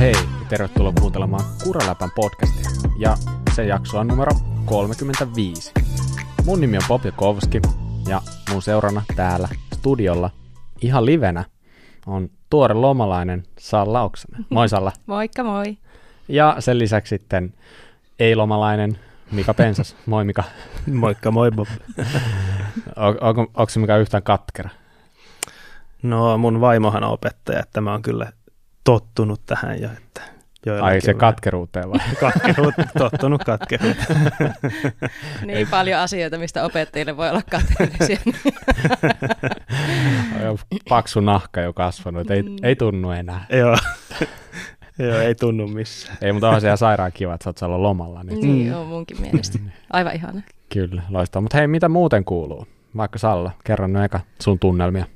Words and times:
Heipä 0.00 0.18
hei 0.18 0.28
ja 0.40 0.46
tervetuloa 0.48 0.92
kuuntelemaan 1.00 1.44
Kuraläpän 1.64 2.10
podcastia. 2.14 2.70
Ja 2.98 3.16
se 3.54 3.64
jakso 3.64 3.98
on 3.98 4.08
numero 4.08 4.32
35. 4.64 5.72
Mun 6.44 6.60
nimi 6.60 6.76
on 6.76 6.82
Bob 6.88 7.04
Jakovski 7.04 7.60
ja 8.08 8.22
mun 8.52 8.62
seurana 8.62 9.02
täällä 9.16 9.48
studiolla 9.74 10.30
ihan 10.82 11.06
livenä 11.06 11.44
on 12.06 12.30
tuore 12.50 12.74
lomalainen 12.74 13.42
Salla 13.58 14.02
Oksanen. 14.02 14.46
Moi 14.50 14.68
Salla. 14.68 14.92
Moikka 15.06 15.44
moi. 15.44 15.78
Ja 16.28 16.56
sen 16.58 16.78
lisäksi 16.78 17.08
sitten 17.08 17.54
ei-lomalainen 18.18 18.98
Mika 19.30 19.54
Pensas. 19.54 19.96
Moi 20.06 20.24
Mika. 20.24 20.44
Moikka 20.92 21.30
moi 21.30 21.50
Bob. 21.50 21.68
On, 22.96 23.16
onko, 23.20 23.66
Mika 23.76 23.96
yhtään 23.96 24.22
katkera? 24.22 24.70
No 26.02 26.38
mun 26.38 26.60
vaimohan 26.60 27.04
on 27.04 27.10
opettaja, 27.10 27.60
että 27.60 27.80
mä 27.80 27.92
oon 27.92 28.02
kyllä 28.02 28.32
tottunut 28.84 29.40
tähän 29.46 29.82
jo. 29.82 29.88
Että 29.96 30.34
Ai 30.82 31.00
se 31.00 31.14
katkeruuteen 31.14 31.90
vai? 31.90 32.00
Katkeruut, 32.20 32.74
tottunut 32.98 33.44
katkeruuteen. 33.44 34.32
niin 35.46 35.68
paljon 35.68 36.00
asioita, 36.00 36.38
mistä 36.38 36.64
opettajille 36.64 37.16
voi 37.16 37.30
olla 37.30 37.42
katkeruisia. 37.50 38.18
Paksu 40.88 41.20
nahka 41.20 41.60
jo 41.60 41.72
kasvanut, 41.72 42.30
ei, 42.30 42.42
mm. 42.42 42.56
ei 42.62 42.76
tunnu 42.76 43.10
enää. 43.10 43.46
Joo. 43.50 43.76
Joo, 44.98 45.18
ei 45.18 45.34
tunnu 45.34 45.68
missään. 45.68 46.18
Ei, 46.20 46.32
mutta 46.32 46.46
onhan 46.46 46.60
se 46.60 46.66
ihan 46.66 46.78
sairaan 46.78 47.12
kiva, 47.12 47.34
että 47.34 47.52
sä 47.60 47.66
oot 47.66 47.80
lomalla. 47.80 48.22
Niin, 48.22 48.40
niin 48.40 48.72
mm. 48.72 48.78
on 48.78 48.86
munkin 48.86 49.20
mielestä. 49.20 49.58
Aivan 49.92 50.14
ihana. 50.14 50.42
Kyllä, 50.72 51.02
loistaa. 51.08 51.42
Mutta 51.42 51.58
hei, 51.58 51.66
mitä 51.66 51.88
muuten 51.88 52.24
kuuluu? 52.24 52.66
Vaikka 52.96 53.18
Salla, 53.18 53.50
kerro 53.64 53.86
nyt 53.86 54.04
eka 54.04 54.20
sun 54.40 54.58
tunnelmia. 54.58 55.06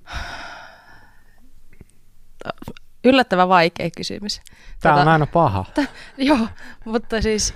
Yllättävän 3.08 3.48
vaikea 3.48 3.90
kysymys. 3.96 4.40
Tämä 4.80 4.94
tota, 4.94 5.02
on 5.02 5.08
aina 5.08 5.26
paha. 5.26 5.64
T- 5.74 5.90
joo, 6.18 6.48
mutta 6.84 7.22
siis 7.22 7.54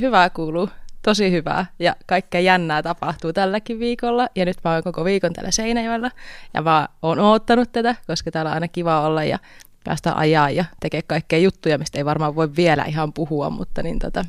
hyvää 0.00 0.30
kuuluu. 0.30 0.68
Tosi 1.02 1.30
hyvää 1.30 1.66
ja 1.78 1.96
kaikkea 2.06 2.40
jännää 2.40 2.82
tapahtuu 2.82 3.32
tälläkin 3.32 3.78
viikolla. 3.78 4.28
Ja 4.36 4.44
nyt 4.44 4.56
mä 4.64 4.72
oon 4.72 4.82
koko 4.82 5.04
viikon 5.04 5.32
täällä 5.32 5.50
Seinäjoella 5.50 6.10
ja 6.54 6.62
mä 6.62 6.88
oon 7.02 7.18
oottanut 7.18 7.72
tätä, 7.72 7.94
koska 8.06 8.30
täällä 8.30 8.48
on 8.48 8.54
aina 8.54 8.68
kiva 8.68 9.00
olla 9.00 9.24
ja 9.24 9.38
päästä 9.84 10.14
ajaa 10.14 10.50
ja 10.50 10.64
tekee 10.80 11.02
kaikkea 11.02 11.38
juttuja, 11.38 11.78
mistä 11.78 11.98
ei 11.98 12.04
varmaan 12.04 12.34
voi 12.34 12.56
vielä 12.56 12.84
ihan 12.84 13.12
puhua, 13.12 13.50
mutta 13.50 13.82
niin 13.82 13.98
tota, 13.98 14.24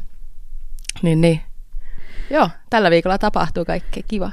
niin, 1.02 1.22
niin. 1.22 1.42
Joo, 2.30 2.50
tällä 2.70 2.92
viikolla 2.92 3.18
tapahtuu 3.18 3.66
kaikkea 3.66 4.04
kiva. 4.08 4.32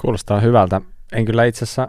Kuulostaa 0.00 0.40
hyvältä. 0.40 0.80
En 1.12 1.24
kyllä 1.24 1.44
itse 1.44 1.64
asiassa 1.64 1.88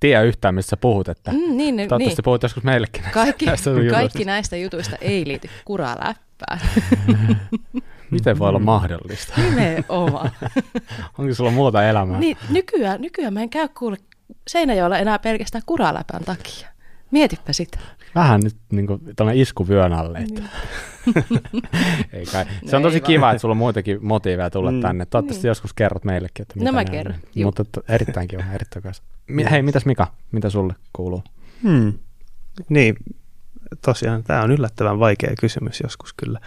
tiedä 0.00 0.22
yhtään, 0.22 0.54
missä 0.54 0.76
puhut, 0.76 1.08
että 1.08 1.32
mm, 1.32 1.56
niin, 1.56 1.76
toivottavasti 1.76 2.08
niin. 2.08 2.24
puhut 2.24 2.42
joskus 2.42 2.64
meillekin 2.64 3.02
näistä, 3.02 3.14
kaikki, 3.14 3.46
näistä 3.46 3.70
kaikki 3.90 4.24
näistä 4.24 4.56
jutuista 4.56 4.96
ei 5.00 5.26
liity 5.26 5.48
kuraläppään. 5.64 6.60
Miten 8.10 8.38
voi 8.38 8.48
olla 8.48 8.58
mahdollista? 8.58 9.34
Nimenomaan. 9.36 10.30
Onko 11.18 11.34
sulla 11.34 11.50
muuta 11.50 11.88
elämää? 11.88 12.20
Niin, 12.20 12.36
nykyään, 12.50 13.00
nykyään 13.00 13.34
mä 13.34 13.42
en 13.42 13.50
käy 13.50 13.68
kuule 13.78 13.96
Seinäjoella 14.48 14.98
enää 14.98 15.18
pelkästään 15.18 15.62
kuraläpän 15.66 16.24
takia. 16.24 16.68
Mietipä 17.10 17.52
sitä. 17.52 17.78
Vähän 18.14 18.40
nyt 18.40 18.56
niin 18.72 18.86
kuin, 18.86 19.00
isku 19.34 19.68
vyön 19.68 19.92
alle. 19.92 20.18
Että. 20.18 20.40
Niin. 20.40 20.50
ei 22.12 22.26
kai. 22.26 22.44
Se 22.44 22.72
no 22.72 22.76
on 22.76 22.82
tosi 22.82 23.00
kiva, 23.00 23.30
että 23.30 23.40
sulla 23.40 23.52
on 23.52 23.56
muitakin 23.56 23.98
motiiveja 24.00 24.50
tulla 24.50 24.70
mm. 24.70 24.80
tänne. 24.80 25.06
Toivottavasti 25.06 25.42
niin. 25.42 25.48
joskus 25.48 25.74
kerrot 25.74 26.04
meillekin. 26.04 26.42
Että 26.42 26.54
no 26.64 26.72
mä 26.72 26.84
kerron. 26.84 27.14
On. 27.14 27.42
Mutta 27.44 27.64
erittäin 27.88 28.28
kiva, 28.28 28.42
erittäin 28.54 28.82
kiva. 28.82 29.48
Hei, 29.50 29.62
mitäs 29.62 29.86
Mika, 29.86 30.06
mitä 30.32 30.50
sulle 30.50 30.74
kuuluu? 30.92 31.24
Hmm. 31.62 31.92
Niin, 32.68 32.96
tosiaan 33.84 34.24
tämä 34.24 34.42
on 34.42 34.50
yllättävän 34.50 34.98
vaikea 34.98 35.34
kysymys 35.40 35.80
joskus 35.80 36.12
kyllä. 36.12 36.40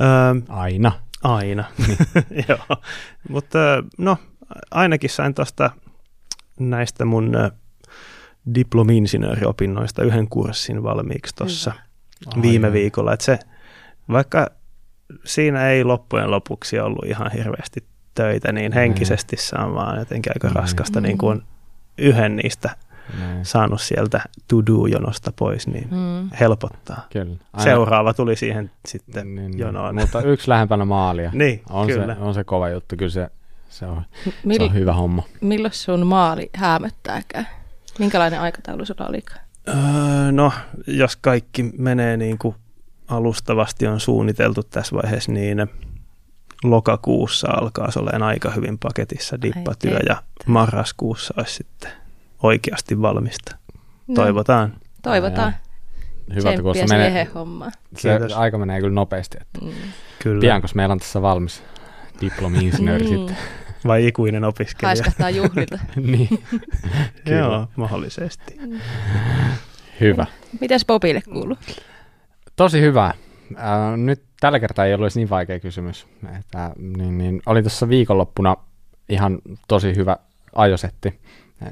Öö, 0.00 0.42
aina. 0.48 0.92
Aina, 1.22 1.64
joo. 2.48 2.82
Mutta 3.28 3.58
no, 3.98 4.16
ainakin 4.70 5.10
sain 5.10 5.34
tuosta 5.34 5.70
näistä 6.58 7.04
mun 7.04 7.32
diplomi-insinööriopinnoista 8.54 10.02
yhden 10.02 10.28
kurssin 10.28 10.82
valmiiksi 10.82 11.34
tuossa 11.34 11.72
viime 12.42 12.72
viikolla. 12.72 13.12
Että 13.12 13.24
se, 13.24 13.38
vaikka 14.08 14.46
siinä 15.24 15.68
ei 15.68 15.84
loppujen 15.84 16.30
lopuksi 16.30 16.78
ollut 16.78 17.04
ihan 17.04 17.30
hirveästi 17.32 17.84
töitä, 18.14 18.52
niin 18.52 18.72
henkisesti 18.72 19.36
se 19.36 19.56
on 19.56 19.74
vaan 19.74 19.98
jotenkin 19.98 20.32
aika 20.34 20.60
raskasta, 20.60 21.00
niin 21.00 21.18
kuin 21.18 21.42
yhden 21.98 22.36
niistä 22.36 22.76
näin. 23.18 23.44
saanut 23.44 23.80
sieltä 23.80 24.20
to-do-jonosta 24.48 25.32
pois, 25.38 25.66
niin 25.66 25.88
mm. 25.90 26.30
helpottaa. 26.40 27.06
Kyllä. 27.12 27.36
Aina. 27.52 27.64
Seuraava 27.64 28.14
tuli 28.14 28.36
siihen 28.36 28.70
sitten 28.86 29.34
niin, 29.34 29.50
niin. 29.50 29.58
jonoon. 29.58 29.94
Mutta 29.94 30.22
yksi 30.22 30.48
lähempänä 30.48 30.84
maalia. 30.84 31.30
niin, 31.34 31.62
on, 31.70 31.86
kyllä. 31.86 32.14
Se, 32.14 32.20
on 32.20 32.34
se 32.34 32.44
kova 32.44 32.68
juttu, 32.68 32.96
kyllä 32.96 33.10
se, 33.10 33.30
se, 33.68 33.86
on, 33.86 34.02
Mill, 34.44 34.58
se 34.58 34.64
on 34.64 34.74
hyvä 34.74 34.92
homma. 34.92 35.22
Milloin 35.40 35.74
sun 35.74 36.06
maali 36.06 36.50
häämöttääkään? 36.54 37.46
Minkälainen 38.00 38.40
aikataulu 38.40 38.84
sulla 38.84 39.06
oli? 39.06 39.22
Öö, 39.68 40.32
no, 40.32 40.52
jos 40.86 41.16
kaikki 41.16 41.62
menee 41.62 42.16
niin 42.16 42.38
kuin 42.38 42.54
alustavasti 43.08 43.86
on 43.86 44.00
suunniteltu 44.00 44.62
tässä 44.62 44.96
vaiheessa, 44.96 45.32
niin 45.32 45.66
lokakuussa 46.64 47.48
alkaa 47.50 47.90
se 47.90 47.98
olemaan 47.98 48.22
aika 48.22 48.50
hyvin 48.50 48.78
paketissa 48.78 49.42
dippatyö 49.42 49.98
ja 50.08 50.22
marraskuussa 50.46 51.34
olisi 51.36 51.54
sitten 51.54 51.90
oikeasti 52.42 53.02
valmista. 53.02 53.56
No, 54.06 54.14
Toivotaan. 54.14 54.74
Toivotaan. 55.02 55.54
Hyvältä, 56.34 56.62
kun 56.62 56.74
se 56.74 56.86
menee, 56.86 57.28
se 57.96 58.18
aika 58.34 58.58
menee 58.58 58.80
kyllä 58.80 58.94
nopeasti. 58.94 59.38
Että 59.40 59.58
mm. 59.64 59.72
kyllä. 60.22 60.40
Pian, 60.40 60.60
kun 60.60 60.70
meillä 60.74 60.92
on 60.92 60.98
tässä 60.98 61.22
valmis 61.22 61.62
diplomi-insinööri 62.20 63.04
mm. 63.04 63.08
sitten. 63.08 63.36
Vai 63.86 64.06
ikuinen 64.06 64.44
opiskelija? 64.44 64.88
Haiskahtaa 64.88 65.30
juhlilta. 65.40 65.78
niin. 65.96 66.28
Joo, 67.26 67.66
mahdollisesti. 67.76 68.58
Hyvä. 70.00 70.26
Mitäs 70.60 70.84
Bobille 70.84 71.22
kuuluu? 71.32 71.56
Tosi 72.56 72.80
hyvä. 72.80 73.14
Äh, 73.58 73.96
nyt 73.96 74.22
tällä 74.40 74.60
kertaa 74.60 74.84
ei 74.84 74.94
ollut 74.94 75.14
niin 75.14 75.30
vaikea 75.30 75.60
kysymys. 75.60 76.06
Että, 76.38 76.70
niin, 76.78 77.18
niin, 77.18 77.42
oli 77.46 77.62
tuossa 77.62 77.88
viikonloppuna 77.88 78.56
ihan 79.08 79.38
tosi 79.68 79.96
hyvä 79.96 80.16
ajosetti 80.54 81.20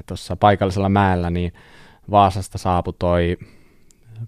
tuossa 0.05 0.35
paikallisella 0.35 0.89
mäellä, 0.89 1.29
niin 1.29 1.53
Vaasasta 2.11 2.57
saapui 2.57 2.93
toi 2.99 3.37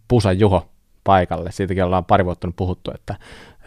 Pusa 0.07 0.31
Juho 0.31 0.69
paikalle. 1.03 1.51
Siitäkin 1.51 1.83
ollaan 1.83 2.05
pari 2.05 2.25
vuotta 2.25 2.47
nyt 2.47 2.55
puhuttu, 2.55 2.91
että, 2.95 3.15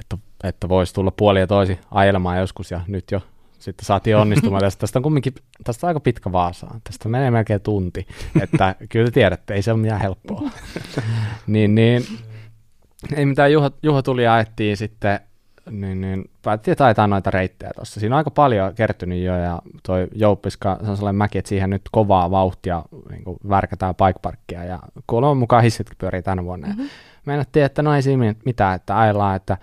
että, 0.01 0.17
että 0.45 0.69
voisi 0.69 0.95
tulla 0.95 1.11
puoli 1.11 1.41
ja 1.41 1.47
toisi 1.47 1.79
ajelemaan 1.91 2.39
joskus, 2.39 2.71
ja 2.71 2.81
nyt 2.87 3.11
jo 3.11 3.21
sitten 3.65 3.87
saatiin 3.87 4.17
onnistumaan. 4.17 4.61
tästä, 4.61 4.81
tästä 4.81 4.99
on 4.99 5.03
kumminkin 5.03 5.35
tästä 5.65 5.87
on 5.87 5.89
aika 5.89 6.01
pitkä 6.01 6.33
Vaasaan. 6.33 6.81
Tästä 6.85 7.09
menee 7.09 7.31
melkein 7.31 7.61
tunti. 7.61 8.07
Että 8.41 8.75
kyllä 8.89 9.07
te 9.07 9.11
tiedätte, 9.11 9.55
ei 9.55 9.63
se 9.63 9.73
ole 9.73 9.81
mitään 9.81 10.01
helppoa. 10.01 10.51
niin, 11.47 11.75
niin, 11.75 12.05
ei 13.17 13.27
mitään, 13.27 13.53
Juho, 13.53 13.71
Juho 13.83 14.03
tuli 14.03 14.25
ja 14.25 14.35
ajettiin 14.35 14.77
sitten, 14.77 15.21
niin, 15.71 16.01
niin 16.01 16.31
päätettiin, 16.43 16.73
että 16.73 16.85
ajetaan 16.85 17.11
noita 17.11 17.31
reittejä 17.31 17.73
tuossa. 17.75 18.01
Siinä 18.01 18.17
on 18.17 18.19
aika 18.19 18.31
paljon 18.31 18.75
kertynyt 18.75 19.23
jo, 19.23 19.37
ja 19.37 19.63
toi 19.83 20.09
Jouppiska, 20.15 20.79
se 20.85 20.91
on 20.91 20.97
sellainen 20.97 21.19
mäki, 21.19 21.39
että 21.39 21.49
siihen 21.49 21.71
nyt 21.71 21.83
kovaa 21.93 22.31
vauhtia 22.31 22.83
niin 23.11 23.25
kuin 23.25 23.37
värkätään 23.49 23.95
paikparkkia, 23.95 24.65
ja 24.65 24.79
kuulemma 25.07 25.35
mukaan 25.35 25.63
hissitkin 25.63 25.99
pyörii 25.99 26.23
tänä 26.23 26.45
vuonna. 26.45 26.69
Mm-hmm. 26.69 26.89
Meinattiin, 27.27 27.65
että 27.65 27.83
no 27.83 27.95
ei 27.95 28.03
siinä 28.03 28.35
mitään, 28.45 28.77
että 28.77 28.99
ajellaan, 28.99 29.37
että 29.37 29.59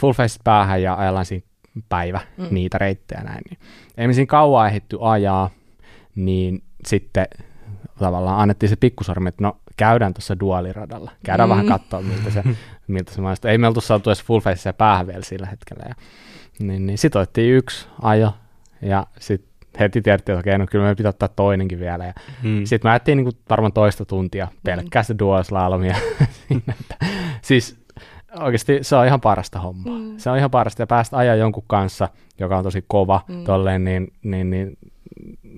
full 0.00 0.12
face 0.12 0.40
päähän 0.44 0.82
ja 0.82 0.94
ajellaan 0.94 1.26
siinä 1.26 1.47
päivä 1.88 2.20
mm. 2.36 2.46
niitä 2.50 2.78
reittejä 2.78 3.20
näin. 3.20 3.42
Niin. 3.50 3.58
Ei 3.96 4.06
me 4.06 4.12
siinä 4.12 4.26
kauan 4.26 4.68
ehditty 4.68 4.98
ajaa, 5.00 5.50
niin 6.14 6.62
sitten 6.86 7.26
tavallaan 7.98 8.40
annettiin 8.40 8.70
se 8.70 8.76
pikkusormi, 8.76 9.28
että 9.28 9.44
no 9.44 9.56
käydään 9.76 10.14
tuossa 10.14 10.40
dualiradalla. 10.40 11.10
Käydään 11.24 11.48
mm. 11.48 11.50
vähän 11.50 11.66
katsoa, 11.66 12.02
miltä 12.02 12.30
se, 12.30 12.42
miltä 12.88 13.12
se 13.12 13.20
maistuu. 13.20 13.50
Ei 13.50 13.58
me 13.58 13.66
oltu 13.66 13.80
saatu 13.80 14.10
edes 14.10 14.24
full 14.24 14.40
face 14.40 14.72
päähän 14.72 15.06
vielä 15.06 15.22
sillä 15.22 15.46
hetkellä. 15.46 15.84
Ja, 15.88 15.94
niin, 16.58 16.86
niin 16.86 16.98
sitten 16.98 17.22
otettiin 17.22 17.54
yksi 17.54 17.86
ajo 18.02 18.34
ja 18.82 19.06
sitten 19.18 19.48
heti 19.80 20.02
tiedettiin, 20.02 20.38
että 20.38 20.40
okei, 20.40 20.58
no 20.58 20.66
kyllä 20.70 20.84
me 20.84 20.94
pitää 20.94 21.10
ottaa 21.10 21.28
toinenkin 21.28 21.80
vielä. 21.80 22.06
Ja 22.06 22.12
mm. 22.42 22.64
Sitten 22.64 22.88
me 22.88 22.90
ajettiin 22.90 23.18
niin 23.18 23.32
varmaan 23.50 23.72
toista 23.72 24.04
tuntia 24.04 24.48
pelkkää 24.64 25.02
mm. 25.08 25.18
dual 25.18 25.42
slalomia. 25.42 25.96
siis 27.42 27.77
oikeasti 28.40 28.78
se 28.82 28.96
on 28.96 29.06
ihan 29.06 29.20
parasta 29.20 29.60
hommaa. 29.60 29.98
Mm. 29.98 30.18
Se 30.18 30.30
on 30.30 30.38
ihan 30.38 30.50
parasta, 30.50 30.82
ja 30.82 30.86
päästä 30.86 31.16
ajaa 31.16 31.34
jonkun 31.34 31.64
kanssa, 31.66 32.08
joka 32.38 32.58
on 32.58 32.64
tosi 32.64 32.84
kova, 32.88 33.20
mm. 33.28 33.44
tolleen, 33.44 33.84
niin, 33.84 34.12
niin, 34.22 34.50
niin 34.50 34.78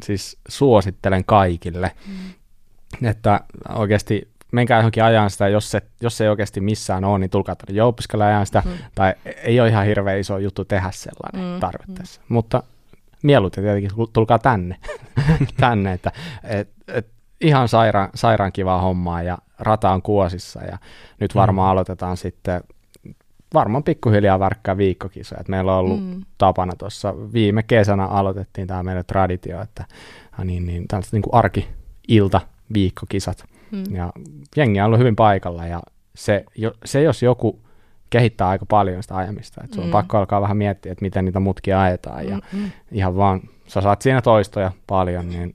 siis 0.02 0.38
suosittelen 0.48 1.24
kaikille, 1.24 1.92
mm. 2.06 3.08
että 3.08 3.40
oikeasti 3.74 4.28
menkää 4.52 4.78
johonkin 4.78 5.04
ajan 5.04 5.30
sitä, 5.30 5.48
jos 5.48 5.70
se, 5.70 5.82
jos 6.00 6.16
se 6.16 6.24
ei 6.24 6.30
oikeasti 6.30 6.60
missään 6.60 7.04
ole, 7.04 7.18
niin 7.18 7.30
tulkaa 7.30 7.56
tänne 7.56 7.78
jouppiskalle 7.78 8.24
ajan 8.24 8.46
sitä, 8.46 8.62
mm. 8.66 8.72
tai 8.94 9.14
ei 9.42 9.60
ole 9.60 9.68
ihan 9.68 9.86
hirveän 9.86 10.18
iso 10.18 10.38
juttu 10.38 10.64
tehdä 10.64 10.90
sellainen 10.90 11.54
mm. 11.54 11.60
tarvittaessa. 11.60 12.20
Mm. 12.20 12.34
Mutta 12.34 12.62
mieluiten 13.22 13.64
tietenkin 13.64 13.90
tulkaa 14.12 14.38
tänne, 14.38 14.76
tänne 15.60 15.92
että 15.92 16.12
et, 16.44 16.68
et, 16.88 17.06
ihan 17.40 17.68
sairaan, 17.68 18.08
sairaan 18.14 18.52
kivaa 18.52 18.80
hommaa, 18.80 19.22
ja 19.22 19.38
rata 19.60 19.90
on 19.90 20.02
kuosissa 20.02 20.64
ja 20.64 20.78
nyt 21.20 21.34
varmaan 21.34 21.68
mm. 21.68 21.70
aloitetaan 21.70 22.16
sitten 22.16 22.60
varmaan 23.54 23.84
pikkuhiljaa 23.84 24.38
värkkää 24.38 24.76
viikkokisoja. 24.76 25.42
meillä 25.48 25.72
on 25.72 25.78
ollut 25.78 26.04
mm. 26.04 26.22
tapana 26.38 26.72
tuossa 26.78 27.14
viime 27.32 27.62
kesänä 27.62 28.06
aloitettiin 28.06 28.66
tämä 28.66 28.82
meidän 28.82 29.04
traditio, 29.06 29.62
että 29.62 29.84
niin, 30.44 30.66
niin, 30.66 30.88
tällaiset 30.88 31.12
niin 31.12 31.22
kuin 31.22 31.34
arki-ilta 31.34 32.40
viikkokisat. 32.74 33.44
Mm. 33.70 33.84
Ja 33.94 34.12
jengi 34.56 34.80
on 34.80 34.86
ollut 34.86 34.98
hyvin 34.98 35.16
paikalla 35.16 35.66
ja 35.66 35.80
se, 36.14 36.44
jo, 36.56 36.72
se 36.84 37.02
jos 37.02 37.22
joku 37.22 37.60
kehittää 38.10 38.48
aika 38.48 38.66
paljon 38.66 39.02
sitä 39.02 39.16
ajamista. 39.16 39.60
Että 39.64 39.74
sun 39.74 39.84
mm. 39.84 39.88
on 39.88 39.92
pakko 39.92 40.18
alkaa 40.18 40.40
vähän 40.40 40.56
miettiä, 40.56 40.92
että 40.92 41.04
miten 41.04 41.24
niitä 41.24 41.40
mutkia 41.40 41.82
ajetaan. 41.82 42.28
Ja 42.28 42.38
Mm-mm. 42.52 42.70
ihan 42.92 43.16
vaan, 43.16 43.40
sä 43.66 43.80
saat 43.80 44.02
siinä 44.02 44.22
toistoja 44.22 44.72
paljon, 44.86 45.28
niin 45.28 45.54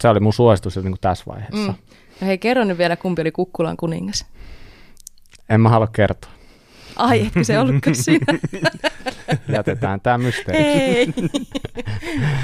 se 0.00 0.08
oli 0.08 0.20
mun 0.20 0.32
suositus 0.32 0.76
niin 0.76 0.82
kuin 0.82 1.00
tässä 1.00 1.24
vaiheessa. 1.26 1.72
Mm. 1.72 1.78
No 2.22 2.26
hei, 2.26 2.38
kerro 2.38 2.64
nyt 2.64 2.78
vielä, 2.78 2.96
kumpi 2.96 3.22
oli 3.22 3.32
Kukkulan 3.32 3.76
kuningas. 3.76 4.26
En 5.48 5.60
mä 5.60 5.68
halua 5.68 5.86
kertoa. 5.86 6.30
Ai, 6.96 7.26
etkö 7.26 7.44
se 7.44 7.58
ollutkaan 7.58 7.96
siinä? 7.96 8.26
Jätetään 9.56 10.00
tämä 10.00 10.18
mysteeriksi. 10.18 11.12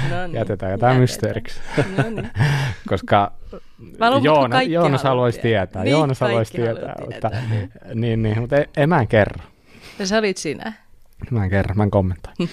No 0.09 0.27
niin. 0.27 0.35
Jätetään 0.35 0.79
tämä 0.79 0.93
mysteeriksi. 0.93 1.59
no 1.97 2.09
niin. 2.09 2.29
Koska 2.87 3.31
Joona, 4.23 4.61
Joonas 4.61 5.03
haluaisi 5.03 5.39
tietää. 5.39 5.83
Niin, 5.83 5.91
Joonas 5.91 6.19
haluaisi 6.19 6.51
tietää. 6.51 6.95
Mutta, 7.05 7.31
niin. 7.93 8.23
niin, 8.23 8.39
mutta 8.39 8.55
ei 8.77 8.87
mä 8.87 8.99
en 9.01 9.07
kerro. 9.07 9.43
Ja 9.99 10.07
sä 10.07 10.17
olit 10.17 10.37
sinä. 10.37 10.73
Mä 11.31 11.43
en 11.43 11.49
kerro, 11.49 11.75
mä 11.75 11.83
en 11.83 11.91
kommentoi. 11.91 12.33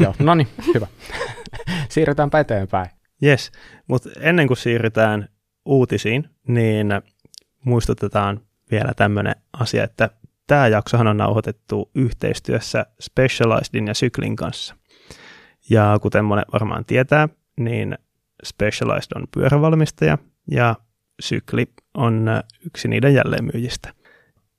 Joo, 0.00 0.14
no 0.18 0.34
niin, 0.34 0.48
hyvä. 0.74 0.86
Siirrytäänpä 1.88 2.40
eteenpäin. 2.40 2.90
Yes, 3.22 3.52
mutta 3.88 4.10
ennen 4.20 4.46
kuin 4.46 4.56
siirrytään 4.56 5.28
uutisiin, 5.64 6.30
niin 6.48 6.86
muistutetaan 7.64 8.40
vielä 8.70 8.92
tämmöinen 8.96 9.34
asia, 9.52 9.84
että 9.84 10.10
tämä 10.46 10.68
jaksohan 10.68 11.06
on 11.06 11.16
nauhoitettu 11.16 11.90
yhteistyössä 11.94 12.86
Specializedin 13.00 13.86
ja 13.86 13.94
Syklin 13.94 14.36
kanssa. 14.36 14.76
Ja 15.70 15.98
kuten 16.02 16.24
monet 16.24 16.44
varmaan 16.52 16.84
tietää, 16.84 17.28
niin 17.56 17.98
Specialized 18.44 19.12
on 19.14 19.26
pyörävalmistaja 19.34 20.18
ja 20.50 20.74
Sykli 21.20 21.66
on 21.94 22.26
yksi 22.66 22.88
niiden 22.88 23.14
jälleenmyyjistä. 23.14 23.94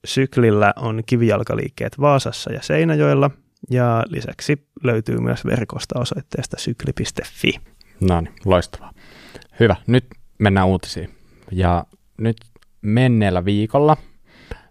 Syklillä 0.05 0.73
on 0.75 1.03
kivijalkaliikkeet 1.05 1.99
Vaasassa 1.99 2.53
ja 2.53 2.61
Seinäjoella 2.61 3.31
ja 3.71 4.03
lisäksi 4.07 4.67
löytyy 4.83 5.17
myös 5.17 5.45
verkosta 5.45 5.99
osoitteesta 5.99 6.57
sykli.fi. 6.59 7.59
No 8.01 8.21
niin, 8.21 8.33
loistavaa. 8.45 8.91
Hyvä, 9.59 9.75
nyt 9.87 10.05
mennään 10.37 10.67
uutisiin. 10.67 11.15
Ja 11.51 11.85
nyt 12.17 12.37
menneellä 12.81 13.45
viikolla 13.45 13.97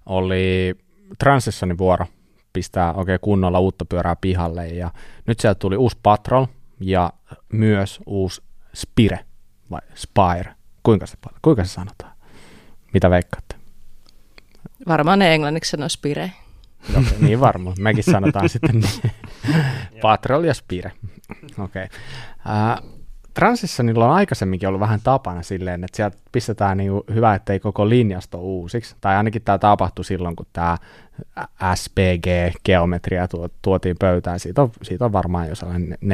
oli 0.07 0.75
Transissonin 1.19 1.79
vuoro 1.79 2.07
pistää 2.53 2.93
oikein 2.93 3.21
kunnolla 3.23 3.61
uutta 3.61 3.85
pyörää 3.85 4.17
pihalle 4.17 4.69
ja 4.69 4.91
nyt 5.27 5.41
sieltä 5.41 5.59
tuli 5.59 5.77
uusi 5.77 5.97
Patrol 6.03 6.47
ja 6.81 7.13
myös 7.53 8.01
uusi 8.07 8.43
Spire 8.75 9.19
vai 9.71 9.81
Spire. 9.95 10.55
Kuinka 10.83 11.07
se, 11.07 11.17
kuinka 11.43 11.65
se 11.65 11.71
sanotaan? 11.71 12.13
Mitä 12.95 13.11
veikkaatte? 13.11 13.55
Varmaan 14.89 15.19
ne 15.19 15.35
englanniksi 15.35 15.71
sanoo 15.71 15.89
Spire. 15.89 16.33
Okay, 16.91 17.19
niin 17.21 17.41
varmaan. 17.41 17.77
Mekin 17.81 18.05
sanotaan 18.05 18.49
sitten 18.49 18.81
niin. 18.81 19.13
Patrol 20.03 20.45
ja 20.45 20.55
Spire. 20.55 20.93
Okei. 21.59 21.85
Okay. 21.85 21.89
Uh, 22.85 22.94
Transissionilla 23.35 24.07
on 24.07 24.15
aikaisemminkin 24.15 24.69
ollut 24.69 24.81
vähän 24.81 25.01
tapana 25.05 25.43
silleen, 25.43 25.85
että 25.85 25.97
sieltä 25.97 26.17
pistetään 26.33 26.77
niin 26.77 26.93
hyvä, 27.15 27.35
ettei 27.35 27.61
koko 27.61 27.89
linjasto 27.89 28.39
uusiksi. 28.39 28.97
Tai 29.01 29.17
ainakin 29.17 29.43
tämä 29.43 29.59
tapahtui 29.59 30.05
silloin, 30.05 30.37
kun 30.37 30.47
tämä 30.53 30.79
SPG-geometria 31.75 33.29
tuotiin 33.63 33.97
pöytään. 33.99 34.41
Siitä 34.41 34.63
on, 34.63 34.71
siitä 34.83 35.05
on 35.05 35.13
varmaan 35.13 35.49
jo 35.49 35.55
sellainen 35.55 35.99
4-5 36.03 36.07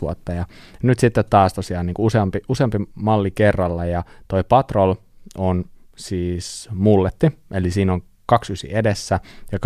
vuotta. 0.00 0.32
Ja 0.32 0.46
nyt 0.82 0.98
sitten 0.98 1.24
taas 1.30 1.52
tosiaan 1.54 1.86
niin 1.86 1.94
useampi, 1.98 2.40
useampi 2.48 2.78
malli 2.94 3.30
kerralla. 3.30 3.84
Ja 3.84 4.02
toi 4.28 4.44
Patrol 4.44 4.94
on 5.38 5.64
siis 5.96 6.68
mulletti, 6.72 7.38
eli 7.50 7.70
siinä 7.70 7.92
on 7.92 8.02
29 8.26 8.78
edessä 8.78 9.20
ja 9.52 9.58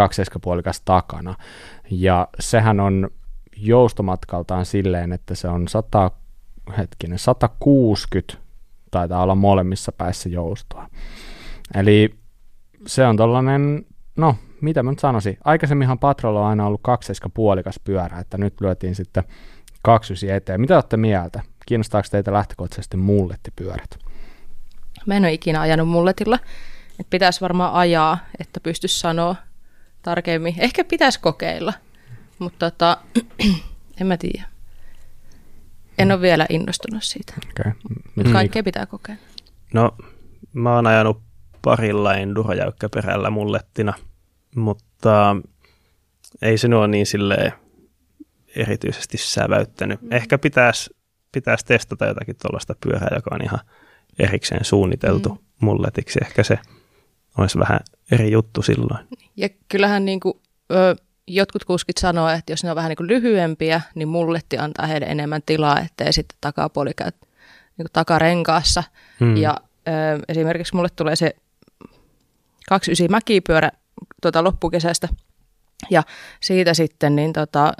2,5 0.72 0.80
takana. 0.84 1.34
Ja 1.90 2.28
sehän 2.40 2.80
on 2.80 3.10
joustomatkaltaan 3.56 4.66
silleen, 4.66 5.12
että 5.12 5.34
se 5.34 5.48
on 5.48 5.68
100 5.68 6.10
hetkinen, 6.78 7.18
160 7.18 8.34
taitaa 8.90 9.22
olla 9.22 9.34
molemmissa 9.34 9.92
päissä 9.92 10.28
joustoa. 10.28 10.88
Eli 11.74 12.14
se 12.86 13.06
on 13.06 13.16
tollanen, 13.16 13.86
no 14.16 14.36
mitä 14.60 14.82
mä 14.82 14.90
nyt 14.90 14.98
sanoisin, 14.98 15.38
aikaisemminhan 15.44 15.98
Patrolla 15.98 16.40
on 16.40 16.46
aina 16.46 16.66
ollut 16.66 16.82
puolikas 17.34 17.80
pyörä, 17.84 18.18
että 18.18 18.38
nyt 18.38 18.60
lyötiin 18.60 18.94
sitten 18.94 19.24
kaksysi 19.82 20.30
eteen. 20.30 20.60
Mitä 20.60 20.74
olette 20.74 20.96
mieltä? 20.96 21.42
Kiinnostaako 21.66 22.08
teitä 22.10 22.32
lähtökohtaisesti 22.32 22.96
mullettipyörät? 22.96 23.98
Mä 25.06 25.14
en 25.14 25.22
ole 25.22 25.32
ikinä 25.32 25.60
ajanut 25.60 25.88
mulletilla. 25.88 26.38
että 27.00 27.10
pitäisi 27.10 27.40
varmaan 27.40 27.74
ajaa, 27.74 28.18
että 28.40 28.60
pystyisi 28.60 28.98
sanoa 28.98 29.36
tarkemmin. 30.02 30.54
Ehkä 30.58 30.84
pitäisi 30.84 31.20
kokeilla, 31.20 31.72
mutta 32.38 32.70
tota, 32.70 32.96
en 34.00 34.06
mä 34.06 34.16
tiedä. 34.16 34.57
En 35.98 36.12
ole 36.12 36.20
vielä 36.20 36.46
innostunut 36.48 37.02
siitä. 37.02 37.34
Okay. 37.50 37.72
Mutta 38.14 38.32
kaikkea 38.32 38.62
pitää 38.62 38.86
kokea. 38.86 39.16
No, 39.74 39.96
mä 40.52 40.74
oon 40.74 40.86
ajanut 40.86 41.22
parilla 41.62 42.14
endurojäykkäperällä 42.14 43.30
mullettina, 43.30 43.92
mutta 44.56 45.36
ei 46.42 46.58
se 46.58 46.66
ole 46.66 46.88
niin 46.88 47.06
silleen 47.06 47.52
erityisesti 48.56 49.18
säväyttänyt. 49.18 50.02
Mm. 50.02 50.12
Ehkä 50.12 50.38
pitäisi 50.38 50.90
pitäisi 51.32 51.66
testata 51.66 52.06
jotakin 52.06 52.36
tuollaista 52.42 52.74
pyörää, 52.80 53.10
joka 53.14 53.34
on 53.34 53.44
ihan 53.44 53.60
erikseen 54.18 54.64
suunniteltu 54.64 55.28
mm. 55.28 55.38
mulletiksi. 55.60 56.18
Ehkä 56.22 56.42
se 56.42 56.58
olisi 57.38 57.58
vähän 57.58 57.80
eri 58.10 58.30
juttu 58.32 58.62
silloin. 58.62 59.06
Ja 59.36 59.48
kyllähän 59.68 60.04
niin 60.04 60.20
kuin, 60.20 60.34
ö, 60.72 60.96
jotkut 61.28 61.64
kuskit 61.64 61.98
sanoo, 61.98 62.28
että 62.28 62.52
jos 62.52 62.64
ne 62.64 62.70
on 62.70 62.76
vähän 62.76 62.88
niin 62.88 62.96
kuin 62.96 63.06
lyhyempiä, 63.06 63.80
niin 63.94 64.08
mulletti 64.08 64.58
antaa 64.58 64.86
heille 64.86 65.06
enemmän 65.06 65.42
tilaa, 65.46 65.80
ettei 65.80 66.12
sitten 66.12 66.38
takapuoli 66.40 66.94
käy 66.96 67.10
niin 67.78 67.84
kuin 67.84 67.92
takarenkaassa. 67.92 68.82
Hmm. 69.20 69.36
Ja 69.36 69.56
ö, 69.88 69.90
esimerkiksi 70.28 70.76
mulle 70.76 70.88
tulee 70.96 71.16
se 71.16 71.36
29 72.68 73.10
mäkipyörä 73.10 73.70
tuota 74.22 74.44
loppukesästä, 74.44 75.08
ja 75.90 76.02
siitä 76.40 76.74
sitten 76.74 77.16
niin 77.16 77.32
tota, 77.32 77.72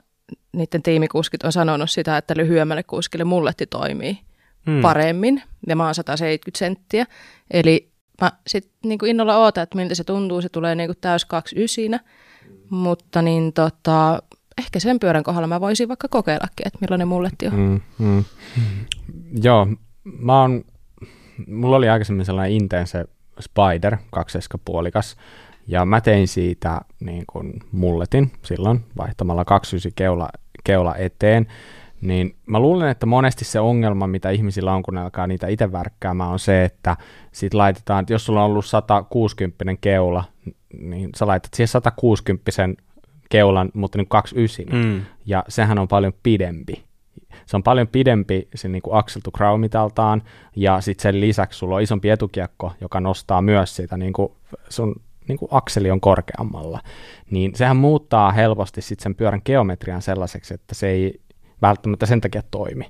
niiden 0.53 0.83
tiimikuskit 0.83 1.43
on 1.43 1.53
sanonut 1.53 1.91
sitä, 1.91 2.17
että 2.17 2.35
lyhyemmälle 2.37 2.83
kuskille 2.83 3.25
mulletti 3.25 3.67
toimii 3.67 4.19
hmm. 4.67 4.81
paremmin, 4.81 5.43
ja 5.67 5.77
mä 5.77 5.85
oon 5.85 5.95
170 5.95 6.59
senttiä, 6.59 7.07
eli 7.51 7.91
mä 8.21 8.33
sitten 8.47 8.73
niin 8.85 9.07
innolla 9.07 9.37
ootan, 9.37 9.63
että 9.63 9.77
miltä 9.77 9.95
se 9.95 10.05
tuntuu, 10.05 10.43
se 10.43 10.49
tulee 10.49 10.75
niin 10.75 10.89
kuin 10.89 10.99
täys 11.01 11.25
29, 11.25 12.01
mutta 12.71 13.23
niin 13.23 13.53
tota, 13.53 14.23
ehkä 14.59 14.81
sen 14.81 15.01
pyörän 15.01 15.23
kohdalla 15.23 15.47
mä 15.47 15.61
voisin 15.61 15.89
vaikka 15.89 16.09
kokeillakin, 16.09 16.67
että 16.67 16.79
millainen 16.81 17.09
mulletti 17.09 17.47
on. 17.47 17.55
Mm, 17.55 17.81
mm. 17.99 18.25
Joo, 19.43 19.67
mä 20.05 20.41
oon, 20.41 20.65
mulla 21.47 21.77
oli 21.77 21.89
aikaisemmin 21.89 22.27
sellainen 22.27 22.57
Intense 22.57 23.05
Spider, 23.41 23.97
puolikas, 24.65 25.17
ja 25.67 25.85
mä 25.85 26.01
tein 26.01 26.29
siitä 26.29 26.81
niin 27.01 27.25
kuin 27.27 27.53
mulletin 27.73 28.33
silloin 28.43 28.85
vaihtamalla 28.97 29.45
29 29.45 29.93
keula, 29.97 30.29
keula 30.65 30.97
eteen, 30.97 31.47
niin 32.01 32.37
mä 32.47 32.61
luulen, 32.61 32.89
että 32.89 33.07
monesti 33.07 33.45
se 33.45 33.61
ongelma, 33.61 34.07
mitä 34.07 34.31
ihmisillä 34.31 34.73
on, 34.73 34.83
kun 34.83 34.95
ne 34.95 35.01
alkaa 35.01 35.27
niitä 35.27 35.47
itse 35.47 35.73
värkkäämään, 35.73 36.31
on 36.31 36.39
se, 36.39 36.65
että 36.65 36.97
sit 37.33 37.55
laitetaan, 37.55 38.01
että 38.01 38.13
jos 38.13 38.27
sulla 38.27 38.45
on 38.45 38.51
ollut 38.51 38.67
160 38.67 39.65
keula, 39.81 40.25
niin 40.81 41.11
sä 41.17 41.27
laitat 41.27 41.55
siihen 41.55 41.69
160 41.69 42.51
keulan, 43.29 43.71
mutta 43.75 43.99
niin 43.99 44.09
29, 44.09 44.85
mm. 44.85 45.03
ja 45.27 45.45
sehän 45.49 45.79
on 45.79 45.89
paljon 45.89 46.13
pidempi. 46.23 46.85
Se 47.47 47.57
on 47.57 47.63
paljon 47.63 47.89
pidempi 47.89 48.49
se 48.55 48.69
niin 48.69 48.83
Axel 48.91 49.23
to 49.25 49.57
mitaltaan 49.57 50.23
ja 50.57 50.81
sitten 50.81 51.03
sen 51.03 51.21
lisäksi 51.21 51.59
sulla 51.59 51.75
on 51.75 51.83
isompi 51.83 52.11
etukiekko, 52.11 52.73
joka 52.81 53.01
nostaa 53.01 53.43
myös 53.43 53.77
sitä, 53.77 53.97
niin 53.97 54.13
kuin 54.13 54.33
sun 54.69 54.95
niin 55.29 55.39
kuin 55.39 55.49
akseli 55.53 55.91
on 55.91 56.01
korkeammalla. 56.01 56.81
Niin 57.31 57.55
sehän 57.55 57.77
muuttaa 57.77 58.33
helposti 58.33 58.83
sitten 58.83 59.03
sen 59.03 59.15
pyörän 59.15 59.43
geometrian 59.45 60.03
sellaiseksi, 60.03 60.55
että 60.55 60.75
se 60.75 60.89
ei 60.89 61.21
välttämättä 61.63 62.07
sen 62.07 62.21
takia 62.21 62.43
toimi. 62.51 62.85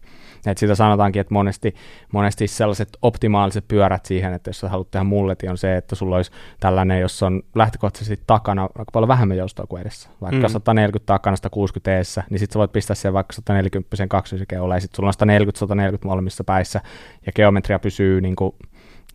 Et 0.47 0.59
sitä 0.59 0.75
sanotaankin, 0.75 1.21
että 1.21 1.35
monesti, 1.35 1.75
monesti 2.13 2.47
sellaiset 2.47 2.89
optimaaliset 3.03 3.69
pyörät 3.69 4.07
siihen, 4.07 4.33
että 4.33 4.49
jos 4.49 4.61
sä 4.61 4.69
haluat 4.69 4.91
tehdä 4.91 5.05
mulleti, 5.05 5.49
on 5.49 5.59
se, 5.59 5.77
että 5.77 5.95
sulla 5.95 6.17
olisi 6.17 6.31
tällainen, 6.61 7.01
jos 7.01 7.23
on 7.23 7.43
lähtökohtaisesti 7.55 8.25
takana 8.27 8.63
aika 8.63 8.91
paljon 8.93 9.09
vähemmän 9.09 9.37
joustoa 9.37 9.67
kuin 9.67 9.81
edessä. 9.81 10.09
Vaikka 10.21 10.49
mm. 10.49 10.53
140 10.53 11.07
takana 11.07 11.37
160 11.37 11.97
eessä, 11.97 12.23
niin 12.31 12.39
sitten 12.39 12.53
sä 12.53 12.59
voit 12.59 12.73
pistää 12.73 12.95
siihen 12.95 13.13
vaikka 13.13 13.33
140 13.33 14.07
kaksoisikeolla, 14.09 14.75
ja 14.75 14.81
sitten 14.81 14.97
sulla 14.97 15.13
on 15.21 15.95
140-140 15.95 15.99
molemmissa 16.05 16.45
päissä, 16.45 16.81
ja 17.27 17.33
geometria 17.33 17.79
pysyy 17.79 18.21
niin 18.21 18.37
kuin 18.37 18.55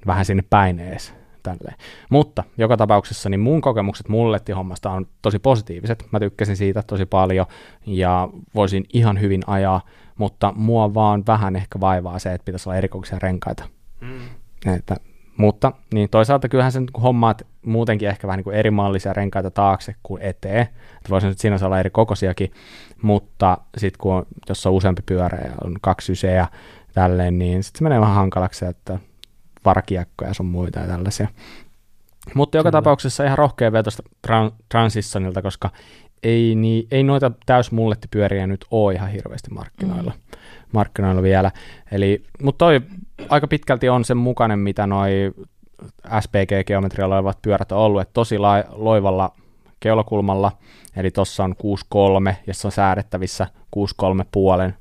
vähän 0.07 0.25
sinne 0.25 0.43
päin 0.49 0.79
ees. 0.79 1.13
Tälleen. 1.43 1.75
Mutta 2.09 2.43
joka 2.57 2.77
tapauksessa 2.77 3.29
niin 3.29 3.39
mun 3.39 3.61
kokemukset 3.61 4.09
mullettihommasta 4.09 4.91
on 4.91 5.07
tosi 5.21 5.39
positiiviset. 5.39 6.05
Mä 6.11 6.19
tykkäsin 6.19 6.57
siitä 6.57 6.83
tosi 6.87 7.05
paljon 7.05 7.45
ja 7.85 8.29
voisin 8.55 8.85
ihan 8.93 9.21
hyvin 9.21 9.43
ajaa, 9.47 9.81
mutta 10.17 10.53
mua 10.55 10.93
vaan 10.93 11.23
vähän 11.27 11.55
ehkä 11.55 11.79
vaivaa 11.79 12.19
se, 12.19 12.33
että 12.33 12.45
pitäisi 12.45 12.69
olla 12.69 12.77
erikoisia 12.77 13.19
renkaita. 13.19 13.63
Mm. 14.01 14.19
Että, 14.75 14.95
mutta 15.37 15.71
niin 15.93 16.09
toisaalta 16.09 16.49
kyllähän 16.49 16.71
sen 16.71 16.85
hommaat 17.01 17.47
muutenkin 17.65 18.09
ehkä 18.09 18.27
vähän 18.27 18.37
niin 18.37 18.43
kuin 18.43 18.55
eri 18.55 18.71
mallisia 18.71 19.13
renkaita 19.13 19.51
taakse 19.51 19.95
kuin 20.03 20.21
eteen. 20.21 20.61
Että 20.61 21.09
voisi 21.09 21.27
nyt 21.27 21.39
siinä 21.39 21.57
olla 21.63 21.79
eri 21.79 21.89
kokoisiakin, 21.89 22.51
mutta 23.01 23.57
sitten 23.77 23.97
kun 24.01 24.13
on, 24.13 24.25
jos 24.49 24.65
on 24.65 24.73
useampi 24.73 25.01
pyörä 25.05 25.37
ja 25.37 25.51
on 25.63 25.75
kaksi 25.81 26.05
syseä 26.05 26.31
ja 26.31 26.47
tälleen, 26.93 27.39
niin 27.39 27.63
sitten 27.63 27.79
se 27.79 27.83
menee 27.83 28.01
vähän 28.01 28.15
hankalaksi, 28.15 28.65
että 28.65 28.99
varkiekkoja 29.65 30.29
ja 30.29 30.33
sun 30.33 30.45
muita 30.45 30.79
ja 30.79 30.87
tällaisia. 30.87 31.27
Mutta 32.33 32.57
joka 32.57 32.71
Kyllä. 32.71 32.81
tapauksessa 32.81 33.23
ihan 33.23 33.37
rohkea 33.37 33.71
vetosta 33.71 34.03
tran- 34.27 34.53
Transisonilta, 34.69 35.41
koska 35.41 35.69
ei, 36.23 36.55
niin, 36.55 36.87
ei 36.91 37.03
noita 37.03 37.31
täysmullettipyöriä 37.45 38.47
nyt 38.47 38.65
ole 38.71 38.93
ihan 38.93 39.09
hirveästi 39.09 39.51
markkinoilla, 39.51 40.11
mm. 40.11 40.39
markkinoilla 40.71 41.23
vielä. 41.23 41.51
Eli, 41.91 42.23
mutta 42.41 42.65
toi 42.65 42.81
aika 43.29 43.47
pitkälti 43.47 43.89
on 43.89 44.05
sen 44.05 44.17
mukainen, 44.17 44.59
mitä 44.59 44.87
noi 44.87 45.33
SPG-geometrialla 46.19 47.15
olevat 47.15 47.41
pyörät 47.41 47.71
on 47.71 47.77
ollut, 47.77 48.01
että 48.01 48.13
tosi 48.13 48.37
la- 48.37 48.63
loivalla 48.69 49.31
keulakulmalla, 49.79 50.51
eli 50.95 51.11
tuossa 51.11 51.43
on 51.43 51.55
6.3, 52.29 52.35
jossa 52.47 52.67
on 52.67 52.71
säädettävissä 52.71 53.47
6.3 53.75 54.25
puolen 54.31 54.75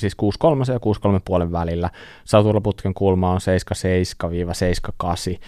siis 0.00 0.16
6,3 0.22 0.72
ja 0.72 1.44
6,3 1.46 1.52
välillä. 1.52 1.90
Sauturloputken 2.24 2.94
kulma 2.94 3.30
on 3.30 3.40
7,7-7,8. 5.32 5.38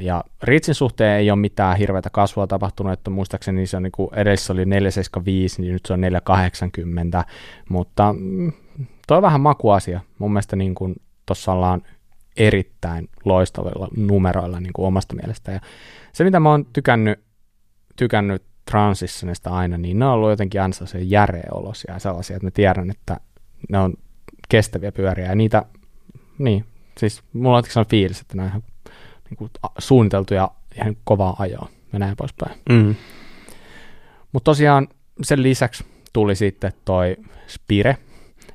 Ja 0.00 0.24
Ritsin 0.42 0.74
suhteen 0.74 1.18
ei 1.18 1.30
ole 1.30 1.38
mitään 1.38 1.76
hirveätä 1.76 2.10
kasvua 2.10 2.46
tapahtunut, 2.46 2.92
että 2.92 3.10
muistaakseni 3.10 3.66
se 3.66 3.76
on 3.76 3.82
niin 3.82 3.92
kuin 3.92 4.14
edessä 4.14 4.52
oli 4.52 4.64
4,75, 4.64 4.70
niin 5.58 5.72
nyt 5.72 5.86
se 5.86 5.92
on 5.92 6.00
4,80, 6.00 7.24
mutta 7.68 8.14
mm, 8.18 8.52
tuo 9.08 9.16
on 9.16 9.22
vähän 9.22 9.40
makuasia. 9.40 10.00
Mun 10.18 10.32
mielestä 10.32 10.56
niin 10.56 10.74
kuin 10.74 10.94
tuossa 11.26 11.52
ollaan 11.52 11.82
erittäin 12.36 13.08
loistavilla 13.24 13.88
numeroilla 13.96 14.60
niin 14.60 14.72
kuin 14.72 14.86
omasta 14.86 15.14
mielestä. 15.14 15.52
Ja 15.52 15.60
se, 16.12 16.24
mitä 16.24 16.40
mä 16.40 16.50
oon 16.50 16.66
tykännyt, 16.72 17.20
tykännyt 17.96 18.42
Transissionista 18.70 19.50
aina, 19.50 19.78
niin 19.78 19.98
ne 19.98 20.06
on 20.06 20.12
ollut 20.12 20.30
jotenkin 20.30 20.62
aina 20.62 20.72
sellaisia 20.72 21.00
järeä 21.02 21.48
olosia 21.52 21.94
ja 21.94 21.98
sellaisia, 21.98 22.36
että 22.36 22.46
mä 22.46 22.50
tiedän, 22.50 22.90
että 22.90 23.20
ne 23.68 23.78
on 23.78 23.94
kestäviä 24.48 24.92
pyöriä 24.92 25.26
ja 25.26 25.34
niitä, 25.34 25.64
niin, 26.38 26.64
siis 26.98 27.22
mulla 27.32 27.56
on 27.56 27.64
sellainen 27.64 27.90
fiilis, 27.90 28.20
että 28.20 28.36
ne 28.36 28.42
on 28.42 28.48
ihan 28.48 28.62
niin 29.30 29.36
kuin, 29.36 29.50
suunniteltu 29.78 30.34
ja 30.34 30.50
ihan 30.76 30.96
kovaa 31.04 31.36
ajoa 31.38 31.68
ja 31.92 31.98
näin 31.98 32.16
poispäin. 32.16 32.60
Mm. 32.68 32.94
Mutta 34.32 34.44
tosiaan 34.44 34.88
sen 35.22 35.42
lisäksi 35.42 35.84
tuli 36.12 36.34
sitten 36.34 36.72
toi 36.84 37.16
Spire, 37.46 37.96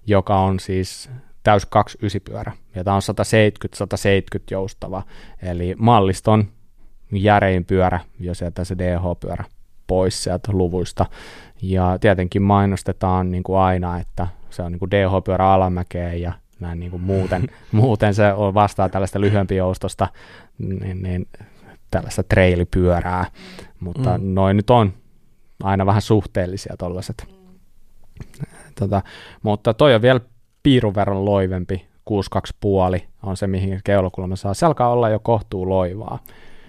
joka 0.08 0.40
on 0.40 0.60
siis 0.60 1.10
täys 1.44 1.66
29 1.66 2.22
pyörä, 2.22 2.52
ja 2.76 2.84
tämä 2.84 2.96
on 2.96 3.02
170-170 4.38 4.42
joustava, 4.52 5.04
eli 5.42 5.76
malliston 5.78 6.48
järein 7.12 7.66
pyörä, 7.66 8.00
jos 8.20 8.42
jätetään 8.42 8.66
se 8.66 8.78
DH-pyörä 8.78 9.46
pois 9.88 10.24
sieltä 10.24 10.52
luvuista. 10.52 11.06
Ja 11.62 11.98
tietenkin 12.02 12.42
mainostetaan 12.42 13.32
niin 13.32 13.44
kuin 13.44 13.60
aina, 13.60 14.00
että 14.00 14.28
se 14.50 14.62
on 14.62 14.72
niin 14.72 14.80
kuin 14.80 14.92
DH-pyörä 14.92 15.54
alamäkeen 15.54 16.22
ja 16.22 16.34
näin 16.60 16.80
niin 16.80 16.92
kuin 16.92 17.02
muuten, 17.02 17.48
muuten 17.72 18.14
se 18.14 18.34
on 18.34 18.54
vastaa 18.54 18.90
tällaista 18.90 19.20
joustosta, 19.56 20.08
niin, 20.58 21.04
niin 21.04 21.28
tällaista 21.92 22.24
trailipyörää, 22.24 23.26
mutta 23.80 24.18
mm. 24.18 24.24
noin 24.34 24.58
nyt 24.58 24.70
on 24.70 24.94
aina 25.64 25.86
vähän 25.86 26.02
suhteellisia 26.02 26.76
tollaiset. 26.78 27.28
Tota, 28.80 29.02
mutta 29.44 29.74
toi 29.74 29.96
on 29.96 30.02
vielä 30.02 30.20
piirun 30.64 30.96
verran 30.96 31.26
loivempi, 31.26 31.88
6,2,5 33.00 33.06
on 33.24 33.38
se, 33.38 33.48
mihin 33.48 33.82
keulakulma 33.84 34.36
saa. 34.36 34.54
Se 34.54 34.66
alkaa 34.66 34.90
olla 34.90 35.10
jo 35.10 35.20
kohtuu 35.20 35.70
loivaa. 35.70 36.20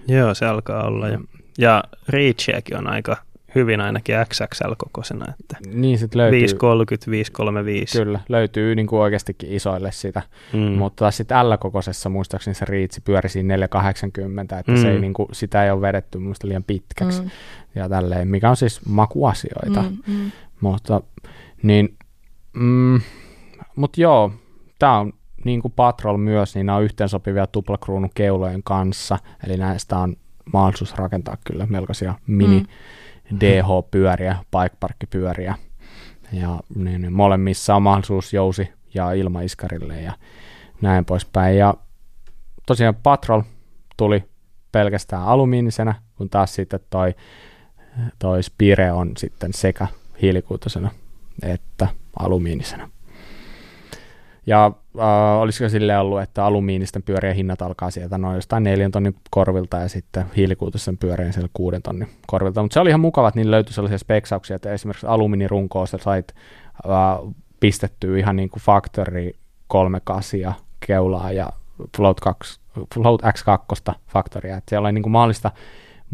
Joo, 0.08 0.34
se 0.34 0.46
alkaa 0.46 0.86
olla 0.86 1.08
jo. 1.08 1.18
Ja 1.58 1.84
Reachiäkin 2.08 2.76
on 2.76 2.86
aika 2.86 3.16
hyvin 3.54 3.80
ainakin 3.80 4.14
XXL-kokoisena. 4.14 5.24
Että 5.40 5.56
niin 5.72 5.98
sit 5.98 6.14
löytyy. 6.14 6.40
530, 6.40 7.10
535. 7.10 7.98
Kyllä, 7.98 8.20
löytyy 8.28 8.74
niin 8.74 8.86
kuin 8.86 9.00
oikeastikin 9.00 9.52
isoille 9.52 9.92
sitä. 9.92 10.22
Mm. 10.52 10.58
Mutta 10.60 11.10
sitten 11.10 11.50
L-kokoisessa 11.50 12.08
muistaakseni 12.08 12.54
se 12.54 12.64
riitsi 12.64 13.00
pyöri 13.00 13.28
siinä 13.28 13.48
480, 13.48 14.58
että 14.58 14.72
mm. 14.72 14.78
se 14.78 14.90
ei, 14.90 15.00
niin 15.00 15.14
kuin, 15.14 15.28
sitä 15.32 15.64
ei 15.64 15.70
ole 15.70 15.80
vedetty 15.80 16.18
muista 16.18 16.48
liian 16.48 16.64
pitkäksi. 16.64 17.22
Mm. 17.22 17.30
Ja 17.74 17.88
tälleen, 17.88 18.28
mikä 18.28 18.50
on 18.50 18.56
siis 18.56 18.86
makuasioita. 18.86 19.82
Mm, 19.82 20.14
mm. 20.14 20.30
Mutta, 20.60 21.00
niin, 21.62 21.96
mm, 22.52 23.00
mutta 23.76 24.00
joo, 24.00 24.32
tämä 24.78 24.98
on 24.98 25.12
niin 25.44 25.62
kuin 25.62 25.72
Patrol 25.76 26.16
myös, 26.16 26.54
niin 26.54 26.66
nämä 26.66 26.76
on 26.76 26.84
yhteensopivia 26.84 27.46
tuplakruunukeulojen 27.46 28.62
kanssa, 28.62 29.18
eli 29.46 29.56
näistä 29.56 29.98
on 29.98 30.16
mahdollisuus 30.52 30.94
rakentaa 30.94 31.36
kyllä 31.44 31.66
melkoisia 31.66 32.14
mini, 32.26 32.60
mm 32.60 32.66
DH-pyöriä, 33.40 34.36
bikeparkkipyöriä. 34.50 35.54
Ja 36.32 36.60
niin, 36.74 37.02
niin 37.02 37.12
molemmissa 37.12 37.74
on 37.74 37.82
mahdollisuus 37.82 38.32
jousi 38.32 38.72
ja 38.94 39.12
ilmaiskarille 39.12 40.00
ja 40.00 40.12
näin 40.80 41.04
poispäin. 41.04 41.58
Ja 41.58 41.74
tosiaan 42.66 42.94
Patrol 42.94 43.42
tuli 43.96 44.24
pelkästään 44.72 45.22
alumiinisena, 45.22 45.94
kun 46.16 46.30
taas 46.30 46.54
sitten 46.54 46.80
toi, 46.90 47.14
toi 48.18 48.42
Spire 48.42 48.92
on 48.92 49.12
sitten 49.16 49.52
sekä 49.52 49.86
hiilikuutosena 50.22 50.90
että 51.42 51.88
alumiinisena. 52.18 52.90
Ja 54.46 54.72
äh, 55.00 55.40
olisiko 55.40 55.68
sille 55.68 55.98
ollut, 55.98 56.20
että 56.20 56.44
alumiinisten 56.44 57.02
pyörien 57.02 57.36
hinnat 57.36 57.62
alkaa 57.62 57.90
sieltä 57.90 58.18
noin 58.18 58.34
jostain 58.34 58.64
neljän 58.64 58.90
tonnin 58.90 59.16
korvilta 59.30 59.76
ja 59.76 59.88
sitten 59.88 60.24
hiilikuutoisen 60.36 60.98
pyörien 60.98 61.32
siellä 61.32 61.48
kuuden 61.52 61.82
tonnin 61.82 62.08
korvilta. 62.26 62.62
Mutta 62.62 62.74
se 62.74 62.80
oli 62.80 62.88
ihan 62.88 63.00
mukava, 63.00 63.28
että 63.28 63.40
niillä 63.40 63.54
löytyi 63.54 63.74
sellaisia 63.74 63.98
speksauksia, 63.98 64.56
että 64.56 64.72
esimerkiksi 64.72 65.06
alumiinirunkoa 65.06 65.86
sä 65.86 65.98
sait 65.98 66.34
äh, 66.86 67.34
pistettyä 67.60 68.18
ihan 68.18 68.36
niin 68.36 68.50
kuin 68.50 68.62
Factory 68.62 69.30
38 69.66 70.54
keulaa 70.86 71.32
ja 71.32 71.48
Float, 71.96 72.20
2, 72.20 72.60
Float 72.94 73.22
X2 73.22 73.92
Factorya. 74.08 74.56
Että 74.56 74.70
siellä 74.70 74.86
oli 74.86 74.92
niin 74.92 75.02
kuin 75.02 75.12
mahdollista 75.12 75.50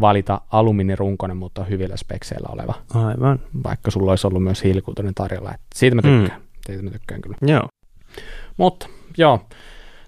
valita 0.00 0.40
alumiinirunkonen, 0.50 1.36
mutta 1.36 1.64
hyvillä 1.64 1.96
spekseillä 1.96 2.48
oleva. 2.52 2.74
Aivan. 2.94 3.40
Vaikka 3.64 3.90
sulla 3.90 4.12
olisi 4.12 4.26
ollut 4.26 4.42
myös 4.42 4.64
hiilikuutoinen 4.64 5.14
tarjolla. 5.14 5.54
Et 5.54 5.60
siitä 5.74 5.96
mä 5.96 6.02
tykkään. 6.02 6.40
Mm. 6.40 6.46
Siitä 6.66 6.82
mä 6.82 6.90
tykkään 6.90 7.20
kyllä. 7.20 7.36
Joo. 7.42 7.68
Mutta 8.56 8.87
joo, 9.18 9.46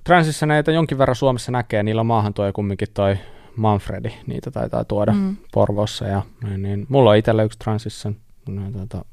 Transitioneita 0.05 0.71
jonkin 0.71 0.99
verran 0.99 1.17
Suomessa 1.17 1.53
näkee, 1.53 1.83
niillä 1.83 2.01
on 2.01 2.07
maahan 2.07 2.35
tuo 2.35 2.53
kumminkin 2.53 2.89
toi 2.95 3.19
Manfredi, 3.57 4.13
niitä 4.27 4.51
taitaa 4.51 4.85
tuoda 4.85 5.13
mm. 5.13 5.37
Porvossa 5.53 6.07
ja 6.07 6.23
niin, 6.45 6.63
niin. 6.63 6.87
Mulla 6.89 7.11
on 7.11 7.17
itsellä 7.17 7.43
yksi 7.43 7.59
Transition, 7.59 8.17
no, 8.49 8.63
tuota, 8.73 9.05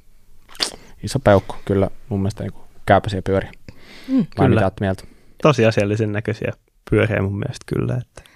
iso 1.03 1.19
peukku, 1.19 1.55
kyllä 1.65 1.89
mun 2.09 2.19
mielestä 2.19 2.43
niin 2.43 2.53
käypäisiä 2.85 3.21
pyöriä. 3.21 3.51
Mm, 4.07 4.25
Vai 4.37 4.47
kyllä. 4.47 4.61
mitä 4.61 4.71
mieltä? 4.79 5.03
Tosiasiallisen 5.41 6.11
näköisiä 6.11 6.51
pyöriä 6.89 7.21
mun 7.21 7.39
mielestä 7.39 7.63
kyllä. 7.65 7.97
Että. 8.01 8.29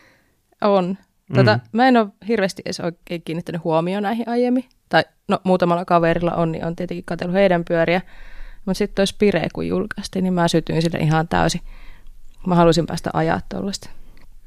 On. 0.61 0.97
Tota, 1.35 1.55
mm. 1.55 1.61
Mä 1.71 1.87
en 1.87 1.97
ole 1.97 2.07
hirveästi 2.27 2.61
edes 2.65 2.79
oikein 2.79 3.21
kiinnittänyt 3.21 3.63
huomioon 3.63 4.03
näihin 4.03 4.29
aiemmin. 4.29 4.65
Tai 4.89 5.03
no 5.27 5.39
muutamalla 5.43 5.85
kaverilla 5.85 6.31
on, 6.31 6.51
niin 6.51 6.65
on 6.65 6.75
tietenkin 6.75 7.05
katsellut 7.05 7.35
heidän 7.35 7.65
pyöriä. 7.67 8.01
Mutta 8.67 8.77
sitten 8.77 8.95
toi 8.95 9.07
Spire, 9.07 9.47
kun 9.53 9.67
julkaistiin, 9.67 10.23
niin 10.23 10.33
mä 10.33 10.47
sytyin 10.47 10.81
sille 10.81 10.99
ihan 10.99 11.27
täysin. 11.27 11.61
Mä 12.47 12.55
halusin 12.55 12.85
päästä 12.85 13.09
ajaa 13.13 13.41
tuollaista. 13.49 13.89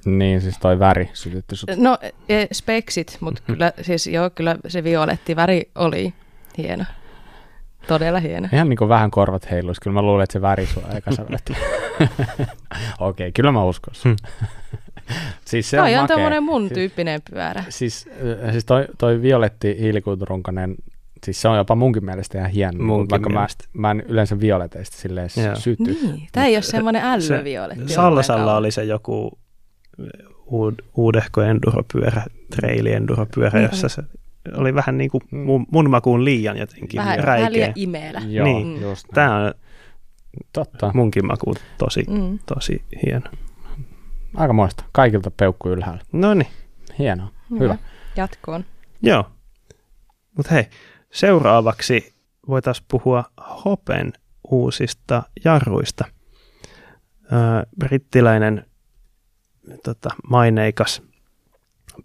Niin, 0.04 0.40
siis 0.40 0.58
toi 0.58 0.78
väri 0.78 1.10
sytytti 1.12 1.56
sut. 1.56 1.70
No, 1.76 1.98
e, 2.28 2.46
speksit, 2.52 3.16
mutta 3.20 3.42
kyllä, 3.46 3.72
siis 3.82 4.06
joo, 4.06 4.30
kyllä 4.30 4.56
se 4.68 4.84
violetti 4.84 5.36
väri 5.36 5.70
oli 5.74 6.14
hieno. 6.58 6.84
Todella 7.86 8.20
hieno. 8.20 8.48
Ihan 8.52 8.68
niin 8.68 8.76
kuin 8.76 8.88
vähän 8.88 9.10
korvat 9.10 9.50
heiluisi. 9.50 9.80
Kyllä 9.80 9.94
mä 9.94 10.02
luulen, 10.02 10.24
että 10.24 10.32
se 10.32 10.42
väri 10.42 10.66
sua 10.66 10.82
aika 10.92 11.10
Okei, 11.20 11.66
okay, 12.98 13.32
kyllä 13.32 13.52
mä 13.52 13.64
uskon 13.64 13.94
hmm. 14.04 14.16
siis 15.50 15.70
se 15.70 15.76
toi 15.76 15.94
on, 15.94 16.00
on 16.00 16.08
tämmöinen 16.08 16.42
mun 16.42 16.62
siis, 16.62 16.72
tyyppinen 16.72 17.20
pyörä. 17.30 17.64
Siis, 17.68 18.08
siis 18.50 18.64
toi, 18.64 18.86
toi 18.98 19.22
violetti 19.22 19.76
hiilikuiturunkainen 19.80 20.74
Siis 21.24 21.40
se 21.42 21.48
on 21.48 21.56
jopa 21.56 21.74
munkin 21.74 22.04
mielestä 22.04 22.38
ihan 22.38 22.50
hieno, 22.50 22.84
munkin 22.84 23.10
vaikka 23.10 23.30
mä, 23.30 23.46
mä 23.72 23.90
en 23.90 24.00
yleensä 24.00 24.40
violeteista 24.40 24.96
silleen 24.96 25.30
syty. 25.58 25.82
Niin, 25.84 26.28
tämä 26.32 26.46
ei 26.46 26.56
ole 26.56 26.62
semmoinen 26.62 27.02
älyvioletti. 27.04 27.92
Sallasalla 27.92 28.56
oli 28.56 28.70
se 28.70 28.84
joku 28.84 29.38
uud, 30.46 30.74
uudehko 30.96 31.42
enduropyörä, 31.42 32.22
traili 32.56 32.92
enduropyörä, 32.92 33.58
niin, 33.58 33.68
jossa 33.70 33.88
se 33.88 34.02
oli 34.56 34.74
vähän 34.74 34.98
niin 34.98 35.10
kuin 35.10 35.22
mun, 35.30 35.66
mun 35.72 35.90
makuun 35.90 36.24
liian 36.24 36.56
jotenkin 36.56 36.98
vähän, 36.98 37.18
räikeä. 37.18 37.36
Vähän 37.36 37.52
liian 37.52 37.72
imeellä. 37.76 38.22
Joo, 38.28 38.46
niin. 38.46 38.82
just 38.82 39.06
Tämä 39.14 39.36
on 39.36 39.54
Totta. 40.52 40.90
munkin 40.94 41.26
makuun 41.26 41.56
tosi, 41.78 42.04
mm. 42.08 42.38
tosi 42.54 42.84
hieno. 43.06 43.30
Aika 44.34 44.52
moista. 44.52 44.84
Kaikilta 44.92 45.30
peukku 45.30 45.68
ylhäällä. 45.68 46.00
No 46.12 46.34
niin. 46.34 46.48
hienoa. 46.98 47.28
Hyvä. 47.60 47.76
Jatkoon. 48.16 48.64
Joo. 49.02 49.24
Mutta 50.36 50.54
hei, 50.54 50.64
seuraavaksi 51.12 52.14
voitaisiin 52.48 52.86
puhua 52.90 53.24
Hopen 53.64 54.12
uusista 54.50 55.22
jarruista. 55.44 56.04
Brittiläinen 57.78 58.66
tota, 59.84 60.10
maineikas 60.30 61.02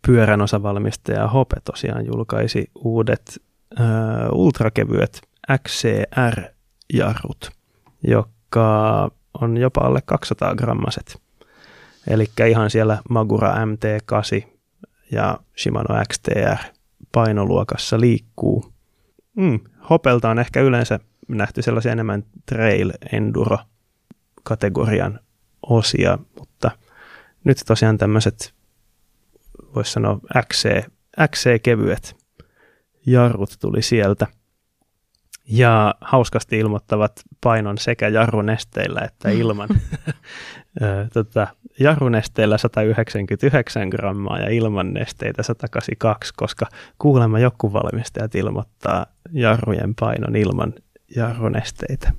pyörän 0.08 0.42
osavalmistaja 0.42 1.28
Hope 1.28 1.56
tosiaan 1.64 2.06
julkaisi 2.06 2.72
uudet 2.76 3.42
öö, 3.80 3.86
ultrakevyet 4.32 5.22
XCR-jarrut, 5.68 7.52
joka 8.04 9.12
on 9.42 9.58
jopa 9.58 9.82
alle 9.82 10.02
200 10.06 10.56
grammaset. 10.56 11.22
Eli 12.08 12.26
ihan 12.50 12.70
siellä 12.70 13.02
Magura 13.10 13.54
MT8 13.54 14.48
ja 15.12 15.38
Shimano 15.58 16.04
XTR 16.14 16.58
painoluokassa 17.12 18.00
liikkuu. 18.00 18.75
Mm, 19.36 19.60
Hopelta 19.89 20.30
on 20.30 20.39
ehkä 20.39 20.62
yleensä 20.62 21.00
nähty 21.27 21.62
sellaisia 21.62 21.92
enemmän 21.92 22.24
trail 22.46 22.92
enduro 23.12 23.58
kategorian 24.44 25.20
osia, 25.62 26.18
mutta 26.39 26.72
nyt 27.44 27.58
tosiaan 27.65 27.98
tämmöiset, 27.98 28.54
voisi 29.75 29.92
sanoa 29.92 30.20
XC, 30.48 30.70
XC-kevyet 31.32 32.15
jarrut 33.06 33.58
tuli 33.60 33.82
sieltä. 33.82 34.27
Ja 35.50 35.96
hauskasti 36.02 36.60
ilmoittavat 36.60 37.12
painon 37.42 37.78
sekä 37.78 38.08
jarrunesteillä 38.08 39.02
että 39.02 39.30
ilman. 39.30 39.70
tota, 41.14 41.48
jarrunesteillä 41.80 42.58
199 42.58 43.90
grammaa 43.90 44.40
ja 44.40 44.50
ilman 44.50 44.94
nesteitä 44.94 45.44
182, 45.44 46.34
koska 46.38 46.66
kuulemma 47.00 47.40
joku 47.40 47.74
valmistajat 47.74 48.36
ilmoittaa 48.36 49.06
jarrujen 49.32 49.96
painon 50.00 50.36
ilman 50.36 50.74
jarrunesteitä. 51.16 52.12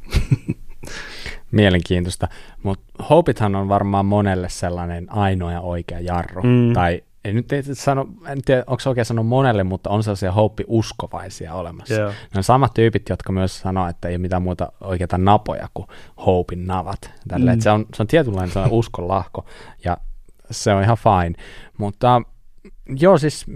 Mielenkiintoista, 1.50 2.28
mutta 2.62 3.04
Hopithan 3.11 3.54
on 3.54 3.68
varmaan 3.68 4.06
monelle 4.06 4.49
sellainen 4.49 5.12
ainoa 5.12 5.52
ja 5.52 5.61
oikea 5.61 6.00
jarru, 6.00 6.42
mm. 6.42 6.73
tai 6.73 7.02
en 7.28 7.37
nyt 7.37 7.49
sano, 7.73 8.09
en 8.26 8.42
tiedä, 8.42 8.64
onko 8.66 8.80
se 8.80 8.88
oikein 8.88 9.04
sanoa 9.04 9.25
monelle, 9.25 9.64
mutta 9.64 9.90
on 9.90 10.02
sellaisia 10.02 10.33
Hope-uskovaisia 10.33 11.54
olemassa. 11.54 11.95
Joo. 11.95 12.11
Ne 12.11 12.37
on 12.37 12.45
samat 12.45 12.75
tyypit, 12.75 13.09
jotka 13.09 13.33
myös 13.33 13.59
sanoo, 13.59 13.88
että 13.88 14.09
ei 14.09 14.12
ole 14.12 14.18
mitään 14.18 14.42
muuta 14.42 14.73
oikeita 14.80 15.18
napoja 15.18 15.68
kuin 15.75 15.87
Hopein 16.26 16.66
navat. 16.66 17.11
Tälle, 17.28 17.54
mm. 17.54 17.61
se, 17.61 17.71
on, 17.71 17.87
se 17.95 18.02
on 18.02 18.06
tietynlainen 18.06 18.52
sellainen 18.52 18.78
uskonlahko, 18.78 19.47
ja 19.85 19.97
se 20.50 20.75
on 20.75 20.83
ihan 20.83 20.97
fine. 20.97 21.45
Mutta 21.78 22.23
joo, 22.99 23.18
siis 23.18 23.47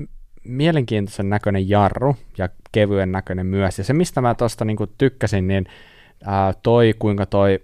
mielenkiintoisen 0.45 1.31
näköinen 1.31 1.69
jarru, 1.69 2.17
ja 2.39 2.49
kevyen 2.73 3.13
näköinen 3.13 3.47
myös. 3.47 3.79
Ja 3.79 3.85
se, 3.85 3.93
mistä 3.93 4.21
mä 4.21 4.35
tuosta 4.35 4.65
niinku 4.65 4.87
tykkäsin, 4.87 5.49
niin 5.49 5.67
ää, 6.25 6.53
toi, 6.63 6.95
kuinka 6.99 7.27
toi, 7.27 7.59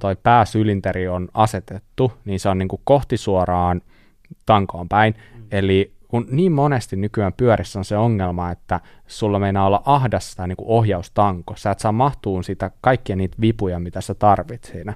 toi 0.00 0.16
pääsylinteri 0.22 1.08
on 1.08 1.28
asetettu, 1.34 2.12
niin 2.24 2.40
se 2.40 2.48
on 2.48 2.58
niinku 2.58 2.80
kohti 2.84 3.16
suoraan 3.16 3.82
tankoon 4.46 4.88
päin. 4.88 5.14
Mm. 5.34 5.42
Eli 5.50 5.98
kun 6.08 6.26
niin 6.30 6.52
monesti 6.52 6.96
nykyään 6.96 7.32
pyörissä 7.32 7.78
on 7.78 7.84
se 7.84 7.96
ongelma, 7.96 8.50
että 8.50 8.80
sulla 9.06 9.38
meinaa 9.38 9.66
olla 9.66 9.82
ahdas 9.84 10.36
tai 10.36 10.48
niin 10.48 10.56
ohjaustanko, 10.60 11.54
sä 11.56 11.70
et 11.70 11.78
saa 11.78 11.92
mahtuun 11.92 12.44
sitä 12.44 12.70
kaikkia 12.80 13.16
niitä 13.16 13.36
vipuja, 13.40 13.78
mitä 13.78 14.00
sä 14.00 14.14
tarvit 14.14 14.64
siinä, 14.64 14.94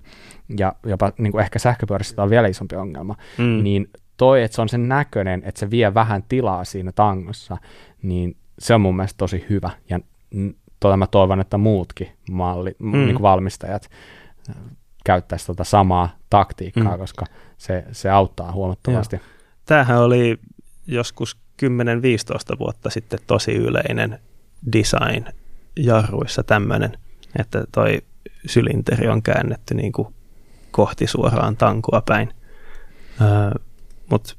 ja 0.58 0.72
jopa 0.86 1.12
niin 1.18 1.32
kuin 1.32 1.42
ehkä 1.42 1.58
sähköpyörissä 1.58 2.22
on 2.22 2.30
vielä 2.30 2.48
isompi 2.48 2.76
ongelma, 2.76 3.14
mm. 3.38 3.62
niin 3.62 3.90
toi, 4.16 4.42
että 4.42 4.54
se 4.54 4.62
on 4.62 4.68
sen 4.68 4.88
näköinen, 4.88 5.42
että 5.44 5.58
se 5.58 5.70
vie 5.70 5.94
vähän 5.94 6.22
tilaa 6.28 6.64
siinä 6.64 6.92
tangossa, 6.92 7.56
niin 8.02 8.36
se 8.58 8.74
on 8.74 8.80
mun 8.80 8.96
mielestä 8.96 9.18
tosi 9.18 9.46
hyvä, 9.50 9.70
ja 9.90 10.00
tuota 10.80 10.96
mä 10.96 11.06
toivon, 11.06 11.40
että 11.40 11.58
muutkin 11.58 12.08
malli, 12.30 12.76
mm. 12.78 12.92
niin 12.92 13.14
kuin 13.14 13.22
valmistajat 13.22 13.90
käyttäisi 15.04 15.46
tuota 15.46 15.64
samaa 15.64 16.08
taktiikkaa, 16.30 16.92
mm. 16.92 16.98
koska 16.98 17.26
se, 17.62 17.84
se 17.92 18.10
auttaa 18.10 18.52
huomattavasti. 18.52 19.16
Joo. 19.16 19.24
Tämähän 19.66 19.98
oli 19.98 20.38
joskus 20.86 21.36
10-15 21.62 22.58
vuotta 22.58 22.90
sitten 22.90 23.18
tosi 23.26 23.52
yleinen 23.52 24.18
design 24.72 25.24
jarruissa 25.76 26.42
tämmöinen, 26.42 26.98
että 27.38 27.64
toi 27.72 28.02
sylinteri 28.46 29.08
on 29.08 29.22
käännetty 29.22 29.74
niin 29.74 29.92
kuin 29.92 30.14
kohti 30.70 31.06
suoraan 31.06 31.56
tankua 31.56 32.02
päin. 32.06 32.34
Öö, 33.20 33.50
Mutta 34.10 34.34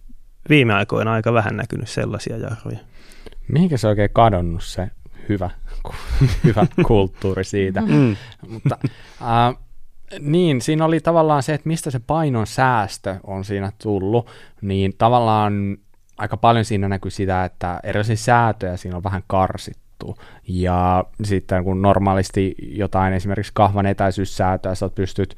viime 0.50 0.74
aikoina 0.74 1.14
aika 1.14 1.34
vähän 1.34 1.58
näkynyt 1.58 1.90
sellaisia 1.90 2.38
jarruja. 2.38 2.80
Mihinkä 3.48 3.78
se 3.78 3.88
oikein 3.88 4.10
kadonnut 4.14 4.64
se 4.64 4.90
hyvä, 5.30 5.50
hyvä 6.44 6.68
kulttuuri 6.88 7.44
siitä? 7.44 7.82
Mm. 7.82 8.16
Mutta 8.48 8.78
äh, 9.22 9.64
niin, 10.20 10.62
siinä 10.62 10.86
oli 10.86 11.00
tavallaan 11.00 11.44
se, 11.44 11.54
että 11.54 11.68
mistä 11.70 11.92
se 11.92 12.00
painon 12.08 12.48
säästö 12.48 13.16
on 13.24 13.46
siinä 13.46 13.72
tullut, 13.84 14.30
niin 14.62 14.94
tavallaan 14.98 15.78
aika 16.18 16.38
paljon 16.38 16.66
siinä 16.66 16.90
näkyy 16.90 17.12
sitä, 17.12 17.46
että 17.46 17.80
erilaisia 17.84 18.16
säätöjä 18.16 18.78
siinä 18.78 18.98
on 18.98 19.04
vähän 19.04 19.24
karsittu. 19.28 20.18
Ja 20.48 21.06
sitten 21.24 21.64
kun 21.64 21.82
normaalisti 21.82 22.56
jotain 22.62 23.14
esimerkiksi 23.14 23.52
kahvan 23.56 23.86
etäisyyssäätöä 23.86 24.76
sä 24.76 24.90
pystyt 24.90 25.38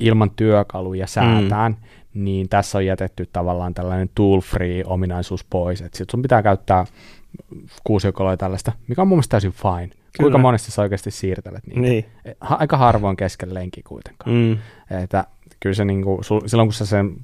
ilman 0.00 0.30
työkaluja 0.30 1.06
säätään, 1.06 1.72
mm. 1.72 2.24
niin 2.24 2.48
tässä 2.48 2.78
on 2.78 2.86
jätetty 2.86 3.28
tavallaan 3.32 3.74
tällainen 3.74 4.10
tool-free 4.14 4.82
ominaisuus 4.86 5.44
pois, 5.44 5.80
että 5.80 5.98
sit 5.98 6.10
sun 6.10 6.22
pitää 6.22 6.42
käyttää 6.42 6.84
kuusiokoloja 7.84 8.36
tällaista, 8.36 8.72
mikä 8.88 9.02
on 9.02 9.08
mun 9.08 9.16
mielestä 9.16 9.30
täysin 9.30 9.52
fine. 9.52 10.03
Kyllä. 10.18 10.24
Kuinka 10.24 10.38
monesti 10.38 10.72
sä 10.72 10.82
oikeasti 10.82 11.10
siirtelet 11.10 11.66
niitä? 11.66 11.80
Niin. 11.80 12.04
Aika 12.40 12.76
harvoin 12.76 13.16
kesken 13.16 13.54
lenki 13.54 13.82
kuitenkaan. 13.82 14.36
Mm. 14.36 14.58
Että 15.02 15.24
kyllä 15.60 15.74
se 15.74 15.84
niinku, 15.84 16.18
sul, 16.20 16.40
silloin 16.46 16.68
kun 16.68 16.74
sä 16.74 16.86
sen 16.86 17.16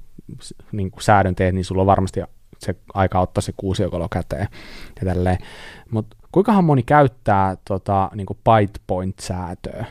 niinku, 0.73 1.01
säädön 1.01 1.35
teet, 1.35 1.55
niin 1.55 1.65
sulla 1.65 1.83
on 1.83 1.87
varmasti 1.87 2.21
se 2.59 2.75
aika 2.95 3.21
ottaa 3.21 3.43
se 3.43 3.53
kuusiokolo 3.57 4.09
käteen 4.09 4.49
ja 5.01 5.07
tälleen. 5.07 5.39
Mutta 5.91 6.17
kuinkahan 6.33 6.65
moni 6.65 6.83
käyttää 6.83 7.57
tota, 7.69 8.11
niinku 8.15 8.35
bite 8.35 8.81
point-säätöä? 8.87 9.85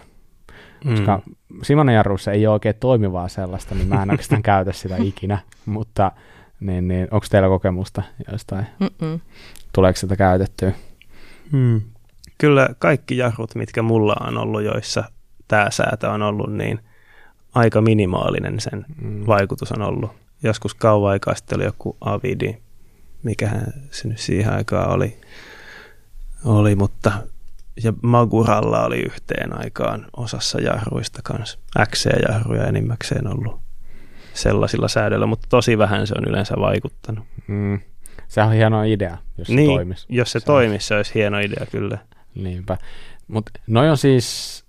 Mm. 0.86 0.92
Koska 0.92 1.22
Simonen 1.64 1.96
jarruissa 1.96 2.32
ei 2.32 2.48
ole 2.48 2.54
oikein 2.54 2.76
toimivaa 2.80 3.28
sellaista, 3.28 3.76
niin 3.76 3.88
mä 3.88 4.04
en 4.04 4.12
oikeastaan 4.12 4.44
käytä 4.52 4.74
sitä 4.74 4.98
ikinä, 4.98 5.38
mutta 5.66 6.12
niin, 6.60 6.88
niin, 6.88 7.08
onko 7.12 7.26
teillä 7.30 7.48
kokemusta 7.48 8.04
jostain? 8.32 8.66
Mm-mm. 8.80 9.20
Tuleeko 9.74 10.00
sitä 10.00 10.16
käytettyä? 10.16 10.72
Mm 11.52 11.82
kyllä 12.40 12.70
kaikki 12.80 13.18
jarrut, 13.18 13.56
mitkä 13.56 13.82
mulla 13.82 14.16
on 14.28 14.38
ollut, 14.38 14.64
joissa 14.64 15.04
tämä 15.48 15.72
säätö 15.72 16.10
on 16.10 16.22
ollut, 16.22 16.54
niin 16.54 16.80
aika 17.56 17.82
minimaalinen 17.82 18.60
sen 18.60 18.86
mm. 19.02 19.28
vaikutus 19.28 19.72
on 19.72 19.82
ollut. 19.82 20.12
Joskus 20.44 20.74
kauan 20.74 21.12
aikaa 21.12 21.36
sitten 21.36 21.58
oli 21.58 21.66
joku 21.66 21.98
Avidi, 22.02 22.58
mikähän 23.24 23.74
se 23.92 24.08
nyt 24.08 24.20
siihen 24.20 24.54
aikaan 24.54 24.90
oli, 24.90 25.18
oli 26.46 26.76
mutta 26.76 27.12
ja 27.84 27.94
Maguralla 28.04 28.86
oli 28.86 29.00
yhteen 29.00 29.60
aikaan 29.60 30.06
osassa 30.18 30.62
jarruista 30.62 31.20
kanssa. 31.24 31.60
XC-jarruja 31.92 32.68
enimmäkseen 32.68 33.28
ollut 33.28 33.60
sellaisilla 34.34 34.88
säädöillä, 34.88 35.26
mutta 35.26 35.48
tosi 35.50 35.78
vähän 35.78 36.08
se 36.08 36.14
on 36.18 36.30
yleensä 36.30 36.56
vaikuttanut. 36.60 37.26
Mm. 37.48 37.80
Se 38.28 38.42
on 38.42 38.52
hieno 38.52 38.84
idea, 38.84 39.18
jos 39.38 39.50
niin, 39.50 39.70
se 39.70 39.74
toimisi. 39.76 40.06
Jos 40.10 40.32
se, 40.32 40.40
se 40.40 40.46
toimisi, 40.46 40.88
se 40.88 40.96
olisi 40.96 41.14
hieno 41.14 41.40
idea 41.40 41.66
kyllä. 41.72 41.98
Niinpä. 42.44 42.78
Mutta 43.28 43.52
noi 43.68 43.90
on 43.90 43.98
siis, 43.98 44.66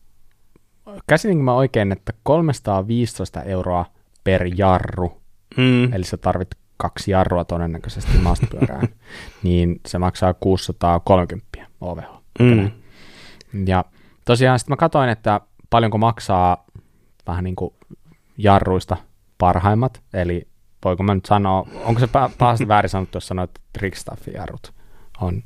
käsitinkö 1.07 1.43
mä 1.43 1.55
oikein, 1.55 1.93
että 1.93 2.13
315 2.23 3.43
euroa 3.43 3.87
per 4.25 4.43
jarru, 4.57 5.21
mm. 5.57 5.93
eli 5.93 6.05
sä 6.05 6.17
tarvit 6.17 6.49
kaksi 6.77 7.11
jarrua 7.11 7.45
todennäköisesti 7.45 8.19
maastopyörään, 8.19 8.89
niin 9.43 9.81
se 9.89 9.99
maksaa 9.99 10.35
630 10.35 11.59
OVH. 11.81 12.23
Mm. 12.39 12.71
Ja 13.67 13.85
tosiaan 14.25 14.59
sitten 14.59 14.73
mä 14.73 14.77
katsoin, 14.77 15.09
että 15.09 15.41
paljonko 15.71 15.99
maksaa 15.99 16.67
vähän 17.27 17.45
niin 17.45 17.57
kuin 17.57 17.75
jarruista 18.39 18.97
parhaimmat, 19.39 20.03
eli 20.15 20.49
voiko 20.85 21.03
mä 21.03 21.15
nyt 21.15 21.27
sanoa, 21.27 21.67
onko 21.85 22.01
se 22.01 22.09
pahasti 22.39 22.69
väärin 22.69 22.89
sanottu, 22.91 23.17
jos 23.17 23.27
sanoit 23.27 23.51
Trickstaffin 23.73 24.35
jarrut 24.35 24.73
on, 25.21 25.43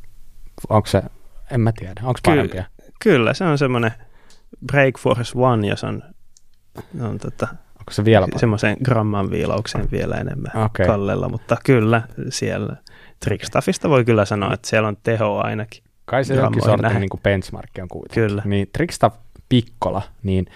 onko 0.68 0.87
se 0.87 1.02
en 1.50 1.61
mä 1.61 1.72
tiedä. 1.72 2.00
Onko 2.02 2.20
Ky- 2.24 2.30
parempia? 2.30 2.64
Kyllä, 3.02 3.35
se 3.35 3.44
on 3.44 3.59
semmoinen 3.59 3.92
Break 4.66 4.98
Force 4.98 5.33
One, 5.38 5.66
jos 5.68 5.85
on, 5.85 6.02
on 7.00 7.18
tota, 7.18 7.48
Onko 7.78 7.92
se 7.92 8.04
vielä 8.04 8.22
parempi? 8.24 8.38
Semmoisen 8.38 8.76
gramman 8.85 9.30
viilaukseen 9.30 9.88
vielä 9.92 10.14
enemmän 10.14 10.52
okay. 10.64 10.87
kallella, 10.87 11.28
mutta 11.28 11.57
kyllä 11.64 12.02
siellä 12.28 12.76
Trickstaffista 13.24 13.88
voi 13.88 14.04
kyllä 14.04 14.24
sanoa, 14.24 14.54
että 14.54 14.68
siellä 14.68 14.88
on 14.88 14.96
teho 15.02 15.40
ainakin. 15.44 15.85
Kai 16.04 16.24
se 16.24 16.35
jonkin 16.35 16.62
sortin 16.62 17.00
niin 17.00 17.11
kuin 17.11 17.20
benchmark 17.22 17.70
on 17.83 17.88
kuitenkin. 17.88 18.28
Kyllä. 18.28 18.42
Niin 18.44 18.68
Trickstaff 18.72 19.16
Pikkola, 19.48 20.02
niin 20.22 20.46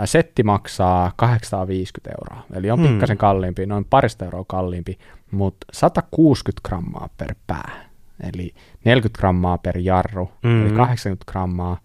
Ä, 0.00 0.06
Setti 0.06 0.42
maksaa 0.42 1.12
850 1.16 2.10
euroa, 2.10 2.46
eli 2.54 2.70
on 2.70 2.78
Hmm. 2.78 2.88
pikkasen 2.88 3.18
kalliimpi, 3.18 3.66
noin 3.66 3.84
parista 3.84 4.24
euroa 4.24 4.44
kalliimpi, 4.48 4.98
mutta 5.30 5.66
160 5.72 6.68
grammaa 6.68 7.08
per 7.16 7.34
pää, 7.46 7.89
eli 8.34 8.54
40 8.84 9.18
grammaa 9.18 9.58
per 9.58 9.78
jarru, 9.78 10.30
Mm. 10.42 10.66
eli 10.66 10.74
80 10.76 11.24
grammaa 11.32 11.78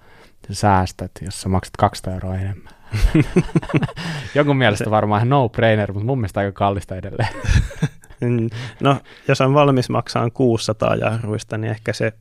sä 0.47 0.53
säästät, 0.53 1.11
jos 1.21 1.41
sä 1.41 1.49
maksat 1.49 1.73
200 1.77 2.13
euroa 2.13 2.35
enemmän. 2.35 2.73
Jonkun 4.35 4.57
mielestä 4.57 4.89
varmaan 4.91 5.19
ihan 5.19 5.29
no-brainer, 5.29 5.91
mutta 5.93 6.05
mun 6.05 6.17
mielestä 6.19 6.39
aika 6.39 6.51
kallista 6.51 6.95
edelleen. 6.95 7.29
Mm, 8.21 8.49
No, 8.83 8.97
jos 9.27 9.41
on 9.41 9.53
valmis 9.53 9.89
maksaa 9.89 10.29
600 10.29 10.95
jarruista, 10.95 11.57
niin 11.57 11.71
ehkä 11.71 11.93
se 11.93 12.13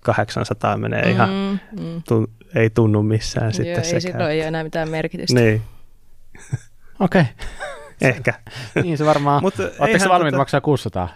800 0.00 0.76
menee 0.76 1.10
ihan, 1.10 1.28
Mm, 1.30 1.58
mm. 1.82 2.02
tu, 2.08 2.30
ei 2.54 2.70
tunnu 2.70 3.02
missään 3.02 3.52
sitten 3.52 3.70
Joo, 3.72 3.78
ei 3.78 3.84
sekään. 3.84 4.00
silloin 4.02 4.30
ei 4.30 4.38
ole 4.40 4.48
enää 4.48 4.64
mitään 4.64 4.90
merkitystä. 4.90 5.40
Niin, 5.40 5.62
Okei, 7.00 7.24
ehkä. 8.00 8.34
niin 8.82 8.98
se 8.98 9.04
varmaan. 9.06 9.42
Mutta 9.42 9.62
Oletteko 9.78 10.02
se 10.04 10.08
valmiit 10.08 10.34
maksaa 10.34 10.60
600? 10.60 11.08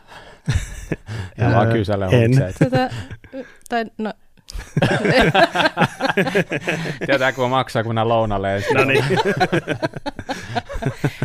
Ja 1.39 1.51
vaan 1.55 1.69
kysellä 1.73 2.07
en. 2.07 2.31
Tätä, 2.59 2.91
tai 3.69 3.85
no, 3.99 4.13
Tietää, 7.07 7.33
kun 7.33 7.51
maksaa, 7.51 7.85
kun 7.85 7.95
lounalle. 8.05 8.63
No 8.75 8.85
niin. 8.85 9.05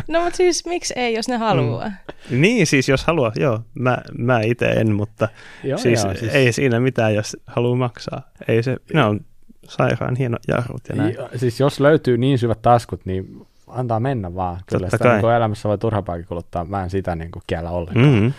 no 0.08 0.20
mutta 0.22 0.36
siis 0.36 0.66
miksi 0.66 0.94
ei, 0.96 1.14
jos 1.14 1.28
ne 1.28 1.36
haluaa? 1.36 1.88
Mm. 2.30 2.40
niin, 2.40 2.66
siis 2.66 2.88
jos 2.88 3.04
haluaa, 3.04 3.32
joo. 3.36 3.60
Mä, 3.74 3.98
mä 4.18 4.40
itse 4.40 4.66
en, 4.66 4.94
mutta 4.94 5.28
Joo, 5.64 5.78
siis, 5.78 6.04
joo, 6.04 6.14
siis, 6.14 6.34
ei 6.34 6.52
siinä 6.52 6.80
mitään, 6.80 7.14
jos 7.14 7.36
haluaa 7.46 7.76
maksaa. 7.76 8.22
Ei 8.48 8.62
se, 8.62 8.76
ne 8.94 9.04
on 9.04 9.20
sairaan 9.68 10.16
hienot 10.16 10.42
jarrut 10.48 10.82
ja 10.88 10.94
näin. 10.94 11.14
Jo- 11.14 11.28
siis 11.36 11.60
jos 11.60 11.80
löytyy 11.80 12.18
niin 12.18 12.38
syvät 12.38 12.62
taskut, 12.62 13.06
niin 13.06 13.46
antaa 13.66 14.00
mennä 14.00 14.34
vaan. 14.34 14.56
Kyllä 14.56 14.86
Totta 14.86 14.96
sitä 14.96 15.08
kai. 15.08 15.22
niin 15.22 15.36
elämässä 15.36 15.68
voi 15.68 15.78
turhapaakin 15.78 16.26
kuluttaa. 16.26 16.64
Mä 16.64 16.82
en 16.82 16.90
sitä 16.90 17.16
niin 17.16 17.30
kuin 17.30 17.42
kiellä 17.46 17.70
ollenkaan. 17.70 18.06
Mm-hmm. 18.06 18.32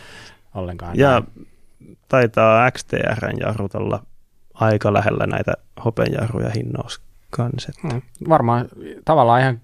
Ollenkaan 0.57 0.97
Ja 0.97 1.09
näin. 1.09 1.47
taitaa 2.07 2.71
XTRn 2.71 3.39
jarrut 3.39 3.75
olla 3.75 4.03
aika 4.53 4.93
lähellä 4.93 5.27
näitä 5.27 5.53
hopenjarruja 5.85 6.49
hinnoissa 6.49 7.01
kanssa. 7.29 7.71
Mm, 7.83 8.01
varmaan 8.29 8.67
tavallaan 9.05 9.41
ihan 9.41 9.61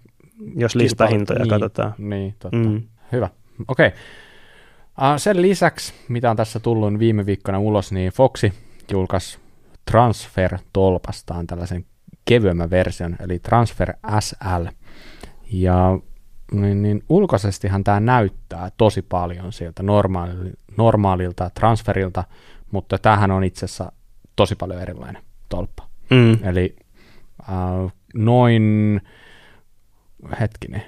Jos 0.56 0.76
listahintoja 0.76 1.40
niin, 1.40 1.50
katsotaan. 1.50 1.94
Niin, 1.98 2.36
totta. 2.40 2.58
Mm. 2.58 2.82
Hyvä. 3.12 3.30
Okei. 3.68 3.88
Uh, 3.88 5.18
sen 5.18 5.42
lisäksi, 5.42 5.94
mitä 6.10 6.32
on 6.32 6.38
tässä 6.38 6.60
tullut 6.60 7.00
viime 7.00 7.26
viikkona 7.26 7.60
ulos, 7.60 7.92
niin 7.92 8.12
Foxi 8.12 8.54
julkaisi 8.92 9.40
Transfer-tolpastaan 9.92 11.48
tällaisen 11.48 11.86
kevyemmän 12.26 12.70
version, 12.70 13.16
eli 13.20 13.40
Transfer 13.40 13.94
SL. 14.20 14.66
Ja 15.52 16.00
niin, 16.52 16.82
niin 16.82 17.04
ulkoisestihan 17.10 17.84
tämä 17.84 18.00
näyttää 18.00 18.72
tosi 18.78 19.02
paljon 19.02 19.54
sieltä 19.54 19.84
normaali, 19.84 20.54
normaalilta 20.78 21.50
transferilta, 21.50 22.24
mutta 22.72 22.98
tämähän 22.98 23.32
on 23.32 23.44
itse 23.44 23.66
asiassa 23.66 23.92
tosi 24.36 24.56
paljon 24.56 24.82
erilainen 24.82 25.24
tolppa. 25.50 25.88
Mm. 26.10 26.38
Eli 26.44 26.76
äh, 27.42 27.94
noin, 28.14 29.02
hetkinen, 30.40 30.84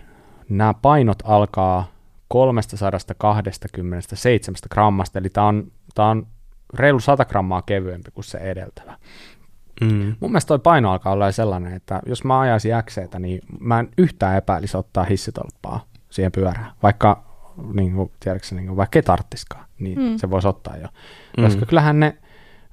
nämä 0.49 0.73
painot 0.73 1.17
alkaa 1.23 1.87
327 2.27 4.55
grammasta, 4.71 5.19
eli 5.19 5.29
tämä 5.29 5.47
on, 5.47 5.71
tää 5.95 6.05
on 6.05 6.27
reilu 6.73 6.99
100 6.99 7.25
grammaa 7.25 7.61
kevyempi 7.61 8.11
kuin 8.11 8.25
se 8.25 8.37
edeltävä. 8.37 8.97
Mm. 9.81 10.15
Mun 10.19 10.31
mielestä 10.31 10.47
toi 10.47 10.59
paino 10.59 10.91
alkaa 10.91 11.13
olla 11.13 11.31
sellainen, 11.31 11.73
että 11.73 12.01
jos 12.05 12.23
mä 12.23 12.39
ajaisin 12.39 12.71
XCtä, 12.83 13.19
niin 13.19 13.39
mä 13.59 13.79
en 13.79 13.89
yhtään 13.97 14.37
epäilisi 14.37 14.77
ottaa 14.77 15.03
hissitolppaa 15.03 15.85
siihen 16.09 16.31
pyörään, 16.31 16.71
vaikka 16.83 17.23
niin 17.73 17.93
kuin, 17.93 18.11
tiedätkö, 18.19 18.55
niin 18.55 18.67
kuin, 18.67 18.77
vaikka 18.77 18.99
ei 18.99 19.03
tarttiskaan, 19.03 19.64
niin 19.79 19.99
Mm. 19.99 20.17
se 20.17 20.29
voisi 20.29 20.47
ottaa 20.47 20.77
jo. 20.77 20.87
Mm. 21.37 21.43
Koska 21.43 21.65
kyllähän 21.65 21.99
ne 21.99 22.17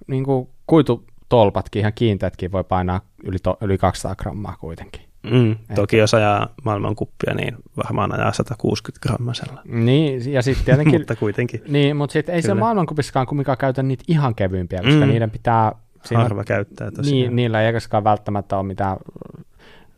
niin 0.07 0.25
kuin, 0.25 0.49
kuitutolpatkin, 0.67 1.81
ihan 1.81 1.93
kiinteätkin 1.95 2.53
voi 2.53 2.65
painaa 2.65 3.01
yli, 3.25 3.37
to, 3.43 3.57
yli 3.61 3.79
200 3.79 4.17
grammaa 4.17 4.57
kuitenkin. 4.61 5.03
Mm. 5.31 5.57
Toki 5.75 5.97
jos 5.97 6.15
ajaa 6.15 6.49
maailmankuppia, 6.65 7.35
niin 7.35 7.57
varmaan 7.77 8.15
ajaa 8.15 8.33
160 8.33 9.09
grammasella. 9.09 9.63
Niin, 9.65 10.33
ja 10.33 10.43
sitten 10.43 10.65
tietenkin... 10.75 11.01
Mutta 11.01 11.17
kuitenkin 11.17 11.63
niin, 11.69 11.97
mutta 11.97 12.13
sitten 12.13 12.35
ei 12.35 12.43
se 12.43 12.49
Kyllä. 12.49 12.61
maailmankupissakaan 12.61 13.27
kumminkaan 13.27 13.59
käytä 13.59 13.83
niitä 13.83 14.05
ihan 14.09 14.35
kevyimpiä, 14.35 14.83
koska 14.83 15.01
Mm. 15.07 15.09
niiden 15.09 15.31
pitää... 15.31 15.73
Siinä, 16.05 16.23
harva 16.23 16.45
käyttää 16.45 16.91
tosiaan. 16.91 17.13
niin, 17.17 17.37
niillä 17.37 17.61
ei 17.61 17.67
eiköskaan 17.67 18.05
välttämättä 18.05 18.57
ole 18.59 18.67
mitään 18.67 18.97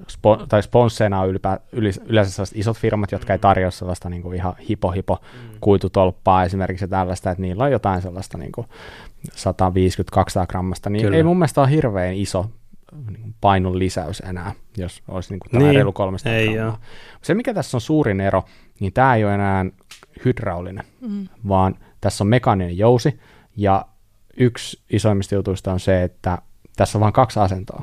spo, 0.09 0.37
tai 0.49 0.63
sponsseina 0.63 1.21
on 1.21 1.29
ylipä, 1.29 1.61
yli, 1.73 1.91
yleensä 2.07 2.33
sellaiset 2.33 2.59
isot 2.59 2.77
firmat, 2.79 3.13
jotka 3.13 3.33
ei 3.33 3.39
tarjoa 3.39 3.71
sellaista 3.71 4.09
niin 4.09 4.23
kuin 4.23 4.37
ihan 4.37 4.55
hipo-hipo 4.69 5.21
kuitutolppaa 5.61 6.45
esimerkiksi 6.45 6.89
tällaista, 6.89 7.31
että 7.31 7.43
niillä 7.43 7.65
on 7.65 7.73
jotain 7.73 8.03
sellaista 8.03 8.39
niin 8.39 8.53
kuin 8.53 8.67
150-200 9.29 10.47
grammasta, 10.49 10.91
niin 10.91 11.03
Kyllä. 11.05 11.17
ei 11.17 11.23
mun 11.23 11.39
mielestä 11.39 11.61
ole 11.61 11.71
hirveän 11.71 12.15
iso 12.15 12.51
niin 13.11 13.23
kuin 13.23 13.35
painon 13.41 13.79
lisäys 13.79 14.21
enää, 14.21 14.53
jos 14.77 15.03
olisi 15.09 15.31
niin 15.33 15.41
kuin 15.41 15.51
tämä 15.51 15.65
Niin, 15.65 15.75
reilu 15.75 15.93
300 15.93 16.33
ei 16.33 16.49
grammaa. 16.55 16.73
oo. 16.73 16.79
Se, 17.23 17.35
mikä 17.35 17.55
tässä 17.55 17.77
on 17.77 17.81
suurin 17.81 18.21
ero, 18.21 18.45
niin 18.81 18.93
tämä 18.93 19.15
ei 19.15 19.25
ole 19.25 19.35
enää 19.35 19.65
hydraulinen, 20.25 20.85
Mm. 21.01 21.29
vaan 21.49 21.75
tässä 22.01 22.25
on 22.25 22.29
mekaaninen 22.29 22.79
jousi, 22.79 23.21
ja 23.57 23.85
yksi 24.37 24.81
isoimmista 24.91 25.35
jutuista 25.35 25.73
on 25.73 25.81
se, 25.81 26.03
että 26.03 26.39
tässä 26.77 26.99
on 26.99 27.01
vain 27.01 27.13
kaksi 27.13 27.41
asentoa. 27.41 27.83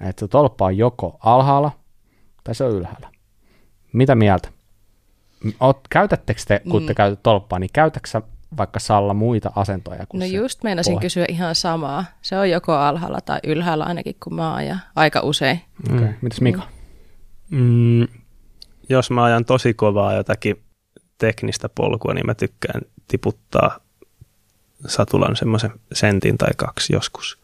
Että 0.00 0.20
se 0.20 0.28
tolppa 0.28 0.64
on 0.64 0.76
joko 0.78 1.18
alhaalla 1.24 1.72
tai 2.44 2.54
se 2.54 2.64
on 2.64 2.72
ylhäällä. 2.72 3.08
Mitä 3.92 4.14
mieltä? 4.14 4.48
Oot, 5.60 5.80
käytättekö 5.90 6.40
te, 6.48 6.60
kun 6.70 6.86
te 6.86 6.92
Mm. 6.92 6.96
käytät 6.96 7.22
tolppaa, 7.22 7.58
niin 7.58 7.70
käytätkö 7.72 8.08
sä 8.10 8.22
vaikka 8.56 8.80
Salla 8.80 9.14
muita 9.14 9.52
asentoja 9.56 10.06
kuin 10.08 10.18
No 10.20 10.26
se 10.26 10.32
just 10.32 10.62
meinasin 10.62 10.92
pohja? 10.94 11.00
kysyä 11.00 11.24
ihan 11.28 11.54
samaa. 11.54 12.04
Se 12.22 12.38
on 12.38 12.50
joko 12.50 12.72
alhaalla 12.72 13.20
tai 13.20 13.38
ylhäällä 13.46 13.84
ainakin, 13.84 14.16
kun 14.24 14.34
mä 14.34 14.54
ajan. 14.54 14.80
Aika 14.96 15.20
usein. 15.20 15.60
Okay. 15.94 16.06
Mm. 16.06 16.14
Mitäs 16.22 16.40
Mika? 16.40 16.62
Mm, 17.50 18.06
jos 18.88 19.10
mä 19.10 19.24
ajan 19.24 19.44
tosi 19.44 19.74
kovaa 19.74 20.12
jotakin 20.14 20.62
teknistä 21.18 21.68
polkua, 21.68 22.14
niin 22.14 22.26
mä 22.26 22.34
tykkään 22.34 22.82
tiputtaa 23.08 23.80
satulan 24.86 25.36
semmoisen 25.36 25.70
sentin 25.92 26.38
tai 26.38 26.50
kaksi 26.56 26.92
joskus, 26.92 27.37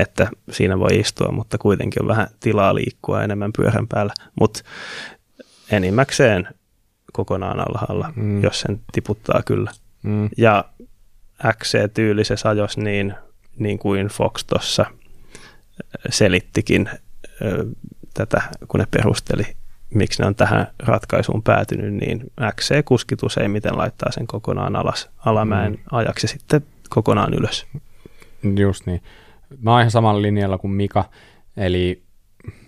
että 0.00 0.28
siinä 0.50 0.78
voi 0.78 0.98
istua, 0.98 1.32
mutta 1.32 1.58
kuitenkin 1.58 2.02
on 2.02 2.08
vähän 2.08 2.28
tilaa 2.40 2.74
liikkua 2.74 3.22
enemmän 3.22 3.52
pyörän 3.56 3.88
päällä. 3.88 4.12
Mutta 4.40 4.60
enimmäkseen 5.72 6.48
kokonaan 7.12 7.60
alhaalla, 7.60 8.12
Mm. 8.16 8.42
jos 8.42 8.60
sen 8.60 8.80
tiputtaa 8.92 9.42
kyllä. 9.46 9.70
Mm. 10.02 10.28
Ja 10.36 10.64
XC-tyylisessä 11.52 12.48
ajos, 12.48 12.76
niin, 12.76 13.14
niin 13.58 13.78
kuin 13.78 14.06
Fox 14.06 14.44
tuossa 14.44 14.86
selittikin 16.10 16.90
ö, 17.42 17.66
tätä, 18.14 18.42
kun 18.68 18.80
ne 18.80 18.86
perusteli, 18.90 19.44
miksi 19.94 20.22
ne 20.22 20.26
on 20.28 20.34
tähän 20.34 20.66
ratkaisuun 20.78 21.42
päätynyt, 21.42 21.94
niin 21.94 22.32
XC-kuskit 22.60 23.22
useimmiten 23.22 23.78
laittaa 23.78 24.12
sen 24.12 24.26
kokonaan 24.26 24.76
alas 24.76 25.10
alamäen 25.18 25.72
Mm. 25.72 25.78
ajaksi 25.92 26.24
ja 26.24 26.28
sitten 26.28 26.66
kokonaan 26.88 27.34
ylös. 27.34 27.66
Just 28.58 28.86
niin. 28.86 29.02
Mä 29.62 29.72
oon 29.72 29.80
ihan 29.80 29.90
samalla 29.90 30.22
linjalla 30.22 30.58
kuin 30.58 30.70
Mika, 30.70 31.04
eli 31.56 32.02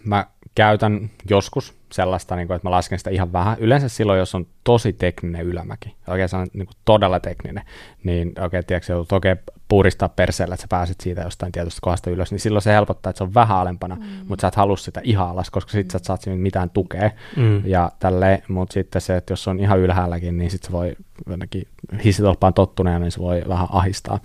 mä 0.04 0.26
käytän 0.54 1.10
joskus 1.30 1.80
sellaista, 1.92 2.36
niin 2.36 2.46
kuin, 2.46 2.56
että 2.56 2.68
mä 2.68 2.70
lasken 2.70 2.98
sitä 2.98 3.10
ihan 3.10 3.32
vähän. 3.32 3.56
Yleensä 3.60 3.88
silloin, 3.88 4.18
jos 4.18 4.34
on 4.34 4.46
tosi 4.64 4.92
tekninen 4.92 5.46
ylämäki, 5.46 5.96
oikein 6.08 6.28
se 6.28 6.36
on 6.36 6.48
niin 6.52 6.66
kuin 6.66 6.76
todella 6.84 7.20
tekninen, 7.20 7.64
niin 8.04 8.32
oikein, 8.40 8.66
tiedätkö, 8.66 8.86
sä 8.86 8.92
joudut 8.92 9.12
oikein 9.12 9.38
puristaa 9.68 10.08
perseellä, 10.08 10.54
että 10.54 10.62
sä 10.62 10.68
pääset 10.68 11.00
siitä 11.00 11.20
jostain 11.20 11.52
tietystä 11.52 11.78
kohdasta 11.82 12.10
ylös, 12.10 12.30
niin 12.30 12.40
silloin 12.40 12.62
se 12.62 12.72
helpottaa, 12.72 13.10
että 13.10 13.18
se 13.18 13.24
on 13.24 13.34
vähän 13.34 13.56
alempana, 13.58 13.94
mm. 13.94 14.02
mutta 14.28 14.40
sä 14.40 14.48
et 14.48 14.54
halua 14.54 14.76
sitä 14.76 15.00
ihan 15.04 15.28
alas, 15.28 15.50
koska 15.50 15.72
sit 15.72 15.90
sä 15.90 15.96
et 15.96 16.04
saat 16.04 16.20
siitä 16.20 16.38
mitään 16.38 16.70
tukea 16.70 17.10
Mm. 17.36 17.62
ja 17.66 17.92
tälleen, 17.98 18.42
mutta 18.48 18.72
sitten 18.72 19.02
se, 19.02 19.16
että 19.16 19.32
jos 19.32 19.48
on 19.48 19.60
ihan 19.60 19.78
ylhäälläkin, 19.78 20.38
niin 20.38 20.50
sitten 20.50 20.66
se 20.66 20.72
voi 20.72 20.96
jotenkin 21.30 21.68
hissitolppaan 22.04 22.54
tottuneena, 22.54 22.98
niin 22.98 23.12
se 23.12 23.20
voi 23.20 23.42
vähän 23.48 23.68
ahistaa, 23.70 24.20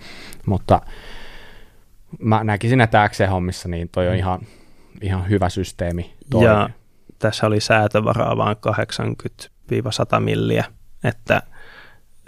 mutta 0.46 0.80
mä 2.18 2.44
näkisin, 2.44 2.80
että 2.80 3.08
XC-hommissa 3.08 3.68
niin 3.68 3.88
toi 3.88 4.08
on 4.08 4.14
ihan, 4.14 4.40
ihan 5.02 5.28
hyvä 5.28 5.48
systeemi. 5.48 6.14
Toi. 6.30 6.44
Ja 6.44 6.70
tässä 7.18 7.46
oli 7.46 7.60
säätövaraa 7.60 8.36
vain 8.36 8.56
80-100 10.16 10.20
milliä, 10.20 10.64
että 11.04 11.42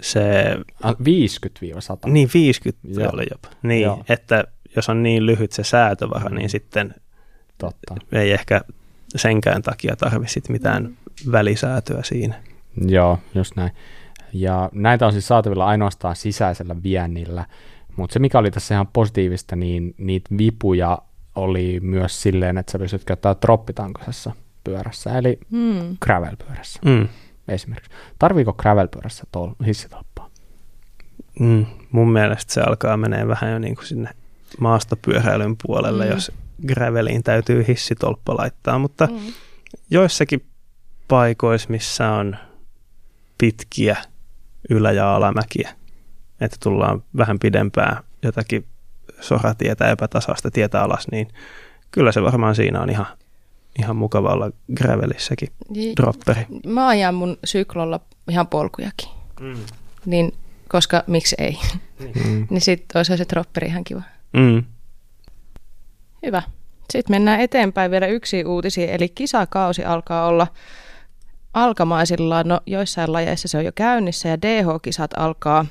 se, 0.01 0.43
Ah, 0.83 0.95
50-100. 0.99 2.09
niin 2.11 2.29
50 2.33 3.01
Joo. 3.01 3.09
oli 3.13 3.25
jopa, 3.31 3.47
niin, 3.63 3.81
Joo. 3.83 4.03
että 4.09 4.43
jos 4.75 4.89
on 4.89 5.03
niin 5.03 5.25
lyhyt 5.25 5.51
se 5.51 5.63
säätövara, 5.63 6.29
niin 6.29 6.49
sitten 6.49 6.95
Totta. 7.57 7.95
ei 8.11 8.31
ehkä 8.31 8.61
senkään 9.15 9.61
takia 9.61 9.95
tarvitse 9.95 10.41
mitään 10.49 10.97
välisäätöä 11.31 12.03
siinä. 12.03 12.35
Joo, 12.87 13.19
just 13.35 13.55
näin. 13.55 13.71
Ja 14.33 14.69
näitä 14.73 15.05
on 15.05 15.11
siis 15.11 15.27
saatavilla 15.27 15.65
ainoastaan 15.65 16.15
sisäisellä 16.15 16.75
viennillä, 16.83 17.45
mutta 17.99 18.13
se 18.13 18.19
mikä 18.19 18.39
oli 18.39 18.51
tässä 18.51 18.75
ihan 18.75 18.87
positiivista, 18.87 19.55
niin 19.55 19.95
niitä 19.97 20.29
vipuja 20.37 20.97
oli 21.35 21.79
myös 21.83 22.21
silleen, 22.21 22.57
että 22.57 22.71
sä 22.71 22.79
pystyt 22.79 23.03
käyttämään 23.03 23.37
troppitankosessa. 23.39 24.31
pyörässä, 24.63 25.17
eli 25.17 25.39
Mm. 25.51 25.97
gravel-pyörässä 26.05 26.79
Mm. 26.85 27.07
esimerkiksi. 27.47 27.91
Tarviiko 28.19 28.53
gravel-pyörässä 28.53 29.23
tol- 29.37 29.65
hissitolppaa? 29.65 30.29
Mm. 31.39 31.65
Mun 31.91 32.11
mielestä 32.11 32.53
se 32.53 32.61
alkaa 32.61 32.97
menee 32.97 33.27
vähän 33.27 33.51
jo 33.51 33.59
niin 33.59 33.75
kuin 33.75 33.85
sinne 33.85 34.09
maastopyöräilyn 34.59 35.55
puolelle, 35.63 36.05
Mm. 36.05 36.11
jos 36.11 36.31
graveliin 36.67 37.23
täytyy 37.23 37.65
hissitolppa 37.67 38.37
laittaa, 38.37 38.79
mutta 38.79 39.05
Mm. 39.07 39.17
joissakin 39.91 40.45
paikoissa, 41.07 41.69
missä 41.69 42.11
on 42.11 42.35
pitkiä 43.37 43.97
ylä- 44.69 44.91
ja 44.91 45.15
alamäkiä, 45.15 45.69
että 46.41 46.57
tullaan 46.63 47.03
vähän 47.17 47.39
pidempää 47.39 48.03
jotakin 48.23 48.65
soratietä, 49.21 49.89
epätasaista 49.91 50.51
tietä 50.51 50.81
alas, 50.81 51.07
niin 51.11 51.27
kyllä 51.91 52.11
se 52.11 52.23
varmaan 52.23 52.55
siinä 52.55 52.81
on 52.81 52.89
ihan, 52.89 53.05
ihan 53.79 53.95
mukava 53.95 54.33
olla 54.33 54.51
gravelissäkin 54.75 55.49
Ji- 55.75 55.93
dropperi. 55.97 56.45
Mä 56.65 56.87
ajan 56.87 57.15
mun 57.15 57.37
syklolla 57.43 57.99
ihan 58.29 58.47
polkujakin, 58.47 59.09
Mm. 59.39 59.55
niin, 60.05 60.33
koska 60.69 61.03
miksi 61.07 61.35
ei. 61.39 61.57
Mm. 61.99 62.47
niin 62.49 62.61
sitten 62.61 62.99
olisi 62.99 63.17
se 63.17 63.25
dropperi 63.29 63.67
ihan 63.67 63.83
kiva. 63.83 64.01
Mm. 64.33 64.63
Hyvä. 66.25 66.41
Sitten 66.91 67.13
mennään 67.13 67.39
eteenpäin 67.41 67.91
vielä 67.91 68.07
yksi 68.07 68.45
uutisia, 68.45 68.91
eli 68.91 69.09
kisakausi 69.09 69.83
alkaa 69.85 70.25
olla 70.27 70.47
alkamaisillaan. 71.53 72.47
No 72.47 72.59
joissain 72.65 73.13
lajeissa 73.13 73.47
se 73.47 73.57
on 73.57 73.65
jo 73.65 73.71
käynnissä 73.75 74.29
ja 74.29 74.41
DH-kisat 74.41 75.11
alkaa 75.17 75.65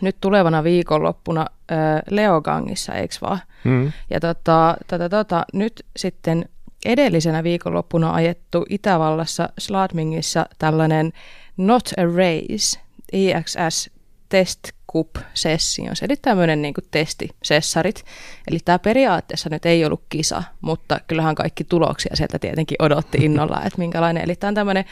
nyt 0.00 0.16
tulevana 0.20 0.64
viikonloppuna 0.64 1.46
ö, 1.70 1.74
Leogangissa, 2.10 2.94
eikö 2.94 3.14
vaan? 3.22 3.40
Mm. 3.64 3.92
Ja 4.10 4.20
tota, 4.20 4.76
tota, 4.86 5.08
tota, 5.08 5.44
nyt 5.52 5.86
sitten 5.96 6.48
edellisenä 6.84 7.44
viikonloppuna 7.44 8.14
ajettu 8.14 8.64
Itävallassa 8.68 9.48
Sladmingissa 9.58 10.46
tällainen 10.58 11.12
Not 11.56 11.88
a 11.96 12.02
Race, 12.04 12.80
IXS 13.12 13.90
Test 14.28 14.60
Cup 14.92 15.08
Sessions, 15.34 16.02
eli 16.02 16.16
tämmöinen 16.16 16.62
niin 16.62 16.74
testisessarit. 16.90 18.04
Eli 18.48 18.58
tämä 18.64 18.78
periaatteessa 18.78 19.48
nyt 19.50 19.66
ei 19.66 19.84
ollut 19.84 20.02
kisa, 20.08 20.42
mutta 20.60 21.00
kyllähän 21.06 21.34
kaikki 21.34 21.64
tuloksia 21.64 22.16
sieltä 22.16 22.38
tietenkin 22.38 22.76
odotti 22.78 23.18
innolla, 23.24 23.62
että 23.64 23.78
minkälainen. 23.78 24.24
Eli 24.24 24.36
tämä 24.36 24.48
on 24.48 24.54
tämmöinen 24.54 24.84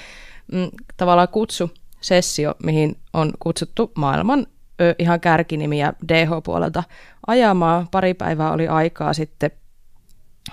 mm, 0.52 0.68
tavallaan 0.96 1.28
kutsusessio, 1.28 2.54
mihin 2.62 2.96
on 3.12 3.32
kutsuttu 3.38 3.92
maailman 3.96 4.46
ö, 4.80 4.94
ihan 4.98 5.20
kärkinimiä 5.20 5.92
DH-puolelta 6.08 6.82
ajamaan. 7.26 7.88
Pari 7.90 8.14
päivää 8.14 8.52
oli 8.52 8.68
aikaa 8.68 9.12
sitten 9.12 9.50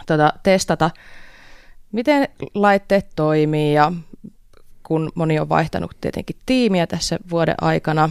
tota, 0.06 0.34
testata, 0.44 0.90
miten 1.92 2.28
laitteet 2.54 3.08
toimii 3.16 3.74
ja 3.74 3.92
kun 4.84 5.12
moni 5.16 5.40
on 5.40 5.50
vaihtanut 5.50 5.98
tietenkin 6.02 6.36
tiimiä 6.46 6.88
tässä 6.88 7.20
vuoden 7.30 7.56
aikana, 7.62 8.10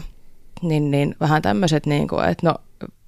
niin, 0.63 0.91
niin 0.91 1.17
vähän 1.21 1.43
tämmöiset, 1.43 1.87
niin 1.87 2.09
kuin, 2.09 2.29
että 2.29 2.47
no 2.47 2.55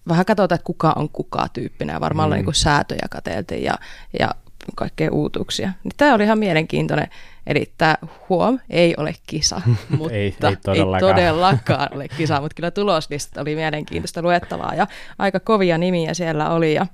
vähän 0.09 0.25
katsotaan, 0.25 0.57
että 0.57 0.67
kuka 0.67 0.93
on 0.97 1.09
kuka 1.09 1.47
tyyppinen 1.53 2.01
varmaan 2.01 2.29
Mm. 2.29 2.33
mm. 2.33 2.37
niin 2.37 2.45
kuin 2.45 2.55
säätöjä 2.55 3.07
katseltiin 3.11 3.65
ja, 3.65 3.75
ja 4.19 4.31
kaikkea 4.77 5.11
uutuuksia. 5.13 5.73
Niin 5.85 5.93
tämä 5.97 6.15
oli 6.15 6.25
ihan 6.25 6.39
mielenkiintoinen. 6.39 7.09
Eli 7.47 7.73
tämä 7.79 7.97
huom 8.29 8.59
ei 8.71 8.95
ole 8.97 9.15
kisa, 9.27 9.61
mutta 9.99 10.15
Ei- 10.15 10.37
ei 10.49 10.57
todellakaan. 10.63 10.95
ei 11.11 11.15
todellakaan 11.15 11.89
ole 11.95 12.09
kisa, 12.09 12.41
mutta 12.41 12.55
kyllä 12.55 12.71
tuloslista 12.71 13.41
oli 13.41 13.55
mielenkiintoista 13.55 14.23
luettavaa 14.23 14.75
ja 14.75 14.87
aika 15.19 15.41
kovia 15.41 15.79
nimiä 15.79 16.15
siellä 16.15 16.51
oli 16.51 16.75
ja 16.75 16.87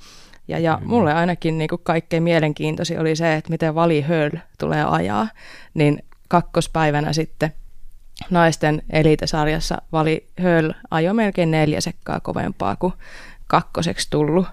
ja, 0.48 0.58
ja 0.58 0.78
mulle 0.84 1.12
ainakin 1.14 1.58
niin 1.58 1.68
kuin 1.68 1.80
kaikkein 1.84 2.22
mielenkiintoisin 2.22 3.00
oli 3.00 3.16
se, 3.16 3.34
että 3.34 3.50
miten 3.50 3.74
Vali 3.74 4.00
Höll 4.02 4.30
tulee 4.58 4.84
ajaa, 4.84 5.28
niin 5.74 6.02
kakkospäivänä 6.28 7.12
sitten 7.12 7.52
naisten 8.30 8.82
elitesarjassa 8.90 9.82
Vali 9.92 10.26
Höll 10.40 10.72
ajoi 10.90 11.14
melkein 11.14 11.50
neljä 11.50 11.80
sekkaa 11.80 12.20
kovempaa 12.20 12.76
kuin 12.76 12.92
kakkoseksi 13.46 14.06
tullut 14.10 14.46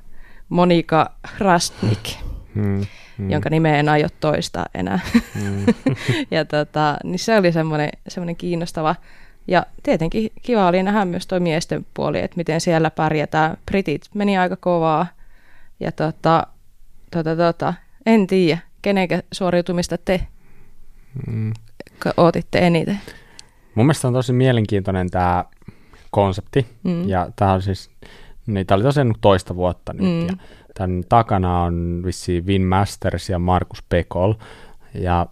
Monika 0.50 1.12
Rastnik, 1.40 2.10
Mm. 2.56 2.86
Mm. 3.22 3.32
jonka 3.32 3.50
nimeä 3.50 3.78
en 3.78 3.90
aio 3.90 4.08
toistaa 4.20 4.66
enää. 4.74 5.00
Mm. 5.36 5.66
ja 6.32 6.46
tota, 6.46 6.98
niin 7.04 7.20
se 7.20 7.38
oli 7.38 7.52
semmoinen, 7.52 7.90
semmoinen 8.08 8.36
kiinnostava. 8.36 8.96
Ja 9.48 9.66
tietenkin 9.84 10.32
kiva 10.42 10.68
oli 10.68 10.84
nähdä 10.84 11.06
myös 11.06 11.28
tuo 11.28 11.40
miesten 11.40 11.86
puoli, 11.94 12.20
että 12.20 12.38
miten 12.38 12.62
siellä 12.62 12.90
pärjätään. 12.92 13.58
Britit 13.66 14.02
meni 14.14 14.38
aika 14.38 14.56
kovaa. 14.56 15.08
Ja 15.80 15.92
tota, 15.92 16.48
tota, 17.12 17.36
tota, 17.36 17.74
en 18.06 18.28
tiedä, 18.28 18.58
kenenkä 18.82 19.24
suoriutumista 19.32 19.98
te 19.98 20.22
Mm. 21.28 21.54
ootitte 22.18 22.60
eniten. 22.60 23.00
Mun 23.76 23.86
mielestä 23.86 24.08
on 24.08 24.14
tosi 24.14 24.34
mielenkiintoinen 24.34 25.10
tämä 25.10 25.46
konsepti, 26.12 26.66
Mm. 26.84 27.10
ja 27.10 27.30
tämä 27.36 27.54
on 27.54 27.62
siis, 27.62 27.90
niin 28.48 28.68
tämä 28.68 28.76
oli 28.76 28.84
tosiaan 28.84 29.14
toista 29.22 29.56
vuotta 29.56 29.94
nyt, 29.94 30.02
Mm. 30.04 30.28
ja 30.28 30.34
tämän 30.74 31.04
takana 31.10 31.64
on 31.64 32.02
vissiin 32.06 32.46
Vin 32.46 32.62
Masters 32.62 33.30
ja 33.30 33.40
Markus 33.40 33.84
Pekol, 33.90 34.34
ja 34.94 35.26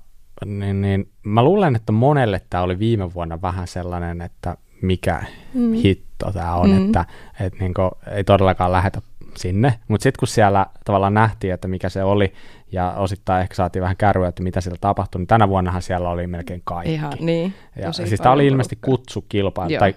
niin, 0.45 0.82
niin, 0.82 1.10
mä 1.23 1.43
luulen, 1.43 1.75
että 1.75 1.91
monelle 1.91 2.41
tämä 2.49 2.63
oli 2.63 2.80
viime 2.80 3.13
vuonna 3.13 3.41
vähän 3.41 3.67
sellainen, 3.67 4.21
että 4.21 4.58
mikä 4.82 5.23
Mm. 5.54 5.73
hitto 5.73 6.32
tämä 6.32 6.56
on, 6.56 6.69
Mm. 6.69 6.86
että 6.86 7.06
et 7.39 7.60
niinku, 7.60 7.82
ei 8.12 8.23
todellakaan 8.23 8.71
lähetä 8.71 9.02
sinne, 9.38 9.73
mutta 9.88 10.04
sitten 10.04 10.19
kun 10.19 10.28
siellä 10.28 10.65
tavallaan 10.86 11.13
nähtiin, 11.13 11.54
että 11.54 11.67
mikä 11.67 11.89
se 11.89 12.04
oli, 12.04 12.34
ja 12.71 12.91
osittain 12.91 13.41
ehkä 13.41 13.56
saatiin 13.56 13.84
vähän 13.84 13.97
kärryä, 13.97 14.28
että 14.28 14.43
mitä 14.43 14.62
siellä 14.62 14.78
tapahtui, 14.82 15.19
niin 15.19 15.28
tänä 15.28 15.49
vuonnahan 15.49 15.82
siellä 15.82 16.10
oli 16.10 16.28
melkein 16.28 16.62
kaikki. 16.63 16.93
Ihan, 16.93 17.13
niin. 17.19 17.54
Ja 17.75 17.91
siis 17.91 18.10
tämä 18.21 18.34
oli 18.34 18.47
ilmeisesti 18.47 18.78
kutsukilpailu, 18.86 19.80
tai 19.80 19.95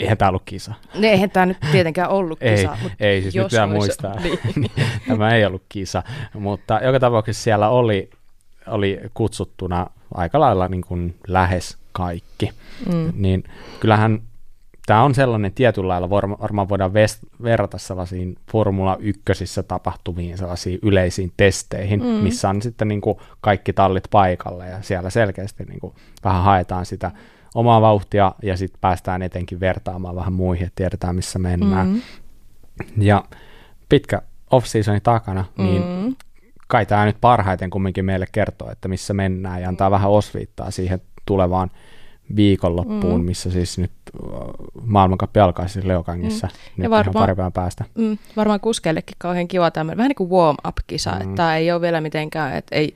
eihän 0.00 0.18
tämä 0.18 0.28
ollut 0.28 0.42
kisa. 0.44 0.74
Ne, 0.94 1.10
eihän 1.10 1.30
tämä 1.30 1.46
nyt 1.46 1.56
tietenkään 1.72 2.10
ollut 2.10 2.42
Ei, 2.42 2.56
kisa. 2.56 2.76
mutta 2.82 2.96
ei 3.00 3.22
siis 3.22 3.34
nyt 3.34 3.44
pitää 3.44 3.64
olisi- 3.64 3.74
muistaa. 3.76 4.14
Niin. 4.56 4.70
tämä 5.08 5.34
ei 5.34 5.44
ollut 5.44 5.62
kisa, 5.68 6.02
mutta 6.34 6.80
joka 6.84 7.00
tapauksessa 7.00 7.42
siellä 7.42 7.68
oli, 7.68 8.10
oli 8.66 9.00
kutsuttuna 9.14 9.86
aika 10.14 10.40
lailla 10.40 10.68
niin 10.68 10.82
kuin 10.82 11.16
lähes 11.28 11.78
kaikki. 11.92 12.50
Mm. 12.92 13.12
Niin 13.14 13.44
kyllähän 13.80 14.22
tämä 14.86 15.02
on 15.02 15.14
sellainen 15.14 15.52
tietyllä 15.52 15.88
lailla, 15.88 16.10
varma- 16.10 16.38
varmaan 16.42 16.68
voidaan 16.68 16.90
ves- 16.92 17.28
verrata 17.42 17.78
sellaisiin 17.78 18.36
Formula 18.52 18.96
1 19.00 19.22
tapahtumiin, 19.68 20.38
sellaisiin 20.38 20.78
yleisiin 20.82 21.32
testeihin, 21.36 22.00
Mm. 22.00 22.06
mm. 22.06 22.12
missä 22.12 22.48
on 22.48 22.62
sitten 22.62 22.88
niin 22.88 23.00
kuin 23.00 23.18
kaikki 23.40 23.72
tallit 23.72 24.04
paikalla 24.10 24.64
ja 24.66 24.82
siellä 24.82 25.10
selkeästi 25.10 25.64
niin 25.64 25.80
kuin 25.80 25.94
vähän 26.24 26.42
haetaan 26.42 26.86
sitä 26.86 27.10
omaa 27.54 27.80
vauhtia 27.80 28.34
ja 28.42 28.56
sitten 28.56 28.80
päästään 28.80 29.22
etenkin 29.22 29.60
vertaamaan 29.60 30.16
vähän 30.16 30.32
muihin, 30.32 30.66
että 30.66 30.76
tiedetään 30.76 31.16
missä 31.16 31.38
mennään. 31.38 31.86
Mm. 31.88 32.02
Ja 32.98 33.24
pitkä 33.88 34.22
off-seasonin 34.50 35.02
takana, 35.02 35.44
niin 35.58 35.82
Mm. 35.82 36.14
kai 36.68 36.86
tämä 36.86 37.04
nyt 37.04 37.16
parhaiten 37.20 37.70
kumminkin 37.70 38.04
meille 38.04 38.26
kertoo, 38.32 38.70
että 38.70 38.88
missä 38.88 39.14
mennään 39.14 39.62
ja 39.62 39.68
antaa 39.68 39.90
vähän 39.90 40.10
osviittaa 40.10 40.70
siihen 40.70 41.00
tulevaan 41.26 41.70
viikonloppuun, 42.36 43.20
Mm. 43.20 43.24
missä 43.26 43.50
siis 43.50 43.78
nyt 43.78 43.90
maailmankappi 44.82 45.40
alkaa 45.40 45.68
siis 45.68 45.84
Leokangissa 45.84 46.46
Mm. 46.46 46.52
Ja 46.82 46.82
ihan 46.82 46.90
varmaan- 46.90 47.22
pari 47.22 47.34
päivän 47.34 47.52
päästä. 47.52 47.84
Mm, 47.98 48.18
varmaan 48.36 48.60
kuskeillekin 48.60 49.16
kauhean 49.18 49.48
kiva 49.48 49.70
tämmöinen, 49.70 49.96
vähän 49.98 50.08
niin 50.08 50.16
kuin 50.16 50.30
warm-up-kisa, 50.30 51.10
Mm. 51.10 51.20
että 51.20 51.34
tämä 51.34 51.56
ei 51.56 51.72
ole 51.72 51.80
vielä 51.80 52.00
mitenkään, 52.00 52.56
että 52.56 52.76
ei, 52.76 52.94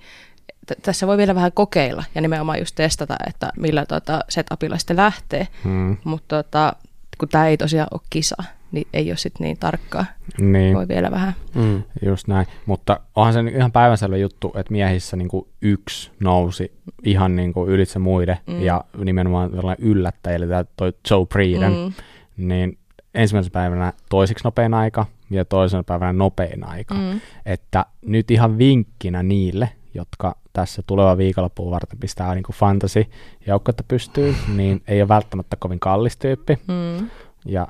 t- 0.66 0.82
tässä 0.82 1.06
voi 1.06 1.16
vielä 1.16 1.34
vähän 1.34 1.52
kokeilla 1.52 2.04
ja 2.14 2.20
nimenomaan 2.20 2.58
just 2.58 2.74
testata, 2.74 3.16
että 3.26 3.52
millä 3.58 3.86
tota 3.86 4.20
setupilla 4.28 4.78
sitten 4.78 4.96
lähtee, 4.96 5.48
Mm, 5.64 5.96
mutta 6.04 6.42
tota, 6.42 6.72
kun 7.18 7.28
tämä 7.28 7.46
ei 7.48 7.56
tosiaan 7.56 7.88
ole 7.92 8.00
kisa, 8.10 8.36
niin 8.72 8.86
ei 8.92 9.10
ole 9.10 9.16
sitten 9.16 9.44
niin 9.44 9.58
tarkkaa, 9.58 10.04
niin, 10.38 10.76
voi 10.76 10.88
vielä 10.88 11.10
vähän. 11.10 11.32
Mm. 11.54 11.82
just 12.06 12.28
näin. 12.28 12.46
Mutta 12.66 13.00
onhan 13.16 13.32
se 13.32 13.40
ihan 13.40 13.72
päivänselvä 13.72 14.16
juttu, 14.16 14.52
että 14.56 14.72
miehissä 14.72 15.16
niin 15.16 15.28
kuin 15.28 15.46
yksi 15.62 16.10
nousi 16.20 16.72
ihan 17.04 17.36
niin 17.36 17.52
kuin 17.52 17.70
ylitse 17.70 17.98
muiden 17.98 18.38
Mm. 18.46 18.62
ja 18.62 18.84
nimenomaan 19.04 19.50
tällainen 19.50 19.86
yllättäjä, 19.86 20.36
eli 20.36 20.46
tämä 20.46 20.64
toi 20.76 20.92
Joe 21.10 21.26
Prieden, 21.26 21.72
Mm, 21.72 21.92
niin 22.36 22.78
ensimmäisenä 23.14 23.52
päivänä 23.52 23.92
toisiksi 24.10 24.44
nopein 24.44 24.74
aika 24.74 25.06
ja 25.30 25.44
toisena 25.44 25.82
päivänä 25.82 26.12
nopein 26.12 26.64
aika. 26.64 26.94
mm, 26.94 27.20
että 27.46 27.86
nyt 28.02 28.30
ihan 28.30 28.58
vinkkinä 28.58 29.22
niille, 29.22 29.68
jotka 29.94 30.36
tässä 30.52 30.82
tuleva 30.86 31.16
viikonloppuun 31.16 31.70
varten 31.70 31.98
pistää 31.98 32.34
niin 32.34 32.44
fantasy 32.52 33.06
joukkoita 33.46 33.82
pystyy, 33.88 34.34
niin 34.54 34.82
ei 34.88 35.02
ole 35.02 35.08
välttämättä 35.08 35.56
kovin 35.56 35.80
kallis 35.80 36.16
tyyppi. 36.16 36.58
mm, 36.68 37.10
Ja 37.44 37.68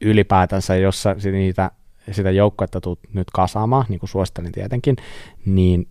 ylipäätänsä, 0.00 0.76
jos 0.76 1.02
sä 1.02 1.16
niitä, 1.32 1.70
sitä 2.10 2.30
joukkoetta 2.30 2.80
tulet 2.80 2.98
nyt 3.12 3.30
kasaamaan, 3.32 3.86
niin 3.88 4.00
kuin 4.00 4.10
suosittelen 4.10 4.52
tietenkin, 4.52 4.96
niin 5.46 5.88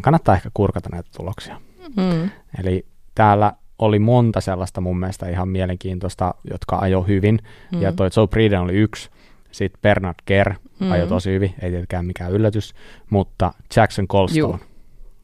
kannattaa 0.00 0.34
ehkä 0.34 0.50
kurkata 0.54 0.88
näitä 0.92 1.10
tuloksia. 1.16 1.60
mm, 1.96 2.30
Eli 2.58 2.86
täällä 3.14 3.52
oli 3.78 3.98
monta 3.98 4.40
sellaista 4.40 4.80
mun 4.80 4.98
mielestä 5.00 5.28
ihan 5.28 5.48
mielenkiintoista, 5.48 6.34
jotka 6.50 6.78
ajo 6.78 7.02
hyvin, 7.02 7.38
mm. 7.72 7.82
ja 7.82 7.92
toi 7.92 8.10
Joe 8.16 8.26
Priden 8.26 8.60
oli 8.60 8.74
yksi, 8.74 9.10
sitten 9.52 9.80
Bernard 9.82 10.16
Kerr 10.24 10.54
Mm. 10.80 10.90
ajoi 10.92 11.08
tosi 11.08 11.30
hyvin, 11.30 11.54
ei 11.62 11.70
tietenkään 11.70 12.06
mikään 12.06 12.32
yllätys, 12.32 12.74
mutta 13.10 13.52
Jackson 13.76 14.08
Colstone, 14.08 14.38
Juu. 14.38 14.58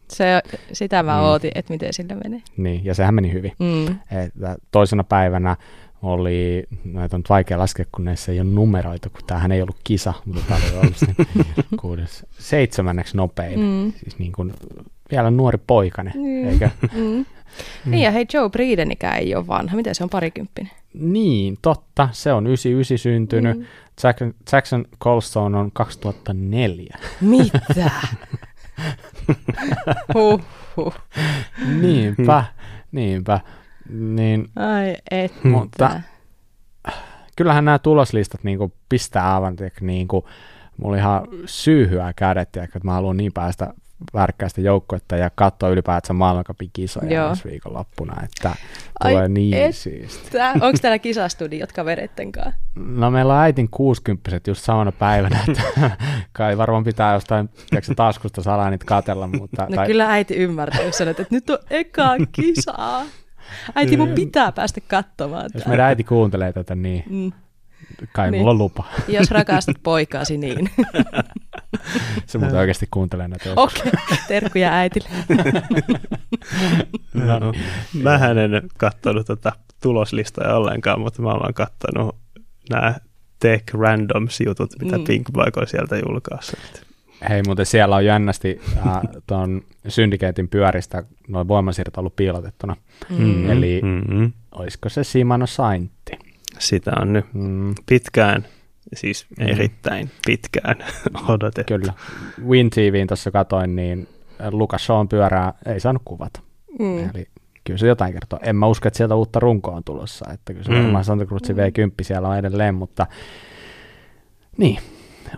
Se, 0.08 0.42
sitä 0.72 1.02
mä 1.02 1.16
Mm. 1.16 1.22
ootin, 1.22 1.50
että 1.54 1.72
miten 1.72 1.92
sillä 1.92 2.14
menee. 2.24 2.42
Niin, 2.56 2.84
ja 2.84 2.94
sehän 2.94 3.14
meni 3.14 3.32
hyvin. 3.32 3.52
Mm. 3.58 3.86
Että 4.26 4.56
toisena 4.70 5.04
päivänä 5.04 5.56
oli, 6.02 6.64
noita 6.84 7.16
on 7.16 7.20
nyt 7.20 7.28
vaikea 7.30 7.58
laskea, 7.58 7.84
kun 7.92 8.04
näissä 8.04 8.32
ei 8.32 8.40
ole 8.40 8.48
numeroita, 8.48 9.10
kun 9.10 9.20
tämähän 9.26 9.52
ei 9.52 9.62
ollut 9.62 9.76
kisa, 9.84 10.14
mutta 10.24 10.42
tämä 10.48 10.60
oli 10.70 10.78
ollut 10.78 10.96
niin 11.06 11.26
kuudes, 11.80 12.26
seitsemänneksi 12.38 13.16
nopein. 13.16 13.60
Mm. 13.60 13.92
Siis 13.92 14.18
niin 14.18 14.32
kuin 14.32 14.52
vielä 15.10 15.30
nuori 15.30 15.58
poikane, 15.66 16.12
Niin. 16.14 16.48
eikö? 16.48 16.70
Mm. 16.94 17.24
Niin 17.86 18.02
ja 18.02 18.10
hei, 18.10 18.26
Joe 18.34 18.48
Bridenikään 18.50 19.18
ei 19.18 19.34
ole 19.34 19.46
vanha. 19.46 19.76
Miten 19.76 19.94
se 19.94 20.04
on 20.04 20.10
parikymppinen? 20.10 20.70
Niin, 20.94 21.58
totta. 21.62 22.08
Se 22.12 22.32
on 22.32 22.46
99 22.46 22.98
syntynyt. 22.98 23.58
Mm. 23.58 23.64
Jackson, 24.04 24.34
Jackson 24.52 24.84
Colstone 25.02 25.58
on 25.58 25.70
2004. 25.72 26.98
Mitä? 27.20 27.60
huh, 30.14 30.40
huh. 30.76 30.94
niinpä, 31.80 32.44
niinpä. 32.92 33.40
Niin 33.88 34.48
Ai 34.56 34.96
et. 35.10 35.44
Mutta- 35.44 36.00
kyllähän 37.36 37.64
nämä 37.64 37.78
tuloslistat 37.78 38.44
niinku 38.44 38.72
pistää 38.88 39.34
aivan, 39.34 39.56
niinku, 39.80 40.28
mulla 40.76 40.92
oli 40.92 40.98
ihan 40.98 41.22
syyhyä 41.46 42.12
kädet, 42.16 42.56
että 42.56 42.80
mä 42.82 42.92
haluan 42.92 43.16
niin 43.16 43.32
päästä 43.32 43.74
värkkäistä 44.14 44.60
joukkuetta 44.60 45.16
ja 45.16 45.30
katsoa 45.34 45.68
ylipäätänsä 45.68 46.12
maailmankapin 46.12 46.70
kisoja 46.72 47.14
Joo. 47.14 47.28
ensi 47.28 47.44
viikonloppuna, 47.44 48.22
että 48.24 48.54
Ai 49.00 49.12
tulee 49.12 49.28
niin 49.28 49.54
et. 49.56 49.76
siisti. 49.76 50.30
Tää, 50.30 50.52
onko 50.52 50.78
täällä 50.82 50.98
kisastudiot 50.98 51.72
kavereitten 51.72 52.32
kanssa? 52.32 52.52
No 52.74 53.10
meillä 53.10 53.34
on 53.34 53.40
äitin 53.40 53.68
60 53.70 54.50
just 54.50 54.64
samana 54.64 54.92
päivänä, 54.92 55.40
että 55.48 55.62
kai 56.32 56.58
varmaan 56.58 56.84
pitää 56.84 57.14
jostain 57.14 57.48
tiedätkö, 57.70 57.94
taskusta 57.94 58.42
salaa 58.42 58.70
niitä 58.70 58.84
katella, 58.84 59.26
mutta 59.26 59.66
No 59.76 59.86
kyllä 59.86 60.10
äiti 60.12 60.34
ymmärtää, 60.34 60.82
jos 60.82 60.98
sanot, 60.98 61.20
että 61.20 61.34
nyt 61.34 61.50
on 61.50 61.58
eka 61.70 62.10
kisaa. 62.32 63.02
Äiti, 63.74 63.96
mun 63.96 64.08
pitää 64.08 64.52
päästä 64.52 64.80
katsomaan 64.88 65.50
jos 65.54 65.62
tää. 65.62 65.68
meidän 65.70 65.86
äiti 65.86 66.04
kuuntelee 66.04 66.52
tätä, 66.52 66.74
niin 66.74 67.04
Mm. 67.10 67.32
kai 68.12 68.30
Niin. 68.30 68.40
mulla 68.40 68.50
on 68.50 68.58
lupa. 68.58 68.84
Jos 69.08 69.30
rakastat 69.30 69.76
poikaasi, 69.82 70.38
niin. 70.38 70.70
Se 72.26 72.38
muuten 72.38 72.58
oikeasti 72.58 72.88
kuuntelee 72.90 73.28
näitä. 73.28 73.52
Okei, 73.56 73.82
okay. 73.86 74.18
terkkuja 74.28 74.72
äitille. 74.72 75.08
No, 77.14 77.38
No, 77.38 77.52
Mähän 78.02 78.38
en 78.38 78.62
katsonut 78.78 79.26
tota 79.26 79.52
tuloslistoja 79.82 80.54
ollenkaan, 80.56 81.00
mutta 81.00 81.22
mä 81.22 81.28
olen 81.32 81.54
katsonut 81.54 82.16
nämä 82.70 82.94
Tech 83.40 83.74
Randoms-jutut, 83.74 84.70
mitä 84.82 84.96
Mm. 84.96 85.00
mm. 85.00 85.06
Pink 85.06 85.26
Bike 85.32 85.60
on 85.60 85.66
sieltä 85.66 85.96
julkaissut. 86.08 86.86
Hei, 87.28 87.42
muuten 87.46 87.66
siellä 87.66 87.96
on 87.96 88.04
jännästi 88.04 88.60
äh, 88.86 89.00
tuon 89.26 89.62
syndikeetin 89.88 90.48
pyöristä 90.48 91.02
noin 91.28 91.48
voimasiirto 91.48 92.00
ollut 92.00 92.16
piilotettuna. 92.16 92.76
Mm. 93.18 93.50
Eli 93.50 93.80
Mm-hmm. 93.84 94.32
olisiko 94.52 94.88
se 94.88 95.04
Shimano 95.04 95.46
Saintti? 95.46 96.12
Sitä 96.58 96.92
on 97.00 97.12
nyt 97.12 97.26
Mm, 97.32 97.74
pitkään, 97.86 98.46
siis 98.94 99.26
Mm. 99.38 99.46
erittäin 99.48 100.10
pitkään 100.26 100.76
odotettu. 101.28 101.74
kyllä. 101.74 101.92
Win 102.46 102.70
TVin 102.70 103.06
tuossa 103.06 103.30
katoin, 103.30 103.76
niin 103.76 104.08
Lukas 104.50 104.86
Shawn 104.86 105.08
pyörää 105.08 105.52
ei 105.66 105.80
saanut 105.80 106.02
kuvata. 106.04 106.40
Mm. 106.78 106.98
Eli 106.98 107.26
kyllä 107.64 107.78
se 107.78 107.86
jotain 107.86 108.12
kertoo. 108.12 108.38
En 108.42 108.56
mä 108.56 108.66
usko, 108.66 108.88
että 108.88 108.96
sieltä 108.96 109.14
uutta 109.14 109.40
runkoa 109.40 109.76
on 109.76 109.84
tulossa. 109.84 110.30
Että 110.32 110.52
kyllä 110.52 110.64
se 110.64 110.70
Mm. 110.72 110.76
varmaan 110.82 111.04
Santa 111.04 111.26
Cruzin 111.26 111.56
V10 111.56 111.90
siellä 112.02 112.28
on 112.28 112.36
edelleen, 112.38 112.74
mutta 112.74 113.06
niin, 114.56 114.78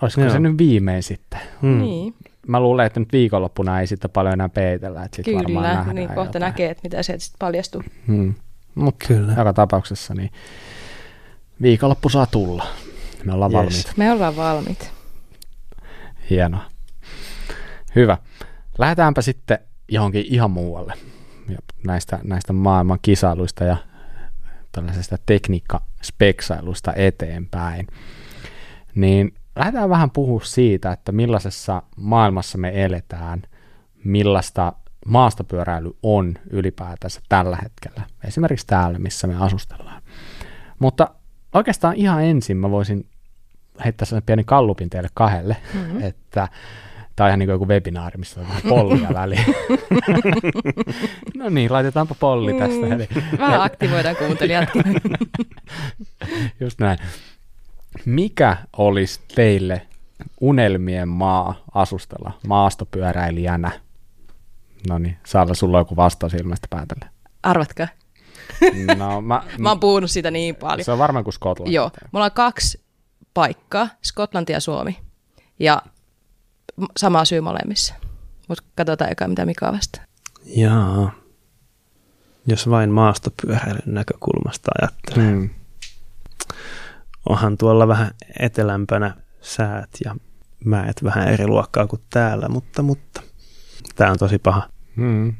olisiko 0.03 0.21
Joo. 0.21 0.31
se 0.33 0.39
nyt 0.39 0.59
viimein 0.59 1.03
sitten? 1.03 1.41
Mm. 1.63 1.79
Niin, 1.79 2.15
Mä 2.47 2.61
luulen, 2.61 2.87
että 2.87 3.01
nyt 3.01 3.13
viikonloppuna 3.13 3.81
ei 3.81 3.87
sitten 3.87 4.11
paljon 4.11 4.33
enää 4.33 4.49
peitellä, 4.49 5.05
että 5.05 5.23
varmaan 5.27 5.47
kyllä. 5.47 5.61
nähdään 5.63 5.95
Niin 5.97 6.09
kohta 6.09 6.21
jotain. 6.29 6.41
näkee, 6.41 6.71
että 6.71 6.81
mitä 6.83 7.03
sieltä 7.03 7.25
sitten 7.25 7.39
paljastuu. 7.39 7.83
Hmm. 8.07 8.35
Mutta 8.75 9.07
Kyllä. 9.09 9.33
joka 9.37 9.53
tapauksessa 9.53 10.15
niin 10.15 10.31
viikonloppu 11.63 12.09
saa 12.09 12.27
tulla. 12.27 12.67
Me 13.29 13.35
ollaan 13.35 13.53
Yes. 13.53 13.57
valmiita. 13.59 13.93
Me 13.97 14.13
ollaan 14.13 14.37
valmiit. 14.37 14.93
Hienoa. 16.31 16.65
Hyvä. 17.97 18.19
Lähdetäänpä 18.79 19.23
sitten 19.23 19.59
johonkin 19.89 20.25
ihan 20.29 20.51
muualle. 20.51 20.95
Ja 21.49 21.59
näistä, 21.87 22.19
näistä 22.25 22.53
maailman 22.53 22.99
kisailuista 23.03 23.65
ja 23.65 23.77
tällaisesta 24.73 25.17
tekniikkaspeksailusta 25.27 26.93
eteenpäin. 26.97 27.87
Niin 28.95 29.35
lähdetään 29.57 29.91
vähän 29.91 30.11
puhua 30.11 30.41
siitä, 30.45 30.93
että 30.93 31.13
millaisessa 31.13 31.83
maailmassa 31.97 32.59
me 32.59 32.85
eletään, 32.85 33.43
millaista 34.05 34.73
maastopyöräily 35.07 35.91
on 36.03 36.35
ylipäätänsä 36.51 37.21
tällä 37.29 37.59
hetkellä. 37.63 38.03
Esimerkiksi 38.25 38.67
täällä, 38.67 38.99
missä 38.99 39.27
me 39.27 39.37
asustellaan. 39.37 40.03
Mutta 40.79 41.11
oikeastaan 41.55 41.95
ihan 41.97 42.25
ensin 42.25 42.57
mä 42.57 42.71
voisin 42.71 43.07
heittää 43.85 44.07
sellainen 44.07 44.27
pieni 44.27 44.45
kallupin 44.45 44.91
teille 44.91 45.09
kahdelle, 45.15 45.57
mm-hmm. 45.75 46.03
että 46.03 46.49
tämä 47.17 47.25
on 47.27 47.29
ihan 47.29 47.39
niin 47.39 47.47
kuin 47.47 47.55
joku 47.55 47.69
webinaari, 47.69 48.19
missä 48.19 48.41
on 48.41 48.49
vähän 48.49 48.63
pollia 48.69 49.09
väliin. 49.15 49.45
no 51.39 51.49
niin, 51.49 51.73
laitetaanpa 51.73 52.15
polli 52.21 52.53
tästä. 52.53 52.87
Mm. 52.87 52.93
Eli, 52.93 53.09
Vähän 53.39 53.63
aktivoidaan 53.63 54.17
kuuntelijatkin. 54.17 54.83
just 56.61 56.81
näin. 56.81 56.99
Mikä 58.05 58.57
olisi 58.77 59.21
teille 59.35 59.87
unelmien 60.41 61.09
maa 61.09 61.55
asustella 61.75 62.33
maastopyöräilijänä? 62.47 63.71
No 64.89 64.99
niin, 64.99 65.17
Saalla, 65.27 65.55
sulla 65.55 65.79
on 65.79 65.81
joku 65.81 65.97
vastaus 65.97 66.35
ilmeistä 66.35 66.67
päätellä. 66.71 67.09
Arvatkaa. 67.43 67.89
No, 68.97 69.21
mä, 69.21 69.43
Mä 69.59 69.69
oon 69.69 69.81
puhunut 69.81 70.11
siitä 70.11 70.31
niin 70.31 70.57
paljon. 70.57 70.85
se 70.85 70.93
on 70.93 70.99
varmaan 70.99 71.25
kuin 71.25 71.35
Skotlanti. 71.35 71.75
Joo, 71.75 71.91
mulla 72.13 72.25
on 72.25 72.33
kaksi 72.33 72.81
paikkaa, 73.39 73.89
Skotlanti 74.03 74.53
ja 74.53 74.61
Suomi. 74.61 74.99
Ja 75.59 75.83
sama 76.97 77.25
syy 77.25 77.41
molemmissa. 77.41 77.95
Mutta 78.49 78.65
katsotaan 78.77 79.13
eka, 79.13 79.29
mitä 79.29 79.47
Mika 79.47 79.73
vastaa. 79.73 80.05
Jaa. 80.45 81.13
Jos 82.47 82.71
vain 82.71 82.91
maastopyöräilyn 82.91 83.83
näkökulmasta 83.87 84.71
ajattelee. 84.81 85.31
Hmm. 85.31 85.51
Onhan 87.29 87.59
tuolla 87.59 87.89
vähän 87.89 88.11
etelämpänä 88.39 89.15
säät 89.41 89.91
ja 90.05 90.17
mäet 90.65 91.05
vähän 91.05 91.29
eri 91.29 91.47
luokkaa 91.47 91.87
kuin 91.87 92.03
täällä, 92.11 92.49
mutta, 92.49 92.83
mutta 92.83 93.23
tämä 93.97 94.11
on 94.11 94.19
tosi 94.19 94.39
paha. 94.39 94.69
Hmm. 94.97 95.35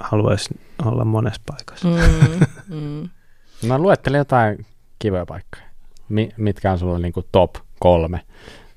Haluaisin 0.00 0.60
olla 0.84 1.04
monessa 1.04 1.42
paikassa. 1.46 1.88
Mm, 1.88 2.40
mm. 2.80 3.08
Mä 3.68 3.78
luettelen 3.78 4.18
jotain 4.18 4.66
kivoja 4.98 5.26
paikkoja. 5.26 5.69
Mi- 6.10 6.30
mitkä 6.36 6.72
on 6.72 6.78
sulla 6.78 6.98
niin 6.98 7.12
kuin 7.12 7.26
top 7.32 7.54
kolme 7.78 8.20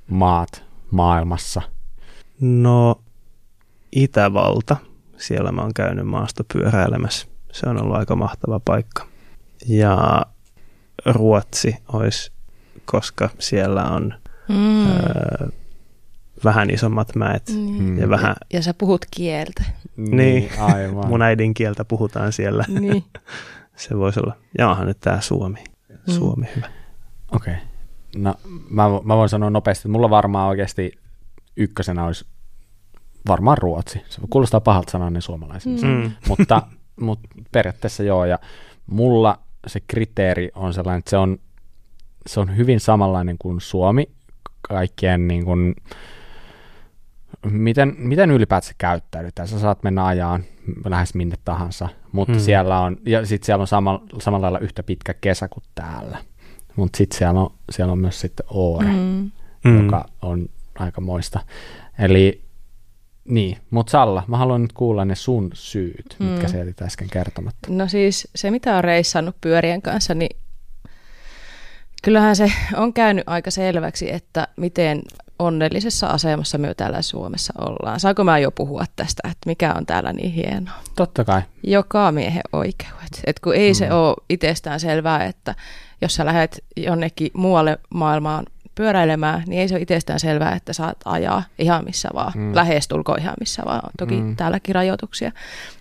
maat 0.09 0.63
maailmassa? 0.91 1.61
No, 2.41 3.01
Itävalta. 3.91 4.77
Siellä 5.17 5.51
mä 5.51 5.61
oon 5.61 5.73
käynyt 5.73 6.07
maastopyöräilemässä. 6.07 7.27
Se 7.51 7.69
on 7.69 7.81
ollut 7.81 7.95
aika 7.95 8.15
mahtava 8.15 8.59
paikka. 8.65 9.07
Ja 9.67 10.25
Ruotsi 11.05 11.75
olisi, 11.93 12.31
koska 12.85 13.29
siellä 13.39 13.83
on 13.83 14.13
Mm. 14.49 14.85
öö, 14.87 15.47
vähän 16.43 16.69
isommat 16.69 17.15
mäet 17.15 17.43
Niin. 17.49 17.97
ja 17.97 18.09
vähän 18.09 18.35
Ja 18.53 18.61
sä 18.61 18.73
puhut 18.73 19.05
kieltä. 19.11 19.63
Niin. 19.97 20.49
aivan. 20.59 21.07
mun 21.07 21.21
äidinkieltä 21.21 21.85
puhutaan 21.85 22.31
siellä. 22.33 22.65
Niin. 22.67 23.03
Se 23.75 23.97
voisi 23.97 24.19
olla. 24.19 24.35
Ja 24.57 24.69
onhan 24.69 24.87
nyt 24.87 24.99
tää 24.99 25.21
Suomi. 25.21 25.63
Suomi 26.09 26.45
hyvä. 26.55 26.67
Okei. 27.35 27.53
Okay. 27.53 27.65
No, 28.15 28.35
mä, 28.69 28.83
mä 29.03 29.17
voin 29.17 29.29
sanoa 29.29 29.49
nopeasti, 29.49 29.81
että 29.81 29.89
mulla 29.89 30.09
varmaan 30.09 30.49
oikeasti 30.49 30.91
ykkösenä 31.57 32.05
olisi 32.05 32.25
varmaan 33.27 33.57
Ruotsi. 33.57 34.01
Se 34.09 34.21
kuulostaa 34.29 34.59
pahalta 34.61 34.91
sanoa 34.91 35.09
ne 35.09 35.21
suomalaisille. 35.21 35.87
Mm. 35.87 36.11
mutta, 36.29 36.61
mutta 36.99 37.29
periaatteessa 37.51 38.03
joo, 38.03 38.25
ja 38.25 38.39
mulla 38.87 39.39
se 39.67 39.79
kriteeri 39.87 40.51
on 40.55 40.73
sellainen, 40.73 40.99
että 40.99 41.09
se 41.09 41.17
on, 41.17 41.37
se 42.25 42.39
on 42.39 42.57
hyvin 42.57 42.79
samanlainen 42.79 43.37
kuin 43.39 43.61
Suomi 43.61 44.09
kaikkien 44.61 45.27
niin 45.27 45.45
kuin, 45.45 45.75
miten, 47.51 47.95
miten 47.97 48.31
ylipäätään 48.31 48.75
käyttäydytään. 48.77 49.47
Sä 49.47 49.59
saat 49.59 49.83
mennä 49.83 50.05
ajaan 50.05 50.43
lähes 50.85 51.15
minne 51.15 51.35
tahansa, 51.45 51.89
mutta 52.11 52.33
Mm. 52.33 52.39
mm. 52.39 52.43
siellä 52.43 52.79
on, 52.79 52.97
ja 53.05 53.25
sitten 53.25 53.45
siellä 53.45 53.61
on 53.61 53.67
sama, 53.67 54.01
samalla 54.19 54.45
lailla 54.45 54.59
yhtä 54.59 54.83
pitkä 54.83 55.13
kesä 55.13 55.47
kuin 55.47 55.63
täällä. 55.75 56.17
Mutta 56.75 56.97
sitten 56.97 57.17
siellä 57.17 57.39
on, 57.41 57.53
siellä 57.71 57.91
on 57.91 57.99
myös 57.99 58.19
sitten 58.21 58.45
Oore, 58.49 58.87
mm. 58.91 59.31
Mm. 59.63 59.83
joka 59.83 60.05
on 60.21 60.49
aika 60.79 61.01
moista. 61.01 61.39
Eli 61.99 62.43
niin, 63.25 63.57
mutta 63.69 63.91
Salla, 63.91 64.23
mä 64.27 64.37
haluan 64.37 64.61
nyt 64.61 64.73
kuulla 64.73 65.05
ne 65.05 65.15
sun 65.15 65.49
syyt, 65.53 66.15
mitkä 66.19 66.47
Mm. 66.47 66.51
sä 66.51 66.57
jätit 66.57 66.81
äsken 66.81 67.09
kertomatta. 67.09 67.67
No 67.69 67.87
siis 67.87 68.27
se, 68.35 68.51
mitä 68.51 68.77
on 68.77 68.83
reissannut 68.83 69.35
pyörien 69.41 69.81
kanssa, 69.81 70.13
niin 70.13 70.37
kyllähän 72.03 72.35
se 72.35 72.51
on 72.75 72.93
käynyt 72.93 73.23
aika 73.27 73.51
selväksi, 73.51 74.13
että 74.13 74.47
miten 74.57 75.01
onnellisessa 75.39 76.07
asemassa 76.07 76.57
me 76.57 76.73
täällä 76.73 77.01
Suomessa 77.01 77.53
ollaan. 77.57 77.99
Saanko 77.99 78.23
mä 78.23 78.39
jo 78.39 78.51
puhua 78.51 78.85
tästä, 78.95 79.21
että 79.31 79.49
mikä 79.49 79.73
on 79.73 79.85
täällä 79.85 80.13
niin 80.13 80.31
hienoa? 80.31 80.73
Totta 80.95 81.23
kai. 81.23 81.41
Joka 81.63 82.11
miehen 82.11 82.41
oikeudet. 82.53 83.21
Et 83.25 83.39
kun 83.39 83.55
ei 83.55 83.71
mm. 83.71 83.75
se 83.75 83.91
ole 83.91 84.15
itsestään 84.29 84.79
selvää, 84.79 85.25
että 85.25 85.55
jos 86.03 86.15
sä 86.15 86.25
lähdet 86.25 86.63
jonnekin 86.77 87.31
muualle 87.33 87.79
maailmaan 87.89 88.45
pyöräilemään, 88.75 89.43
niin 89.47 89.61
ei 89.61 89.67
se 89.67 89.75
ole 89.75 89.81
itsestään 89.81 90.19
selvää, 90.19 90.55
että 90.55 90.73
saat 90.73 90.97
ajaa 91.05 91.43
ihan 91.59 91.85
missä 91.85 92.09
vaan, 92.13 92.31
mm. 92.35 92.55
lähestulkoon 92.55 93.19
ihan 93.19 93.35
missä 93.39 93.61
vaan, 93.65 93.81
on 93.83 93.91
toki 93.97 94.15
mm. 94.15 94.35
täälläkin 94.35 94.75
rajoituksia. 94.75 95.31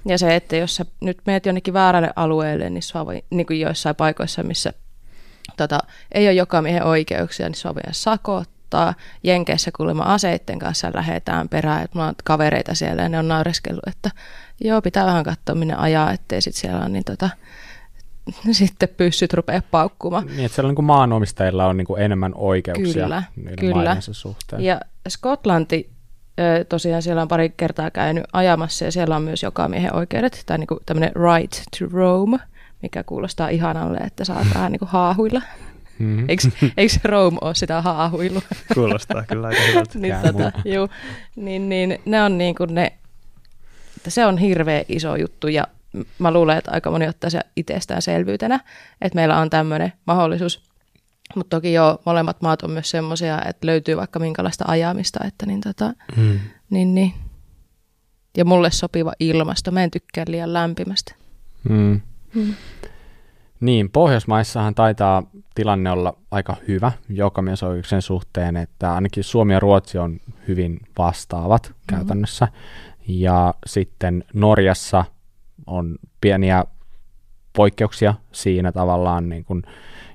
Ja 0.04 0.18
se, 0.18 0.36
että 0.36 0.56
jos 0.56 0.76
sä 0.76 0.84
nyt 1.00 1.18
meet 1.26 1.46
jonnekin 1.46 1.74
väärälle 1.74 2.10
alueelle, 2.16 2.70
niin, 2.70 2.82
sua 2.82 3.06
voi, 3.06 3.22
niin 3.30 3.46
kuin 3.46 3.60
joissain 3.60 3.96
paikoissa, 3.96 4.42
missä 4.42 4.72
tota, 5.56 5.78
ei 6.12 6.26
ole 6.26 6.32
joka 6.32 6.62
miehen 6.62 6.84
oikeuksia, 6.84 7.48
niin 7.48 7.54
sua 7.54 7.74
voi 7.74 7.82
sakottaa. 7.90 8.94
Jenkeissä 9.22 9.70
kuulemma 9.76 10.02
aseitten 10.02 10.58
kanssa 10.58 10.90
lähdetään 10.94 11.48
perään, 11.48 11.82
että 11.82 11.98
mulla 11.98 12.08
on 12.08 12.14
kavereita 12.24 12.74
siellä 12.74 13.02
ja 13.02 13.08
ne 13.08 13.18
on 13.18 13.28
naureskellut, 13.28 13.86
että 13.86 14.10
joo, 14.60 14.82
pitää 14.82 15.06
vähän 15.06 15.24
katsoa 15.24 15.54
minne 15.54 15.74
ajaa, 15.74 16.12
ettei 16.12 16.40
sit 16.40 16.54
siellä 16.54 16.84
on 16.84 16.92
niin 16.92 17.04
tota, 17.04 17.30
sitten 18.52 18.88
pyssyt 18.96 19.32
rupeaa 19.32 19.62
paukkumaan. 19.70 20.26
Niin, 20.26 20.44
että 20.44 20.54
siellä 20.54 20.68
niin 20.68 20.76
kuin 20.76 20.86
maanomistajilla 20.86 21.66
on 21.66 21.76
niin 21.76 21.86
kuin 21.86 22.02
enemmän 22.02 22.32
oikeuksia 22.34 23.02
Kyllä, 23.02 23.22
kyllä. 23.58 23.96
suhteen. 24.00 24.62
Ja 24.62 24.80
Skotlanti, 25.08 25.90
tosiaan 26.68 27.02
siellä 27.02 27.22
on 27.22 27.28
pari 27.28 27.50
kertaa 27.56 27.90
käynyt 27.90 28.24
ajamassa 28.32 28.84
ja 28.84 28.92
siellä 28.92 29.16
on 29.16 29.22
myös 29.22 29.42
joka 29.42 29.68
miehen 29.68 29.94
oikeudet, 29.94 30.42
tai 30.46 30.58
niin 30.58 30.66
kuin 30.66 30.80
tämmöinen 30.86 31.12
right 31.16 31.62
to 31.78 31.86
roam, 31.92 32.38
mikä 32.82 33.04
kuulostaa 33.04 33.48
ihanalle, 33.48 33.98
että 33.98 34.24
saat 34.24 34.46
vähän 34.54 34.72
niin 34.72 34.78
kuin 34.78 34.88
haahuilla. 34.88 35.42
Mm-hmm. 35.98 36.24
Eikö, 36.28 36.42
eikö 36.76 36.94
Rome 37.04 37.38
ole 37.40 37.54
sitä 37.54 37.82
haahuilua? 37.82 38.42
Kuulostaa 38.74 39.24
kyllä 39.28 39.46
aika 39.46 39.60
hyvältä. 39.68 39.98
niin, 39.98 40.14
tota, 40.22 40.52
juu, 40.64 40.88
niin, 41.36 41.68
niin, 41.68 41.98
ne 42.04 42.22
on 42.22 42.38
niin 42.38 42.54
kuin 42.54 42.74
ne, 42.74 42.92
että 43.96 44.10
se 44.10 44.26
on 44.26 44.38
hirveä 44.38 44.84
iso 44.88 45.16
juttu 45.16 45.48
ja 45.48 45.66
mä 46.18 46.30
luulen, 46.30 46.58
että 46.58 46.70
aika 46.70 46.90
moni 46.90 47.08
ottaa 47.08 47.30
se 47.30 47.40
itsestäänselvyytenä, 47.56 48.60
että 49.00 49.16
meillä 49.16 49.38
on 49.38 49.50
tämmöinen 49.50 49.92
mahdollisuus. 50.06 50.62
Mutta 51.36 51.56
toki 51.56 51.72
jo 51.72 52.00
molemmat 52.06 52.42
maat 52.42 52.62
on 52.62 52.70
myös 52.70 52.90
semmoisia, 52.90 53.42
että 53.48 53.66
löytyy 53.66 53.96
vaikka 53.96 54.18
minkälaista 54.18 54.64
ajamista, 54.68 55.24
että 55.24 55.46
niin, 55.46 55.60
tota, 55.60 55.92
mm. 56.16 56.40
niin, 56.70 56.94
niin. 56.94 57.12
Ja 58.36 58.44
mulle 58.44 58.70
sopiva 58.70 59.12
ilmasto. 59.20 59.70
Mä 59.70 59.84
en 59.84 59.90
tykkää 59.90 60.24
liian 60.28 60.52
lämpimästä. 60.52 61.14
Mm. 61.68 62.00
Mm. 62.34 62.54
Niin, 63.60 63.90
Pohjoismaissahan 63.90 64.74
taitaa 64.74 65.22
tilanne 65.54 65.90
olla 65.90 66.16
aika 66.30 66.56
hyvä 66.68 66.92
jokamiesoi 67.08 67.82
suhteen, 68.00 68.56
että 68.56 68.94
ainakin 68.94 69.24
Suomi 69.24 69.52
ja 69.52 69.60
Ruotsi 69.60 69.98
on 69.98 70.20
hyvin 70.48 70.80
vastaavat 70.98 71.62
mm-hmm. 71.62 71.96
käytännössä. 71.96 72.48
Ja 73.08 73.54
sitten 73.66 74.24
Norjassa 74.34 75.04
on 75.66 75.98
pieniä 76.20 76.64
poikkeuksia 77.56 78.14
siinä 78.32 78.72
tavallaan 78.72 79.28
niin 79.28 79.44
kuin 79.44 79.62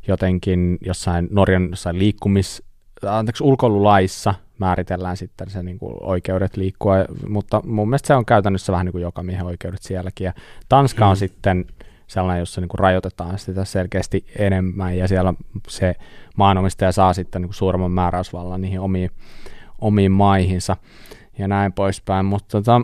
jotenkin 0.07 0.77
jossain 0.81 1.27
Norjan 1.31 1.69
jossain 1.69 1.99
liikkumis, 1.99 2.63
anteeksi, 3.05 3.43
ulkoilulaissa 3.43 4.33
määritellään 4.59 5.17
sitten 5.17 5.49
se 5.49 5.63
niin 5.63 5.79
kuin 5.79 5.93
oikeudet 6.01 6.57
liikkua, 6.57 6.95
mutta 7.27 7.61
mun 7.65 7.89
mielestä 7.89 8.07
se 8.07 8.15
on 8.15 8.25
käytännössä 8.25 8.73
vähän 8.73 8.85
niin 8.85 8.91
kuin 8.91 9.01
joka 9.01 9.23
miehen 9.23 9.45
oikeudet 9.45 9.81
sielläkin. 9.81 10.25
Ja 10.25 10.33
Tanska 10.69 11.05
on 11.05 11.11
hmm. 11.11 11.19
sitten 11.19 11.65
sellainen, 12.07 12.39
jossa 12.39 12.61
niin 12.61 12.69
kuin 12.69 12.79
rajoitetaan 12.79 13.39
sitä 13.39 13.65
selkeästi 13.65 14.25
enemmän 14.35 14.97
ja 14.97 15.07
siellä 15.07 15.33
se 15.67 15.95
maanomistaja 16.37 16.91
saa 16.91 17.13
sitten 17.13 17.41
niin 17.41 17.49
kuin 17.49 17.55
suuremman 17.55 17.91
määräysvallan 17.91 18.61
niihin 18.61 18.79
omiin, 18.79 19.11
omiin 19.81 20.11
maihinsa 20.11 20.77
ja 21.37 21.47
näin 21.47 21.73
poispäin. 21.73 22.25
Mutta 22.25 22.47
tota, 22.61 22.81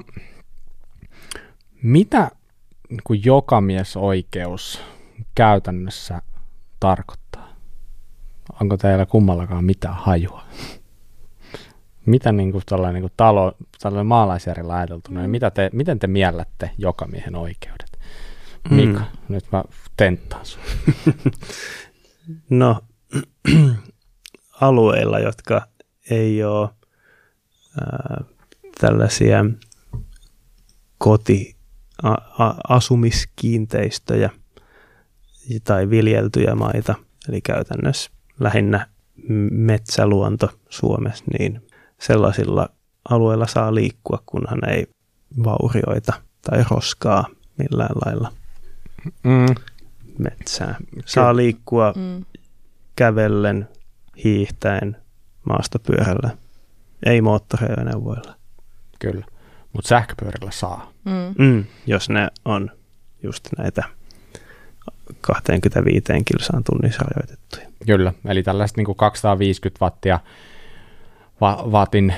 mitä 1.84 2.32
niin 2.90 3.02
kuin 3.04 3.22
oikeus 3.96 4.82
käytännössä 5.36 6.22
tarkoittaa? 6.80 7.54
Onko 8.62 8.78
teillä 8.78 9.06
kummallakaan 9.06 9.66
mitään 9.66 9.96
hajua? 9.96 10.44
Mitä 12.06 12.32
niin 12.32 12.52
kuin 12.52 12.64
tällainen, 12.66 12.94
niin 12.94 13.10
kuin 13.10 13.14
talo, 13.18 13.54
tällainen 13.82 14.06
maalaisjärjellä 14.06 14.76
ajateltuna, 14.76 15.20
niin 15.20 15.30
mm. 15.30 15.32
mitä 15.32 15.52
te, 15.52 15.70
miten 15.74 16.00
te 16.00 16.08
miellätte 16.08 16.72
jokamiehen 16.78 17.36
oikeudet? 17.36 18.00
Mm. 18.70 18.76
Mika, 18.76 19.00
mm. 19.00 19.06
nyt 19.34 19.46
mä 19.52 19.64
tenttaan 19.98 20.46
sun. 20.46 20.62
no, 22.50 22.82
alueilla, 24.62 25.20
jotka 25.20 25.68
ei 26.10 26.44
ole 26.44 26.70
äh, 27.82 28.28
tällaisia 28.82 29.46
koti 30.98 31.53
asumiskiinteistöjä 32.70 34.30
tai 35.64 35.90
viljeltyjä 35.90 36.56
maita, 36.56 36.96
eli 37.30 37.42
käytännössä 37.42 38.12
lähinnä 38.40 38.88
metsäluonto 39.52 40.50
Suomessa, 40.70 41.26
niin 41.40 41.68
sellaisilla 42.00 42.70
alueilla 43.10 43.48
saa 43.48 43.76
liikkua, 43.76 44.24
kunhan 44.26 44.70
ei 44.70 44.88
vaurioita 45.44 46.14
tai 46.42 46.64
roskaa 46.72 47.26
millään 47.58 47.96
lailla 48.06 48.32
mm. 49.24 49.56
metsää. 50.18 50.76
Saa 51.06 51.36
liikkua 51.36 51.94
mm. 51.96 52.26
kävellen, 52.96 53.70
hiihtäen, 54.24 54.98
maastopyörällä, 55.44 56.38
ei 57.06 57.22
moottoriajoneuvoilla. 57.22 58.36
Kyllä. 59.00 59.26
Mutta 59.74 59.88
sähköpyörillä 59.88 60.52
saa. 60.52 60.93
Mm. 61.06 61.46
Mm, 61.46 61.66
jos 61.86 62.10
ne 62.10 62.28
on 62.46 62.72
just 63.24 63.50
näitä 63.58 63.84
25 65.22 66.04
kilsaan 66.26 66.64
tunnissa 66.64 67.04
rajoitettuja. 67.04 67.68
Kyllä, 67.86 68.14
eli 68.26 68.44
tällaiset 68.44 68.78
niin 68.78 68.96
250 68.96 69.86
wattia 69.86 70.20
va- 71.42 71.64
vatin 71.72 72.14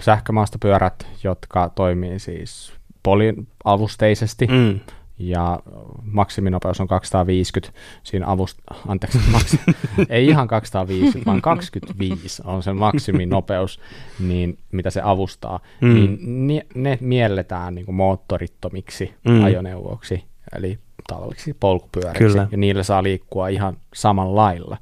sähkömaastopyörät, 0.00 1.06
jotka 1.24 1.70
toimii 1.74 2.18
siis 2.18 2.72
poliavusteisesti. 3.02 4.46
Mm 4.46 4.80
ja 5.18 5.60
maksiminopeus 6.02 6.80
on 6.80 6.88
250 6.88 7.78
siinä 8.02 8.26
avust, 8.28 8.58
anteeksi, 8.88 9.18
maksi, 9.32 9.60
ei 10.08 10.26
ihan 10.26 10.48
250, 10.48 11.26
vaan 11.26 11.42
25 11.52 12.42
on 12.44 12.62
se 12.62 12.72
maksiminopeus, 12.72 13.80
niin 14.20 14.58
mitä 14.72 14.90
se 14.90 15.00
avustaa, 15.04 15.60
mm. 15.80 15.94
niin 15.94 16.18
ne, 16.46 16.66
ne 16.74 16.98
mielletään 17.00 17.74
niin 17.74 17.84
kuin 17.86 17.96
moottorittomiksi 17.96 19.14
mm. 19.28 19.44
ajoneuvoiksi, 19.44 20.24
eli 20.56 20.78
tavalliksi 21.08 21.56
polkupyöriksi, 21.60 22.24
Kyllä. 22.24 22.48
ja 22.50 22.58
niillä 22.58 22.82
saa 22.82 23.02
liikkua 23.02 23.48
ihan 23.48 23.76
samalla 23.94 24.36
lailla. 24.36 24.76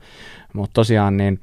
Mutta 0.52 0.74
tosiaan 0.74 1.16
niin, 1.16 1.40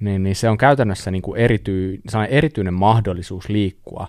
niin, 0.00 0.22
niin 0.22 0.36
se 0.36 0.48
on 0.48 0.58
käytännössä 0.58 1.10
niin 1.10 1.22
kuin 1.22 1.40
erity, 1.40 2.00
erityinen 2.28 2.74
mahdollisuus 2.74 3.48
liikkua 3.48 4.08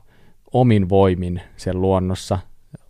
omin 0.54 0.90
voimin 0.90 1.42
sen 1.58 1.82
luonnossa, 1.82 2.40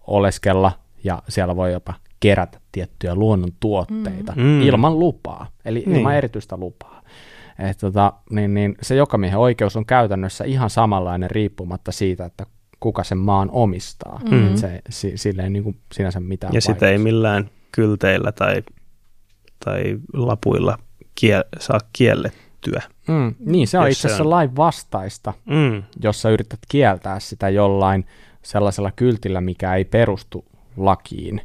oleskella 0.08 0.81
ja 1.04 1.22
siellä 1.30 1.56
voi 1.56 1.72
jopa 1.72 1.94
kerätä 2.20 2.60
tiettyjä 2.72 3.16
luonnontuotteita 3.16 4.34
mm. 4.36 4.42
mm. 4.42 4.62
ilman 4.62 5.00
lupaa, 5.00 5.48
eli 5.66 5.84
niin. 5.86 5.98
ilman 5.98 6.16
erityistä 6.16 6.58
lupaa. 6.58 7.02
Et 7.60 7.78
tota, 7.78 8.14
niin, 8.30 8.54
niin 8.54 8.76
se 8.82 8.96
jokamiehen 8.96 9.40
oikeus 9.40 9.76
on 9.76 9.86
käytännössä 9.86 10.44
ihan 10.44 10.70
samanlainen 10.70 11.32
riippumatta 11.32 11.92
siitä, 11.92 12.26
että 12.26 12.46
kuka 12.80 13.04
sen 13.04 13.18
maan 13.18 13.50
omistaa. 13.52 14.22
Mm. 14.32 14.56
Se, 14.56 14.82
si, 14.90 15.18
sille 15.18 15.44
ei 15.44 15.50
niin 15.50 15.64
kuin 15.64 15.78
sinänsä 15.94 16.20
mitään 16.20 16.54
Ja 16.54 16.62
sitä 16.62 16.90
ei 16.90 16.98
millään 16.98 17.50
kylteillä 17.72 18.32
tai, 18.32 18.64
tai 19.66 19.98
lapuilla 20.14 20.78
kie, 21.16 21.42
saa 21.60 21.80
kiellettyä. 21.94 22.82
Mm, 23.08 23.36
niin, 23.40 23.68
se 23.68 23.80
on 23.80 23.90
itse 23.90 24.08
asiassa 24.08 24.24
on... 24.24 24.30
lain 24.30 24.56
vastaista, 24.56 25.34
mm. 25.46 25.84
jos 26.04 26.22
sä 26.22 26.30
yrität 26.30 26.60
kieltää 26.70 27.20
sitä 27.20 27.50
jollain 27.50 28.06
sellaisella 28.42 28.92
kyltillä, 28.96 29.42
mikä 29.42 29.76
ei 29.76 29.86
perustu 29.86 30.46
lakiin, 30.78 31.42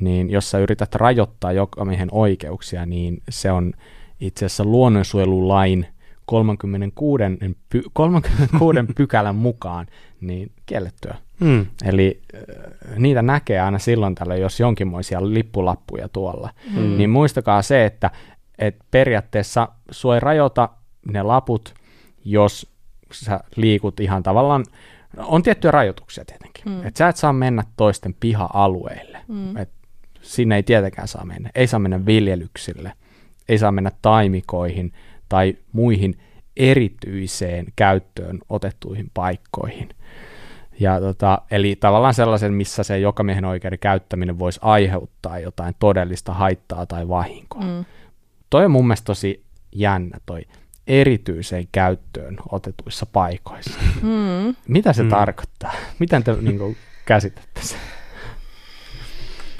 niin 0.00 0.30
jos 0.30 0.50
sä 0.50 0.58
yrität 0.58 0.94
rajoittaa 0.94 1.52
jokamiehen 1.52 2.08
oikeuksia, 2.12 2.86
niin 2.86 3.22
se 3.28 3.52
on 3.52 3.72
itse 4.20 4.46
asiassa 4.46 4.64
luonnonsuojelulain 4.64 5.86
36, 6.26 7.22
py, 7.68 7.82
36 7.92 8.78
pykälän 8.96 9.36
mukaan 9.36 9.86
niin 10.20 10.52
kiellettyä. 10.66 11.14
Mm. 11.40 11.66
Eli 11.84 12.20
äh, 12.34 12.98
niitä 12.98 13.22
näkee 13.22 13.60
aina 13.60 13.78
silloin 13.78 14.14
tällä, 14.14 14.36
jos 14.36 14.60
jonkinmoisia 14.60 15.32
lippulappuja 15.32 16.08
tuolla. 16.08 16.50
Mm. 16.76 16.96
Niin 16.96 17.10
muistakaa 17.10 17.62
se, 17.62 17.84
että 17.84 18.10
et 18.58 18.76
periaatteessa 18.90 19.68
sua 19.90 20.14
ei 20.14 20.20
rajoita 20.20 20.68
ne 21.12 21.22
laput, 21.22 21.74
jos 22.24 22.74
sä 23.12 23.40
liikut 23.56 24.00
ihan 24.00 24.22
tavallaan 24.22 24.64
on 25.18 25.42
tiettyjä 25.42 25.70
rajoituksia 25.70 26.24
tietenkin. 26.24 26.64
Mm. 26.66 26.86
Että 26.86 26.98
sä 26.98 27.08
et 27.08 27.16
saa 27.16 27.32
mennä 27.32 27.64
toisten 27.76 28.14
piha-alueille. 28.20 29.18
Mm. 29.28 29.56
Et 29.56 29.70
sinne 30.20 30.56
ei 30.56 30.62
tietenkään 30.62 31.08
saa 31.08 31.24
mennä. 31.24 31.50
Ei 31.54 31.66
saa 31.66 31.80
mennä 31.80 32.06
viljelyksille, 32.06 32.92
ei 33.48 33.58
saa 33.58 33.72
mennä 33.72 33.90
taimikoihin 34.02 34.92
tai 35.28 35.56
muihin 35.72 36.18
erityiseen 36.56 37.66
käyttöön 37.76 38.38
otettuihin 38.48 39.10
paikkoihin. 39.14 39.88
Ja 40.80 41.00
tota, 41.00 41.38
eli 41.50 41.76
tavallaan 41.76 42.14
sellaisen, 42.14 42.52
missä 42.52 42.82
se 42.82 42.98
jokamiehen 42.98 43.44
oikeuden 43.44 43.78
käyttäminen 43.78 44.38
voisi 44.38 44.60
aiheuttaa 44.62 45.38
jotain 45.38 45.74
todellista 45.78 46.32
haittaa 46.32 46.86
tai 46.86 47.08
vahinkoa. 47.08 47.62
Mm. 47.62 47.84
Toi 48.50 48.64
on 48.64 48.70
mun 48.70 48.86
mielestä 48.86 49.04
tosi 49.04 49.44
jännä 49.72 50.18
toi 50.26 50.42
erityiseen 50.86 51.68
käyttöön 51.72 52.36
otetuissa 52.50 53.06
paikoissa. 53.06 53.80
Mm. 54.02 54.54
Mitä 54.68 54.92
se 54.92 55.02
mm. 55.02 55.08
tarkoittaa? 55.08 55.72
Miten 55.98 56.24
te 56.24 56.36
niin 56.40 56.58
kuin, 56.58 56.76
käsitätte 57.06 57.60
sen? 57.62 57.78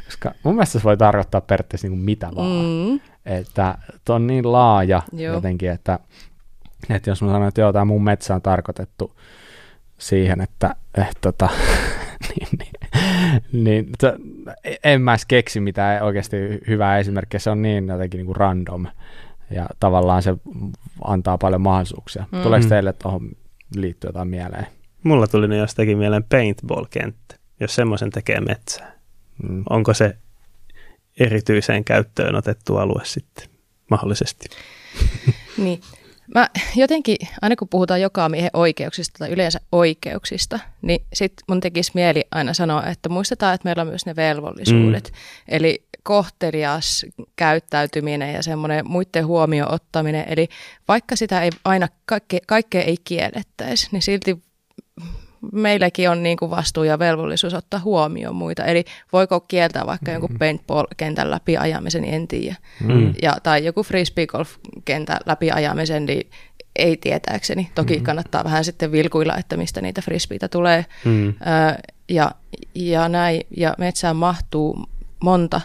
Koska 0.04 0.32
mun 0.42 0.54
mielestä 0.54 0.78
se 0.78 0.84
voi 0.84 0.96
tarkoittaa 0.96 1.40
periaatteessa 1.40 1.88
niin 1.88 1.98
kuin 1.98 2.04
mitä 2.04 2.30
vaan. 2.36 2.50
Mm. 2.50 3.00
Että 3.26 3.78
on 4.08 4.26
niin 4.26 4.52
laaja 4.52 5.02
Joo. 5.12 5.34
jotenkin, 5.34 5.70
että, 5.70 5.98
että 6.90 7.10
jos 7.10 7.22
mä 7.22 7.28
sanon, 7.28 7.48
että 7.48 7.60
joo, 7.60 7.72
tämä 7.72 7.84
mun 7.84 8.04
metsä 8.04 8.34
on 8.34 8.42
tarkoitettu 8.42 9.20
siihen, 9.98 10.40
että 10.40 10.74
et, 10.94 11.18
tota, 11.20 11.48
niin, 12.28 12.48
niin, 12.58 12.72
niin 13.64 13.88
to, 14.00 14.12
en 14.84 15.02
mä 15.02 15.12
edes 15.12 15.26
keksi 15.26 15.60
mitään 15.60 16.02
oikeasti 16.02 16.36
hyvää 16.68 16.98
esimerkkiä, 16.98 17.40
se 17.40 17.50
on 17.50 17.62
niin 17.62 17.88
jotenkin 17.88 18.18
niin 18.18 18.26
kuin 18.26 18.36
random 18.36 18.86
ja 19.50 19.66
tavallaan 19.80 20.22
se 20.22 20.34
antaa 21.04 21.38
paljon 21.38 21.60
mahdollisuuksia. 21.60 22.24
Mm. 22.32 22.42
Tuleeko 22.42 22.68
teille 22.68 22.92
tuohon 22.92 23.30
liittyä 23.76 24.08
jotain 24.08 24.28
mieleen? 24.28 24.66
Mulla 25.02 25.26
tuli 25.26 25.48
ne 25.48 25.56
jostakin 25.56 25.98
mieleen 25.98 26.24
paintball-kenttä, 26.24 27.36
jos 27.60 27.74
semmoisen 27.74 28.10
tekee 28.10 28.40
metsää. 28.40 28.92
Mm. 29.42 29.64
Onko 29.70 29.94
se 29.94 30.16
erityiseen 31.20 31.84
käyttöön 31.84 32.34
otettu 32.34 32.76
alue 32.76 33.04
sitten 33.04 33.48
mahdollisesti? 33.90 34.48
niin, 35.64 35.80
Mä 36.34 36.48
jotenkin, 36.76 37.16
aina 37.42 37.56
kun 37.56 37.68
puhutaan 37.68 38.00
joka 38.00 38.28
miehen 38.28 38.50
oikeuksista 38.52 39.18
tai 39.18 39.30
yleensä 39.30 39.60
oikeuksista, 39.72 40.58
niin 40.82 41.02
sit 41.12 41.32
mun 41.48 41.60
tekisi 41.60 41.90
mieli 41.94 42.24
aina 42.30 42.54
sanoa, 42.54 42.86
että 42.86 43.08
muistetaan, 43.08 43.54
että 43.54 43.68
meillä 43.68 43.82
on 43.82 43.88
myös 43.88 44.06
ne 44.06 44.16
velvollisuudet. 44.16 45.04
Mm. 45.12 45.16
Eli 45.48 45.82
kohtelias 46.04 47.06
käyttäytyminen 47.36 48.34
ja 48.34 48.42
semmoinen 48.42 48.88
muiden 48.88 49.26
huomioon 49.26 49.72
ottaminen. 49.72 50.24
Eli 50.28 50.48
vaikka 50.88 51.16
sitä 51.16 51.42
ei 51.42 51.50
aina 51.64 51.88
kaikke, 52.06 52.40
kaikkea 52.46 52.82
ei 52.82 52.96
kiellettäisi, 53.04 53.88
niin 53.92 54.02
silti 54.02 54.42
meilläkin 55.52 56.10
on 56.10 56.22
niin 56.22 56.36
kuin 56.36 56.50
vastuu 56.50 56.84
ja 56.84 56.98
velvollisuus 56.98 57.54
ottaa 57.54 57.80
huomioon 57.80 58.36
muita. 58.36 58.64
Eli 58.64 58.84
voiko 59.12 59.40
kieltää 59.40 59.86
vaikka 59.86 60.10
mm. 60.10 60.12
jonkun 60.12 60.38
paintball-kentän 60.38 61.30
läpi 61.30 61.56
ajamisen, 61.56 62.02
niin 62.02 62.14
en 62.14 62.28
tiedä. 62.28 62.56
Mm. 62.80 63.14
Ja, 63.22 63.36
tai 63.42 63.64
joku 63.64 63.82
frisbee-golf-kentän 63.82 65.20
läpi 65.26 65.50
ajamisen, 65.50 66.06
niin 66.06 66.30
ei 66.76 66.96
tietääkseni. 66.96 67.70
Toki 67.74 67.96
mm. 67.96 68.02
kannattaa 68.02 68.44
vähän 68.44 68.64
sitten 68.64 68.92
vilkuilla, 68.92 69.36
että 69.36 69.56
mistä 69.56 69.80
niitä 69.80 70.02
frisbeitä 70.02 70.48
tulee. 70.48 70.84
Mm. 71.04 71.28
Ö, 71.28 71.32
ja, 72.08 72.30
ja 72.74 73.08
näin. 73.08 73.40
Ja 73.56 73.74
metsään 73.78 74.16
mahtuu 74.16 74.84
monta 75.22 75.60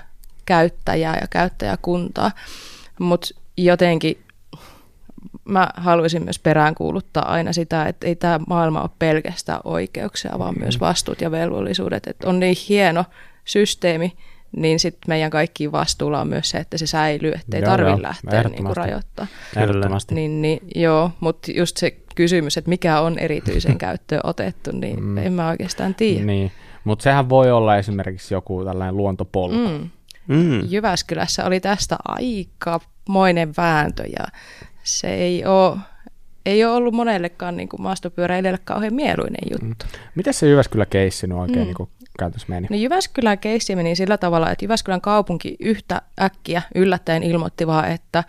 käyttäjää 0.50 1.18
ja 1.22 1.28
käyttäjäkuntaa. 1.30 2.32
Mutta 3.00 3.28
jotenkin 3.58 4.24
mä 5.46 5.70
haluaisin 5.78 6.24
myös 6.24 6.40
peräänkuuluttaa 6.40 7.32
aina 7.32 7.54
sitä, 7.54 7.86
että 7.86 8.08
ei 8.08 8.16
tämä 8.16 8.40
maailma 8.48 8.82
ole 8.82 8.90
pelkästään 9.00 9.60
oikeuksia, 9.64 10.40
vaan 10.40 10.56
mm. 10.56 10.62
myös 10.62 10.80
vastuut 10.80 11.22
ja 11.22 11.32
velvollisuudet. 11.32 12.08
Että 12.08 12.30
on 12.30 12.40
niin 12.40 12.56
hieno 12.70 13.06
systeemi, 13.46 14.14
niin 14.58 14.80
sitten 14.80 15.08
meidän 15.08 15.32
kaikkiin 15.32 15.72
vastuulla 15.72 16.22
on 16.22 16.28
myös 16.28 16.50
se, 16.50 16.58
että 16.58 16.78
se 16.78 16.88
säilyy, 16.88 17.32
ettei 17.32 17.62
tarvitse 17.62 18.02
lähteä 18.02 18.44
niinku 18.44 18.74
rajoittaa. 18.74 19.28
Ehdottomasti. 19.56 20.16
Niin, 20.16 20.42
niin, 20.42 20.60
joo, 20.76 21.12
mutta 21.20 21.52
just 21.52 21.78
se 21.78 21.98
kysymys, 22.16 22.58
että 22.58 22.70
mikä 22.70 23.00
on 23.00 23.20
erityisen 23.20 23.78
käyttöön 23.88 24.22
otettu, 24.24 24.72
niin 24.72 25.04
mm. 25.04 25.18
en 25.18 25.34
mä 25.34 25.50
oikeastaan 25.50 25.96
tiedä. 25.96 26.26
Niin, 26.26 26.52
mutta 26.84 27.04
sehän 27.04 27.30
voi 27.30 27.52
olla 27.52 27.78
esimerkiksi 27.78 28.34
joku 28.34 28.66
tällainen 28.66 28.98
luontopolku. 28.98 29.68
Mm. 29.68 29.90
Mm. 30.30 30.62
Jyväskylässä 30.70 31.46
oli 31.46 31.60
tästä 31.60 31.98
aika 32.06 32.80
moinen 33.10 33.54
vääntö 33.58 34.04
ja 34.04 34.26
se 34.84 35.14
ei 35.14 35.46
ole, 35.46 35.78
ei 36.46 36.66
ole 36.66 36.74
ollut 36.74 36.94
monellekaan 36.94 37.58
niin 37.58 37.70
kuin 37.70 37.82
maastopyöräilijälle 37.82 38.60
kauhean 38.64 38.94
mieluinen 38.94 39.42
juttu. 39.52 39.86
Mm. 39.86 40.00
Miten 40.16 40.34
se 40.34 40.48
Jyväskylä-keissi 40.48 41.28
nyt 41.28 41.38
oikein 41.38 41.60
mm. 41.60 41.66
niin 41.66 41.76
kuin 41.76 41.90
käytössä 42.20 42.48
meni? 42.50 42.68
No 42.70 42.76
Jyväskylän 42.76 43.40
keissi 43.40 43.76
meni 43.76 43.96
sillä 43.96 44.18
tavalla, 44.18 44.52
että 44.52 44.66
Jyväskylän 44.66 45.02
kaupunki 45.02 45.56
yhtä 45.60 46.02
äkkiä 46.22 46.62
yllättäen 46.76 47.24
ilmoitti 47.24 47.68
vaan, 47.68 47.92
että 47.92 48.20
ä, 48.20 48.24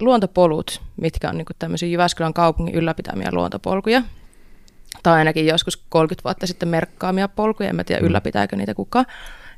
luontopolut, 0.00 0.82
mitkä 0.96 1.28
on 1.28 1.36
niin 1.38 1.46
kuin 1.46 1.56
tämmöisiä 1.58 1.88
Jyväskylän 1.88 2.34
kaupungin 2.34 2.74
ylläpitämiä 2.74 3.28
luontopolkuja, 3.32 4.02
tai 5.02 5.18
ainakin 5.18 5.46
joskus 5.46 5.76
30 5.88 6.24
vuotta 6.24 6.46
sitten 6.46 6.68
merkkaamia 6.68 7.28
polkuja, 7.28 7.68
en 7.68 7.76
mä 7.76 7.84
tiedä 7.84 8.00
mm. 8.00 8.06
ylläpitääkö 8.06 8.56
niitä 8.56 8.74
kukaan, 8.74 9.06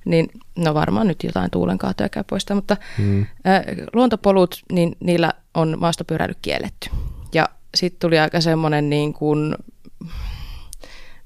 niin 0.04 0.28
no 0.58 0.74
varmaan 0.74 1.06
nyt 1.06 1.24
jotain 1.24 1.50
tuulenkaatoja 1.50 2.08
käy 2.08 2.24
poista, 2.24 2.54
mutta 2.54 2.76
mm. 2.98 3.22
ä, 3.22 3.62
luontopolut, 3.92 4.62
niin 4.72 4.96
niillä 5.00 5.32
on 5.54 5.76
maastopyöräily 5.80 6.34
kielletty. 6.42 6.90
Ja 7.34 7.48
sitten 7.74 8.00
tuli 8.00 8.18
aika 8.18 8.40
semmoinen 8.40 8.90
niin 8.90 9.12
kuin, 9.12 9.56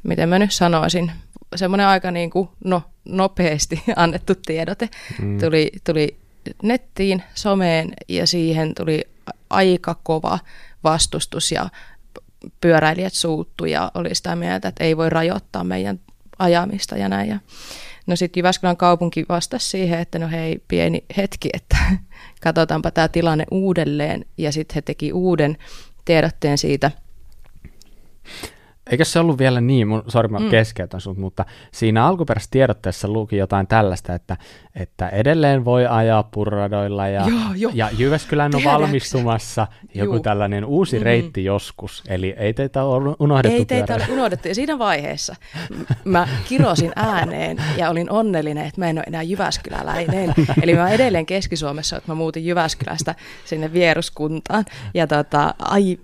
miten 0.02 0.28
mä 0.28 0.38
nyt 0.38 0.52
sanoisin, 0.52 1.12
semmoinen 1.56 1.86
aika 1.86 2.10
niin 2.10 2.30
kuin, 2.30 2.48
no, 2.64 2.82
nopeasti 3.04 3.82
annettu 3.96 4.34
tiedote. 4.46 4.88
Mm. 5.22 5.38
Tuli, 5.38 5.72
tuli 5.84 6.18
nettiin, 6.62 7.22
someen 7.34 7.92
ja 8.08 8.26
siihen 8.26 8.74
tuli 8.74 9.04
aika 9.50 9.96
kova 10.02 10.38
vastustus 10.84 11.52
ja 11.52 11.68
pyöräilijät 12.60 13.12
suuttu 13.12 13.64
ja 13.64 13.90
oli 13.94 14.14
sitä 14.14 14.36
mieltä, 14.36 14.68
että 14.68 14.84
ei 14.84 14.96
voi 14.96 15.10
rajoittaa 15.10 15.64
meidän 15.64 16.00
ajamista 16.38 16.96
ja 16.96 17.08
näin. 17.08 17.28
Ja 17.28 17.38
No 18.06 18.16
sitten 18.16 18.40
Jyväskylän 18.40 18.76
kaupunki 18.76 19.26
vastasi 19.28 19.68
siihen, 19.68 19.98
että 20.00 20.18
no 20.18 20.28
hei, 20.28 20.62
pieni 20.68 21.04
hetki, 21.16 21.48
että 21.52 21.76
katsotaanpa 22.42 22.90
tämä 22.90 23.08
tilanne 23.08 23.44
uudelleen. 23.50 24.24
Ja 24.38 24.52
sitten 24.52 24.74
he 24.74 24.82
teki 24.82 25.12
uuden 25.12 25.56
tiedotteen 26.04 26.58
siitä, 26.58 26.90
Eikö 28.90 29.04
se 29.04 29.20
ollut 29.20 29.38
vielä 29.38 29.60
niin, 29.60 29.88
sori 30.08 30.28
mä 30.28 30.38
mm. 30.38 30.50
keskeytän 30.50 31.00
sut, 31.00 31.18
mutta 31.18 31.44
siinä 31.72 32.06
alkuperäisessä 32.06 32.50
tiedotteessa 32.50 33.08
luki 33.08 33.36
jotain 33.36 33.66
tällaista, 33.66 34.14
että, 34.14 34.36
että 34.74 35.08
edelleen 35.08 35.64
voi 35.64 35.86
ajaa 35.86 36.22
purradoilla 36.22 37.08
ja, 37.08 37.24
joo, 37.28 37.40
jo. 37.56 37.70
ja 37.74 37.90
Jyväskylän 37.98 38.46
on 38.46 38.50
Tiedätkö? 38.50 38.82
valmistumassa 38.82 39.66
joku 39.94 40.14
Juu. 40.14 40.22
tällainen 40.22 40.64
uusi 40.64 40.96
mm-hmm. 40.96 41.04
reitti 41.04 41.44
joskus, 41.44 42.02
eli 42.08 42.34
ei 42.38 42.54
teitä 42.54 42.84
ole 42.84 43.16
unohdettu 43.18 43.58
Ei 43.58 43.64
teitä 43.64 43.94
ole 43.94 44.06
unohdettu, 44.10 44.48
ja 44.48 44.54
siinä 44.54 44.78
vaiheessa 44.78 45.36
mä 46.04 46.28
kirosin 46.48 46.92
ääneen 46.96 47.56
ja 47.76 47.90
olin 47.90 48.10
onnellinen, 48.10 48.66
että 48.66 48.80
mä 48.80 48.88
en 48.88 48.98
ole 48.98 49.04
enää 49.06 49.22
Jyväskyläläinen, 49.22 50.34
eli 50.62 50.74
mä 50.74 50.90
edelleen 50.90 51.26
Keski-Suomessa, 51.26 51.96
että 51.96 52.12
mä 52.12 52.14
muutin 52.14 52.46
Jyväskylästä 52.46 53.14
sinne 53.44 53.72
vieruskuntaan, 53.72 54.64
ja 54.94 55.06
tota, 55.06 55.54
ai 55.58 55.98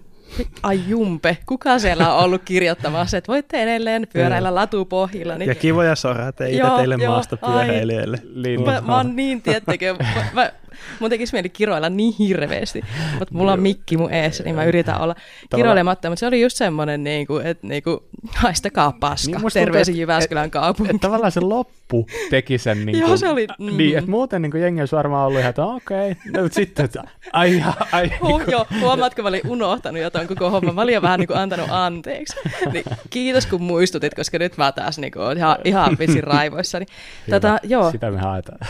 Ai 0.63 0.81
jumpe, 0.89 1.39
kuka 1.47 1.79
siellä 1.79 2.15
on 2.15 2.25
ollut 2.25 2.43
kirjoittamassa, 2.45 3.17
että 3.17 3.33
voitte 3.33 3.63
edelleen 3.63 4.07
pyöräillä 4.13 4.55
latupohjilla. 4.55 5.39
Niin... 5.39 5.49
Ja 5.49 5.55
kivoja 5.55 5.95
sorateitä 5.95 6.71
teille 6.77 6.97
maastopyöräilijöille. 6.97 8.19
Mä, 8.65 8.81
mä 8.81 8.97
oon 8.97 9.17
niin, 9.17 9.43
tiettekö, 9.43 9.95
mä, 9.95 10.25
mä, 10.33 10.53
mun 11.01 11.11
tekisi 11.11 11.33
mieli 11.33 11.49
kiroilla 11.49 11.89
niin 11.89 12.15
hirveästi, 12.19 12.83
mutta 13.19 13.35
mulla 13.35 13.53
on 13.53 13.61
mikki 13.61 13.97
mun 13.97 14.13
eessä, 14.13 14.45
niin 14.45 14.57
mä 14.57 14.65
yritän 14.65 15.01
olla 15.01 15.15
kiroilematta, 15.57 16.09
mutta 16.09 16.21
se 16.21 16.27
oli 16.27 16.41
just 16.41 16.57
semmoinen, 16.57 17.05
niin 17.05 17.27
kuin, 17.27 17.47
että 17.47 17.67
niin 17.67 17.83
kuin, 17.83 18.01
haistakaa 18.37 18.93
paska, 19.01 19.39
niin 19.39 19.53
terveisin 19.53 19.99
Jyväskylän 19.99 20.51
kaupunki. 20.51 20.91
Et, 20.91 20.95
et, 20.95 21.01
tavallaan 21.01 21.33
se 21.33 21.41
loppu 21.41 22.07
teki 22.31 22.59
sen, 22.59 22.79
niin 22.87 22.99
kuin, 22.99 23.09
Joo, 23.09 23.17
se 23.17 23.29
oli, 23.29 23.47
mm. 23.59 23.77
niin, 23.77 23.99
että 23.99 24.11
muuten 24.11 24.43
niin 24.43 24.51
kuin 24.51 24.63
jengi 24.63 24.81
olisi 24.81 24.97
varmaan 24.97 25.27
ollut 25.27 25.41
ihan, 25.41 25.51
että 25.51 25.65
okei, 25.65 26.11
okay. 26.11 26.43
no, 26.43 26.49
sitten, 26.53 26.85
että 26.85 27.05
ai, 27.33 27.65
ai. 27.93 28.07
Niin 28.07 28.21
kuin. 28.21 28.45
joo, 28.51 28.67
huomaatko, 28.81 29.23
mä 29.23 29.29
olin 29.29 29.41
unohtanut 29.49 30.03
jotain 30.03 30.29
koko 30.29 30.51
homma, 30.51 30.73
mä 30.73 30.83
olin 30.83 30.95
jo 30.95 31.03
vähän 31.03 31.21
niin 31.21 31.27
kuin 31.27 31.39
antanut 31.39 31.67
anteeksi. 31.71 32.37
Niin, 32.73 32.85
kiitos 33.11 33.47
kun 33.47 33.63
muistutit, 33.63 34.15
koska 34.15 34.39
nyt 34.39 34.57
mä 34.57 34.73
taas 34.73 34.99
niin 34.99 35.13
kuin, 35.13 35.39
ihan, 35.39 35.57
ihan 35.65 35.97
visin 35.99 36.25
raivoissani. 36.25 36.87
Tätä, 37.31 37.61
joo. 37.63 37.91
Sitä 37.91 38.11
me 38.11 38.19
haetaan. 38.19 38.59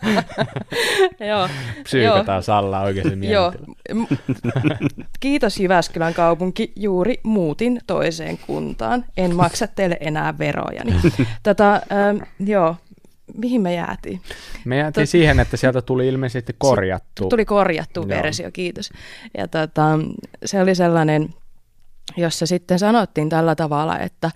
Joo. 1.28 1.48
Psyykataan 1.82 2.42
Salla 2.42 2.80
oikein 2.80 3.24
Joo. 3.24 3.52
Kiitos 5.20 5.60
Jyväskylän 5.60 6.14
kaupunki. 6.14 6.72
Juuri 6.76 7.20
muutin 7.22 7.80
toiseen 7.86 8.38
kuntaan. 8.46 9.04
En 9.16 9.34
maksa 9.34 9.66
teille 9.66 9.96
enää 10.00 10.38
veroja. 10.38 10.82
Tätä, 11.42 11.74
ähm, 11.74 12.18
joo, 12.40 12.76
mihin 13.34 13.60
me 13.60 13.74
jäätiin? 13.74 14.20
Me 14.64 14.76
jäätiin 14.76 15.02
Tot... 15.02 15.10
siihen, 15.10 15.40
että 15.40 15.56
sieltä 15.56 15.82
tuli 15.82 16.08
ilmeisesti 16.08 16.54
korjattu. 16.58 17.28
Tuli 17.28 17.44
korjattu 17.44 18.00
Joo. 18.00 18.08
versio, 18.08 18.50
kiitos. 18.52 18.90
Ja 19.38 19.48
tota, 19.48 19.98
se 20.44 20.60
oli 20.60 20.74
sellainen, 20.74 21.34
jossa 22.16 22.46
sitten 22.46 22.78
sanottiin 22.78 23.28
tällä 23.28 23.54
tavalla, 23.54 23.98
että, 23.98 24.30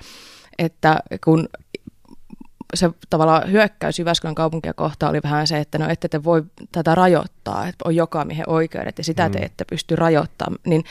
että 0.59 1.01
kun 1.25 1.49
se 2.75 2.91
tavallaan 3.11 3.53
hyökkäys 3.53 3.99
Jyväskylän 3.99 4.35
kaupunkia 4.35 4.75
kohtaan 4.75 5.11
oli 5.11 5.21
vähän 5.25 5.47
se, 5.47 5.59
että 5.59 5.79
no 5.79 5.89
ette 5.89 6.09
te 6.09 6.25
voi 6.25 6.43
tätä 6.73 6.95
rajoittaa, 6.95 7.68
että 7.68 7.89
on 7.89 7.97
joka 7.97 8.25
miehen 8.25 8.49
oikeudet 8.49 8.99
ja 8.99 9.05
sitä 9.05 9.29
mm. 9.29 9.33
te 9.33 9.39
ette 9.39 9.64
pysty 9.64 9.97
rajoittamaan. 9.97 10.61
Niin 10.66 10.85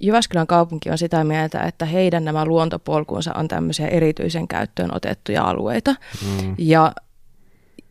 Jyväskylän 0.00 0.46
kaupunki 0.46 0.90
on 0.90 0.98
sitä 0.98 1.24
mieltä, 1.24 1.60
että 1.60 1.84
heidän 1.84 2.24
nämä 2.24 2.44
luontopolkunsa 2.44 3.32
on 3.34 3.48
tämmöisiä 3.48 3.88
erityisen 3.88 4.48
käyttöön 4.48 4.94
otettuja 4.96 5.44
alueita. 5.44 5.94
Mm. 6.24 6.54
Ja 6.58 6.92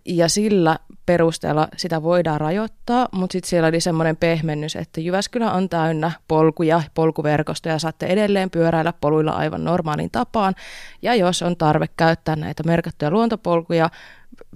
ja 0.06 0.30
sillä 0.30 0.80
perusteella 1.06 1.68
sitä 1.78 2.04
voidaan 2.04 2.42
rajoittaa, 2.42 3.08
mutta 3.12 3.34
sitten 3.34 3.50
siellä 3.50 3.68
oli 3.68 3.82
semmoinen 3.82 4.18
pehmennys, 4.18 4.76
että 4.76 5.02
Jyväskylä 5.02 5.52
on 5.52 5.70
täynnä 5.70 6.12
polkuja, 6.28 6.82
polkuverkostoja, 6.94 7.80
saatte 7.80 8.06
edelleen 8.06 8.50
pyöräillä 8.50 8.94
poluilla 9.02 9.32
aivan 9.32 9.64
normaalin 9.64 10.12
tapaan, 10.12 10.56
ja 11.02 11.16
jos 11.16 11.42
on 11.42 11.58
tarve 11.58 11.86
käyttää 11.98 12.36
näitä 12.36 12.64
merkattuja 12.64 13.12
luontopolkuja 13.12 13.90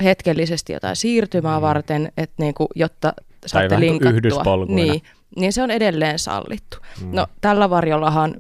hetkellisesti 0.04 0.74
jotain 0.74 0.96
siirtymää 0.96 1.60
mm. 1.60 1.62
varten, 1.62 2.12
että 2.18 2.36
niinku, 2.38 2.68
jotta 2.76 3.14
saatte 3.46 3.80
linkattua, 3.80 4.66
niin, 4.68 5.02
niin 5.36 5.54
se 5.54 5.64
on 5.64 5.72
edelleen 5.72 6.20
sallittu. 6.20 6.78
Mm. 7.02 7.10
No 7.12 7.28
tällä 7.41 7.70
varjollahan 7.70 8.36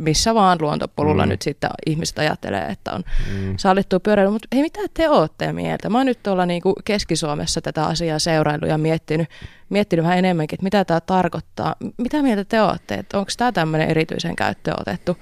missä 0.00 0.34
vaan 0.34 0.58
luontopolulla 0.60 1.26
mm. 1.26 1.28
nyt 1.28 1.42
sitten 1.42 1.70
ihmiset 1.86 2.18
ajattelee, 2.18 2.66
että 2.66 2.92
on 2.92 3.04
mm. 3.34 3.54
sallittu 3.56 4.00
pyöräily. 4.00 4.30
Mutta 4.30 4.48
hei, 4.54 4.62
mitä 4.62 4.80
te 4.94 5.08
olette 5.08 5.52
mieltä? 5.52 5.90
Mä 5.90 5.98
oon 5.98 6.06
nyt 6.06 6.22
tuolla 6.22 6.46
niinku 6.46 6.74
Keski-Suomessa 6.84 7.60
tätä 7.60 7.86
asiaa 7.86 8.18
seuraillut 8.18 8.68
ja 8.68 8.78
miettinyt, 8.78 9.28
miettinyt 9.68 10.02
vähän 10.02 10.18
enemmänkin, 10.18 10.56
että 10.56 10.64
mitä 10.64 10.84
tämä 10.84 11.00
tarkoittaa. 11.00 11.74
Mitä 11.98 12.22
mieltä 12.22 12.44
te 12.44 12.62
olette? 12.62 13.04
Onko 13.14 13.30
tämä 13.36 13.52
tämmöinen 13.52 13.88
erityisen 13.88 14.36
käyttöön 14.36 14.76
otettu 14.80 15.16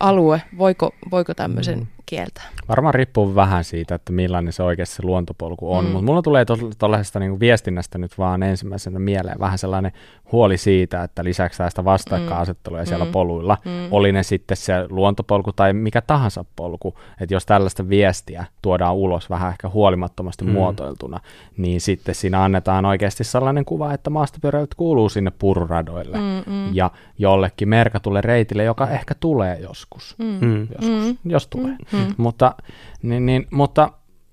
alue? 0.00 0.42
Voiko, 0.58 0.94
voiko 1.10 1.34
tämmöisen 1.34 1.78
mm 1.78 1.86
kieltää? 2.06 2.44
Varmaan 2.68 2.94
riippuu 2.94 3.34
vähän 3.34 3.64
siitä, 3.64 3.94
että 3.94 4.12
millainen 4.12 4.52
se 4.52 4.62
oikeasti 4.62 4.96
se 4.96 5.02
luontopolku 5.02 5.72
on, 5.74 5.84
mm. 5.84 5.90
mutta 5.90 6.06
mulla 6.06 6.22
tulee 6.22 6.44
tuollaisesta 6.78 7.18
niinku 7.18 7.40
viestinnästä 7.40 7.98
nyt 7.98 8.18
vaan 8.18 8.42
ensimmäisenä 8.42 8.98
mieleen 8.98 9.38
vähän 9.40 9.58
sellainen 9.58 9.92
huoli 10.32 10.58
siitä, 10.58 11.02
että 11.02 11.24
lisäksi 11.24 11.58
tästä 11.58 11.84
vastakkainasettelua 11.84 12.78
mm. 12.78 12.86
siellä 12.86 13.04
mm. 13.04 13.12
poluilla, 13.12 13.58
mm. 13.64 13.88
oli 13.90 14.12
ne 14.12 14.22
sitten 14.22 14.56
se 14.56 14.72
luontopolku 14.88 15.52
tai 15.52 15.72
mikä 15.72 16.00
tahansa 16.00 16.44
polku, 16.56 16.94
että 17.20 17.34
jos 17.34 17.46
tällaista 17.46 17.88
viestiä 17.88 18.44
tuodaan 18.62 18.94
ulos 18.94 19.30
vähän 19.30 19.50
ehkä 19.50 19.68
huolimattomasti 19.68 20.44
mm. 20.44 20.50
muotoiltuna, 20.50 21.20
niin 21.56 21.80
sitten 21.80 22.14
siinä 22.14 22.44
annetaan 22.44 22.84
oikeasti 22.84 23.24
sellainen 23.24 23.64
kuva, 23.64 23.92
että 23.92 24.10
maastopyöräilyt 24.10 24.74
kuuluu 24.74 25.08
sinne 25.08 25.32
pururadoille 25.38 26.16
mm, 26.16 26.52
mm. 26.52 26.74
ja 26.74 26.90
jollekin 27.18 27.68
merkatulle 27.68 28.20
reitille, 28.20 28.64
joka 28.64 28.88
ehkä 28.88 29.14
tulee 29.14 29.58
joskus, 29.60 30.14
mm. 30.18 30.46
mm. 30.46 30.60
joskus 30.60 31.18
mm. 31.24 31.30
jos 31.30 31.46
tulee. 31.46 31.76
Mm. 31.92 31.93
Mm. 31.96 32.14
Mutta, 32.16 32.54
niin, 33.02 33.26
niin, 33.26 33.46
mutta 33.50 33.90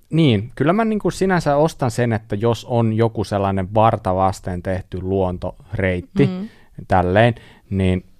niin, 0.09 0.51
kyllä 0.55 0.73
mä 0.73 0.85
niin 0.85 0.99
kuin 0.99 1.11
sinänsä 1.11 1.55
ostan 1.55 1.91
sen, 1.91 2.13
että 2.13 2.35
jos 2.35 2.65
on 2.65 2.93
joku 2.93 3.23
sellainen 3.23 3.73
varta 3.73 4.15
vasten 4.15 4.63
tehty 4.63 5.01
luontoreitti, 5.01 6.27
mm. 6.27 6.49
tälleen, 6.87 7.35
niin 7.69 8.10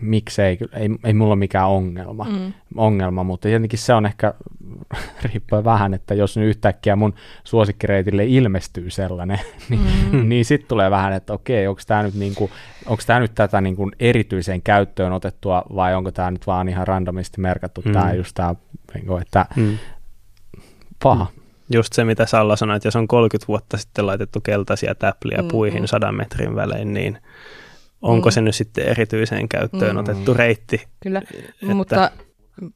miksei, 0.00 0.58
ei, 0.72 0.88
ei 1.04 1.14
mulla 1.14 1.32
ole 1.32 1.38
mikään 1.38 1.68
ongelma, 1.68 2.24
mm. 2.24 2.52
ongelma, 2.76 3.24
mutta 3.24 3.48
tietenkin 3.48 3.78
se 3.78 3.94
on 3.94 4.06
ehkä, 4.06 4.34
riippuen 5.32 5.64
vähän, 5.64 5.94
että 5.94 6.14
jos 6.14 6.36
nyt 6.36 6.48
yhtäkkiä 6.48 6.96
mun 6.96 7.14
suosikkireitille 7.44 8.24
ilmestyy 8.26 8.90
sellainen, 8.90 9.38
niin, 9.68 9.80
mm. 10.12 10.28
niin 10.28 10.44
sitten 10.44 10.68
tulee 10.68 10.90
vähän, 10.90 11.12
että 11.12 11.32
okei, 11.32 11.66
onko 11.66 11.80
tämä 11.86 12.02
nyt, 12.02 12.14
niinku, 12.14 12.50
onko 12.86 13.02
tää 13.06 13.20
nyt 13.20 13.34
tätä 13.34 13.60
niinku 13.60 13.90
erityiseen 14.00 14.62
käyttöön 14.62 15.12
otettua, 15.12 15.62
vai 15.74 15.94
onko 15.94 16.10
tämä 16.10 16.30
nyt 16.30 16.46
vaan 16.46 16.68
ihan 16.68 16.86
randomisti 16.86 17.40
merkattu, 17.40 17.82
mm. 17.84 17.92
tämä 17.92 18.12
just 18.12 18.34
tämä, 18.34 18.54
niinku, 18.94 19.16
että 19.16 19.46
mm. 19.56 19.78
paha. 21.02 21.24
Mm. 21.24 21.38
Just 21.72 21.92
se, 21.92 22.04
mitä 22.04 22.26
Salla 22.26 22.56
sanoi, 22.56 22.76
että 22.76 22.86
jos 22.86 22.96
on 22.96 23.08
30 23.08 23.48
vuotta 23.48 23.76
sitten 23.76 24.06
laitettu 24.06 24.40
keltaisia 24.40 24.94
täpliä 24.94 25.42
mm, 25.42 25.48
puihin 25.48 25.82
mm. 25.82 25.86
sadan 25.86 26.14
metrin 26.14 26.56
välein, 26.56 26.94
niin 26.94 27.18
onko 28.02 28.28
mm. 28.28 28.32
se 28.32 28.40
nyt 28.40 28.54
sitten 28.54 28.88
erityiseen 28.88 29.48
käyttöön 29.48 29.96
mm. 29.96 30.00
otettu 30.00 30.34
reitti. 30.34 30.88
Kyllä, 31.00 31.22
että... 31.34 31.74
mutta, 31.74 32.10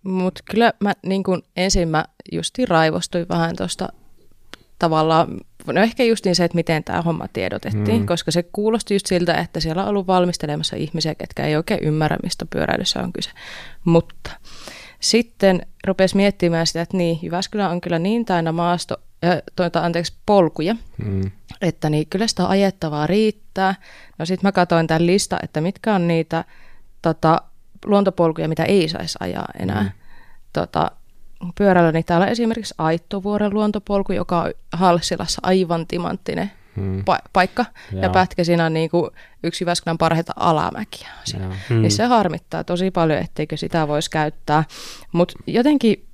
mutta 0.02 0.42
kyllä 0.50 0.72
mä 0.80 0.92
niin 1.06 1.22
kuin 1.22 1.42
ensin 1.56 1.88
mä 1.88 2.04
justi 2.32 2.66
raivostuin 2.66 3.26
vähän 3.28 3.56
tuosta 3.56 3.88
tavallaan, 4.78 5.28
no 5.66 5.80
ehkä 5.80 6.04
just 6.04 6.24
niin 6.24 6.34
se, 6.34 6.44
että 6.44 6.56
miten 6.56 6.84
tämä 6.84 7.02
homma 7.02 7.28
tiedotettiin, 7.32 8.00
mm. 8.00 8.06
koska 8.06 8.30
se 8.30 8.42
kuulosti 8.42 8.94
just 8.94 9.06
siltä, 9.06 9.34
että 9.34 9.60
siellä 9.60 9.82
on 9.82 9.88
ollut 9.88 10.06
valmistelemassa 10.06 10.76
ihmisiä, 10.76 11.14
ketkä 11.14 11.46
ei 11.46 11.56
oikein 11.56 11.84
ymmärrä, 11.84 12.16
mistä 12.22 12.46
pyöräilyssä 12.50 13.00
on 13.00 13.12
kyse. 13.12 13.30
Mutta 13.84 14.30
sitten 15.00 15.66
rupesi 15.86 16.16
miettimään 16.16 16.66
sitä, 16.66 16.82
että 16.82 16.96
niin, 16.96 17.18
Jyväskylä 17.22 17.68
on 17.68 17.80
kyllä 17.80 17.98
niin 17.98 18.24
täynnä 18.24 18.52
maasto, 18.52 18.96
tuota, 19.56 19.84
anteeksi, 19.84 20.12
polkuja, 20.26 20.76
mm. 21.04 21.30
että 21.60 21.90
niin 21.90 22.06
kyllä 22.06 22.26
sitä 22.26 22.48
ajettavaa 22.48 23.06
riittää. 23.06 23.74
No 24.18 24.26
sitten 24.26 24.48
mä 24.48 24.52
katsoin 24.52 24.86
tämän 24.86 25.06
lista, 25.06 25.38
että 25.42 25.60
mitkä 25.60 25.94
on 25.94 26.08
niitä 26.08 26.44
tota, 27.02 27.42
luontopolkuja, 27.84 28.48
mitä 28.48 28.64
ei 28.64 28.88
saisi 28.88 29.18
ajaa 29.20 29.48
enää. 29.58 29.82
Mm. 29.82 29.90
Tota, 30.52 30.90
pyörällä, 31.54 31.92
niin 31.92 32.04
täällä 32.04 32.24
on 32.24 32.32
esimerkiksi 32.32 32.74
Aittovuoren 32.78 33.54
luontopolku, 33.54 34.12
joka 34.12 34.42
on 34.42 34.52
Halsilassa 34.72 35.40
aivan 35.42 35.86
timanttinen 35.86 36.50
hmm. 36.76 37.00
pa- 37.00 37.28
paikka. 37.32 37.64
Joo. 37.92 38.02
Ja 38.02 38.10
pätkä 38.10 38.44
siinä 38.44 38.66
on 38.66 38.72
niin 38.72 38.90
kuin 38.90 39.10
yksi 39.42 39.64
Jyväskylän 39.64 39.98
parhaita 39.98 40.32
alamäkiä. 40.36 41.08
Hmm. 41.68 41.82
Niin 41.82 41.92
se 41.92 42.04
harmittaa 42.04 42.64
tosi 42.64 42.90
paljon, 42.90 43.18
etteikö 43.18 43.56
sitä 43.56 43.88
voisi 43.88 44.10
käyttää. 44.10 44.64
Mutta 45.12 45.34
jotenkin 45.46 46.06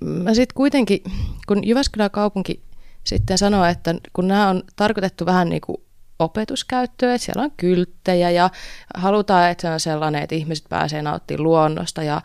mä 0.00 0.34
sitten 0.34 0.54
kuitenkin, 0.54 1.02
kun 1.46 1.66
Jyväskylän 1.66 2.10
kaupunki 2.10 2.62
sitten 3.04 3.38
sanoo, 3.38 3.64
että 3.64 3.94
kun 4.12 4.28
nämä 4.28 4.48
on 4.48 4.62
tarkoitettu 4.76 5.26
vähän 5.26 5.48
niin 5.48 5.60
kuin 5.60 5.76
opetuskäyttöön, 6.18 7.14
että 7.14 7.24
siellä 7.24 7.42
on 7.42 7.52
kylttejä 7.56 8.30
ja 8.30 8.50
halutaan, 8.96 9.50
että 9.50 9.62
se 9.62 9.70
on 9.70 9.80
sellainen, 9.80 10.22
että 10.22 10.34
ihmiset 10.34 10.66
pääsee 10.68 11.02
nauttimaan 11.02 11.44
luonnosta 11.44 12.02
ja 12.02 12.20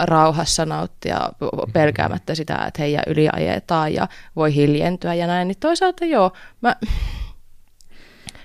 rauhassa 0.00 0.66
nauttia 0.66 1.20
pelkäämättä 1.72 2.34
sitä, 2.34 2.64
että 2.66 2.82
heidän 2.82 3.04
yliajetaan 3.06 3.94
ja 3.94 4.08
voi 4.36 4.54
hiljentyä 4.54 5.14
ja 5.14 5.26
näin, 5.26 5.48
niin 5.48 5.58
toisaalta 5.60 6.04
joo, 6.04 6.32
mä, 6.60 6.76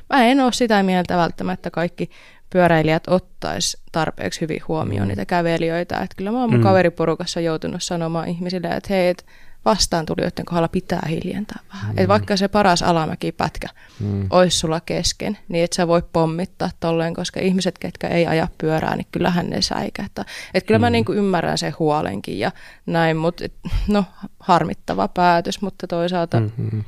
mä 0.10 0.24
en 0.24 0.40
ole 0.40 0.52
sitä 0.52 0.84
mieltä 0.84 1.18
välttämättä 1.18 1.72
kaikki 1.72 2.10
pyöräilijät 2.50 3.04
ottaisi 3.08 3.78
tarpeeksi 3.92 4.42
hyvin 4.42 4.62
huomioon 4.68 5.08
mm. 5.08 5.10
niitä 5.10 5.26
kävelijöitä. 5.26 5.96
Että 5.96 6.16
kyllä 6.18 6.32
mä 6.32 6.40
oon 6.40 6.50
mun 6.50 6.60
mm. 6.60 6.64
kaveriporukassa 6.64 7.40
joutunut 7.40 7.84
sanomaan 7.84 8.28
ihmisille, 8.28 8.68
että 8.68 8.94
hei, 8.94 9.08
et 9.08 9.26
vastaan 9.66 10.06
tulijoiden 10.06 10.46
kohdalla 10.46 10.68
pitää 10.68 11.08
hiljentää 11.10 11.60
vähän. 11.74 11.96
Mm. 11.96 12.02
Et 12.02 12.08
vaikka 12.08 12.38
se 12.38 12.48
paras 12.48 12.84
alamäkipätkä 12.84 13.68
mm. 14.00 14.28
olisi 14.30 14.58
sulla 14.58 14.80
kesken, 14.80 15.38
niin 15.48 15.64
et 15.64 15.74
sä 15.74 15.88
voi 15.88 16.04
pommittaa 16.14 16.70
tolleen, 16.80 17.14
koska 17.14 17.40
ihmiset, 17.40 17.78
ketkä 17.78 18.08
ei 18.08 18.28
aja 18.28 18.48
pyörää, 18.58 18.96
niin 18.96 19.08
kyllähän 19.12 19.50
ne 19.50 19.62
säikähtää. 19.62 20.26
Et 20.54 20.64
kyllä 20.64 20.78
mm. 20.78 20.82
mä 20.82 20.90
niinku 20.90 21.14
ymmärrän 21.14 21.58
sen 21.58 21.74
huolenkin 21.80 22.40
ja 22.40 22.52
näin, 22.86 23.18
mutta 23.18 23.44
no 23.88 24.06
harmittava 24.40 25.08
päätös, 25.08 25.62
mutta 25.62 25.88
toisaalta... 25.88 26.40
Mm-hmm. 26.40 26.84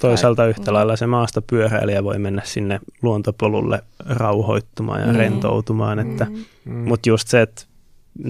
Toisaalta 0.00 0.46
yhtä 0.46 0.72
lailla 0.72 0.96
se 0.96 1.06
maasta 1.06 1.42
pyöräilijä 1.42 2.04
voi 2.04 2.18
mennä 2.18 2.42
sinne 2.44 2.80
luontopolulle 3.02 3.82
rauhoittumaan 4.06 5.00
ja 5.00 5.06
mm. 5.06 5.16
rentoutumaan, 5.16 5.98
että, 5.98 6.26
mm. 6.64 6.88
mutta 6.88 7.08
just 7.08 7.28
se, 7.28 7.42
että 7.42 7.62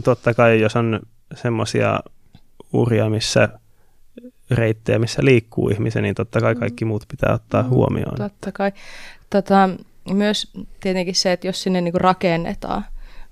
totta 0.04 0.34
kai 0.34 0.60
jos 0.60 0.76
on 0.76 1.00
semmoisia 1.34 2.00
uria, 2.72 3.10
missä 3.10 3.48
reittejä, 4.50 4.98
missä 4.98 5.24
liikkuu 5.24 5.68
ihmisiä, 5.68 6.02
niin 6.02 6.14
totta 6.14 6.40
kai 6.40 6.54
kaikki 6.54 6.84
muut 6.84 7.04
pitää 7.08 7.34
ottaa 7.34 7.62
mm, 7.62 7.68
huomioon. 7.68 8.16
Totta 8.16 8.52
kai. 8.52 8.72
Tota, 9.30 9.70
myös 10.12 10.52
tietenkin 10.80 11.14
se, 11.14 11.32
että 11.32 11.46
jos 11.46 11.62
sinne 11.62 11.80
niinku 11.80 11.98
rakennetaan 11.98 12.84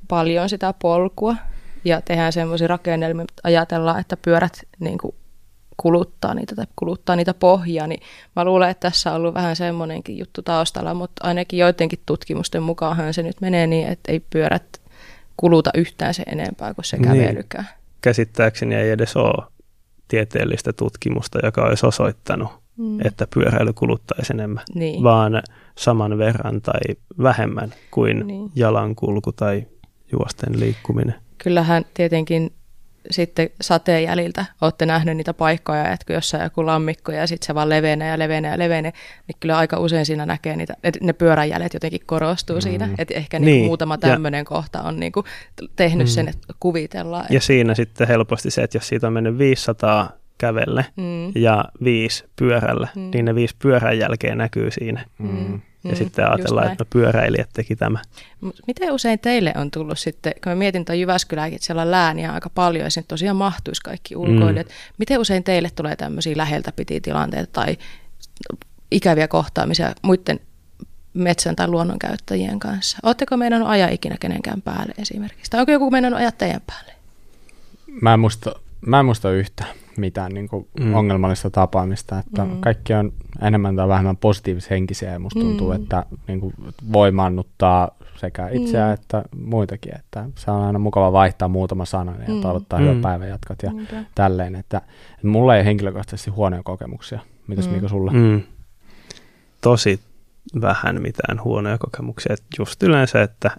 paljon 0.08 0.48
sitä 0.48 0.74
polkua 0.82 1.36
ja 1.84 2.00
tehdään 2.00 2.32
semmoisia 2.32 2.68
rakennelmia, 2.68 3.22
että 3.22 3.40
ajatellaan, 3.44 4.00
että 4.00 4.16
pyörät 4.16 4.60
niinku 4.78 5.14
kuluttaa 5.76 6.34
niitä 6.34 6.54
tai 6.54 6.66
kuluttaa 6.76 7.16
niitä 7.16 7.34
pohjia, 7.34 7.86
niin 7.86 8.00
mä 8.36 8.44
luulen, 8.44 8.70
että 8.70 8.88
tässä 8.88 9.10
on 9.10 9.16
ollut 9.16 9.34
vähän 9.34 9.56
semmoinenkin 9.56 10.18
juttu 10.18 10.42
taustalla, 10.42 10.94
mutta 10.94 11.28
ainakin 11.28 11.58
joidenkin 11.58 11.98
tutkimusten 12.06 12.62
mukaan 12.62 13.14
se 13.14 13.22
nyt 13.22 13.40
menee 13.40 13.66
niin, 13.66 13.88
että 13.88 14.12
ei 14.12 14.20
pyörät 14.30 14.80
kuluta 15.36 15.70
yhtään 15.74 16.14
se 16.14 16.22
enempää 16.22 16.74
kuin 16.74 16.84
se 16.84 16.96
niin. 16.96 17.08
kävelykään. 17.08 17.68
Käsittääkseni 18.00 18.74
ei 18.74 18.90
edes 18.90 19.16
ole 19.16 19.53
tieteellistä 20.08 20.72
tutkimusta, 20.72 21.38
joka 21.42 21.62
olisi 21.62 21.86
osoittanut, 21.86 22.48
mm. 22.76 23.00
että 23.06 23.26
pyöräily 23.34 23.72
kuluttaisi 23.72 24.32
enemmän, 24.32 24.64
niin. 24.74 25.02
vaan 25.02 25.42
saman 25.78 26.18
verran 26.18 26.62
tai 26.62 26.80
vähemmän 27.22 27.74
kuin 27.90 28.26
niin. 28.26 28.50
jalankulku 28.54 29.32
tai 29.32 29.66
juosten 30.12 30.60
liikkuminen. 30.60 31.14
Kyllähän 31.38 31.84
tietenkin 31.94 32.50
sitten 33.10 33.50
sateen 33.60 34.02
jäljiltä 34.02 34.44
olette 34.60 34.86
nähneet 34.86 35.16
niitä 35.16 35.34
paikkoja, 35.34 35.92
että 35.92 36.06
kun 36.06 36.14
jossain 36.14 36.42
joku 36.42 36.66
lammikko 36.66 37.12
ja 37.12 37.26
sitten 37.26 37.46
se 37.46 37.54
vaan 37.54 37.68
levenee 37.68 38.08
ja 38.08 38.18
levenee 38.18 38.50
ja 38.50 38.58
levenee, 38.58 38.92
niin 39.28 39.36
kyllä 39.40 39.58
aika 39.58 39.78
usein 39.78 40.06
siinä 40.06 40.26
näkee 40.26 40.56
niitä, 40.56 40.74
että 40.84 41.00
ne 41.02 41.12
pyöräjäljet 41.12 41.74
jotenkin 41.74 42.00
korostuu 42.06 42.56
mm. 42.56 42.62
siinä, 42.62 42.88
että 42.98 43.14
ehkä 43.14 43.38
niin. 43.38 43.46
Niin 43.46 43.64
muutama 43.66 43.98
tämmöinen 43.98 44.44
kohta 44.44 44.82
on 44.82 45.00
niinku 45.00 45.24
tehnyt 45.76 46.06
mm. 46.06 46.10
sen, 46.10 46.28
että 46.28 46.54
kuvitellaan. 46.60 47.26
Ja 47.30 47.40
siinä 47.40 47.74
sitten 47.74 48.08
helposti 48.08 48.50
se, 48.50 48.62
että 48.62 48.76
jos 48.76 48.88
siitä 48.88 49.06
on 49.06 49.12
mennyt 49.12 49.38
500 49.38 50.12
kävelle 50.38 50.86
Mm. 50.96 51.32
ja 51.34 51.64
viisi 51.84 52.24
pyörällä, 52.36 52.88
Mm. 52.96 53.10
niin 53.14 53.24
ne 53.24 53.34
viisi 53.34 53.56
pyörän 53.62 53.98
jälkeen 53.98 54.38
näkyy 54.38 54.70
siinä. 54.70 55.04
Mm. 55.18 55.60
Ja 55.84 55.90
Mm, 55.90 55.96
sitten 55.96 56.22
just 56.22 56.34
ajatellaan, 56.34 56.72
että 56.72 56.84
no 56.84 56.88
pyöräilijät 56.90 57.48
teki 57.52 57.76
tämä. 57.76 57.98
Mut 58.40 58.56
Miten 58.66 58.92
usein 58.92 59.18
teille 59.18 59.52
on 59.56 59.70
tullut 59.70 59.98
sitten, 59.98 60.32
kun 60.32 60.52
mä 60.52 60.56
mietin 60.56 60.84
tuon 60.84 61.00
Jyväskylääkin, 61.00 61.56
että 61.56 61.66
siellä 61.66 61.82
on 61.82 61.90
lääniä 61.90 62.32
aika 62.32 62.50
paljon 62.50 62.84
ja 62.84 62.90
sinne 62.90 63.04
tosiaan 63.08 63.36
mahtuisi 63.36 63.82
kaikki 63.82 64.16
ulkoilijat. 64.16 64.66
Mm. 64.66 64.72
Miten 64.98 65.20
usein 65.20 65.44
teille 65.44 65.70
tulee 65.70 65.96
tämmöisiä 65.96 66.36
läheltä 66.36 66.72
piti 66.72 67.00
tilanteita 67.00 67.52
tai 67.52 67.76
ikäviä 68.90 69.28
kohtaamisia 69.28 69.94
muiden 70.02 70.40
metsän 71.14 71.56
tai 71.56 71.68
luonnonkäyttäjien 71.68 72.58
kanssa? 72.58 72.98
Oletteko 73.02 73.36
meinannut 73.36 73.68
ajaa 73.68 73.88
ikinä 73.88 74.16
kenenkään 74.20 74.62
päälle 74.62 74.94
esimerkiksi? 74.98 75.50
Tai 75.50 75.60
onko 75.60 75.72
joku 75.72 75.90
meinannut 75.90 76.20
ajaa 76.20 76.32
teidän 76.32 76.62
päälle? 76.66 76.92
Mä 78.00 78.14
en 78.14 78.20
muista, 78.20 78.54
mä 78.86 78.98
en 78.98 79.04
muista 79.04 79.30
yhtään 79.30 79.83
mitään 79.96 80.32
niin 80.32 80.48
kuin 80.48 80.68
Mm. 80.80 80.86
mm. 80.86 80.94
ongelmallista 80.94 81.50
tapaamista, 81.50 82.18
että 82.18 82.44
Mm. 82.44 82.50
mm. 82.50 82.60
kaikki 82.60 82.94
on 82.94 83.12
enemmän 83.42 83.76
tai 83.76 83.88
vähemmän 83.88 84.16
positiivishenkisiä 84.16 85.12
ja 85.12 85.18
musta 85.18 85.40
tuntuu, 85.40 85.70
Mm. 85.72 85.76
mm. 85.78 85.82
että 85.82 86.06
niin 86.28 86.40
kuin 86.40 86.54
voimannuttaa 86.92 87.90
sekä 88.16 88.48
itseä 88.48 88.84
Mm. 88.84 88.88
mm. 88.88 88.94
että 88.94 89.24
muitakin, 89.36 89.96
että 89.96 90.24
se 90.36 90.50
on 90.50 90.62
aina 90.62 90.78
mukava 90.78 91.12
vaihtaa 91.12 91.48
muutama 91.48 91.84
sana 91.84 92.12
ja 92.12 92.28
Mm. 92.28 92.34
mm. 92.34 92.40
toivottaa 92.40 92.78
Mm. 92.78 92.84
hyvää 92.86 93.00
päivänjatkat 93.02 93.62
ja 93.62 93.72
Niinpä. 93.72 94.04
tälleen, 94.14 94.54
että, 94.54 94.78
että 95.14 95.26
mulla 95.26 95.56
ei 95.56 95.64
henkilökohtaisesti 95.64 96.30
huonoja 96.30 96.62
kokemuksia. 96.62 97.20
Mitäs 97.46 97.64
Mm. 97.66 97.70
mm. 97.70 97.76
Mika 97.76 97.88
sulla? 97.88 98.10
Mm. 98.12 98.42
Tosi 99.60 100.00
vähän 100.60 101.02
mitään 101.02 101.44
huonoja 101.44 101.78
kokemuksia. 101.78 102.32
Et 102.34 102.42
just 102.58 102.82
yleensä, 102.82 103.22
että 103.22 103.50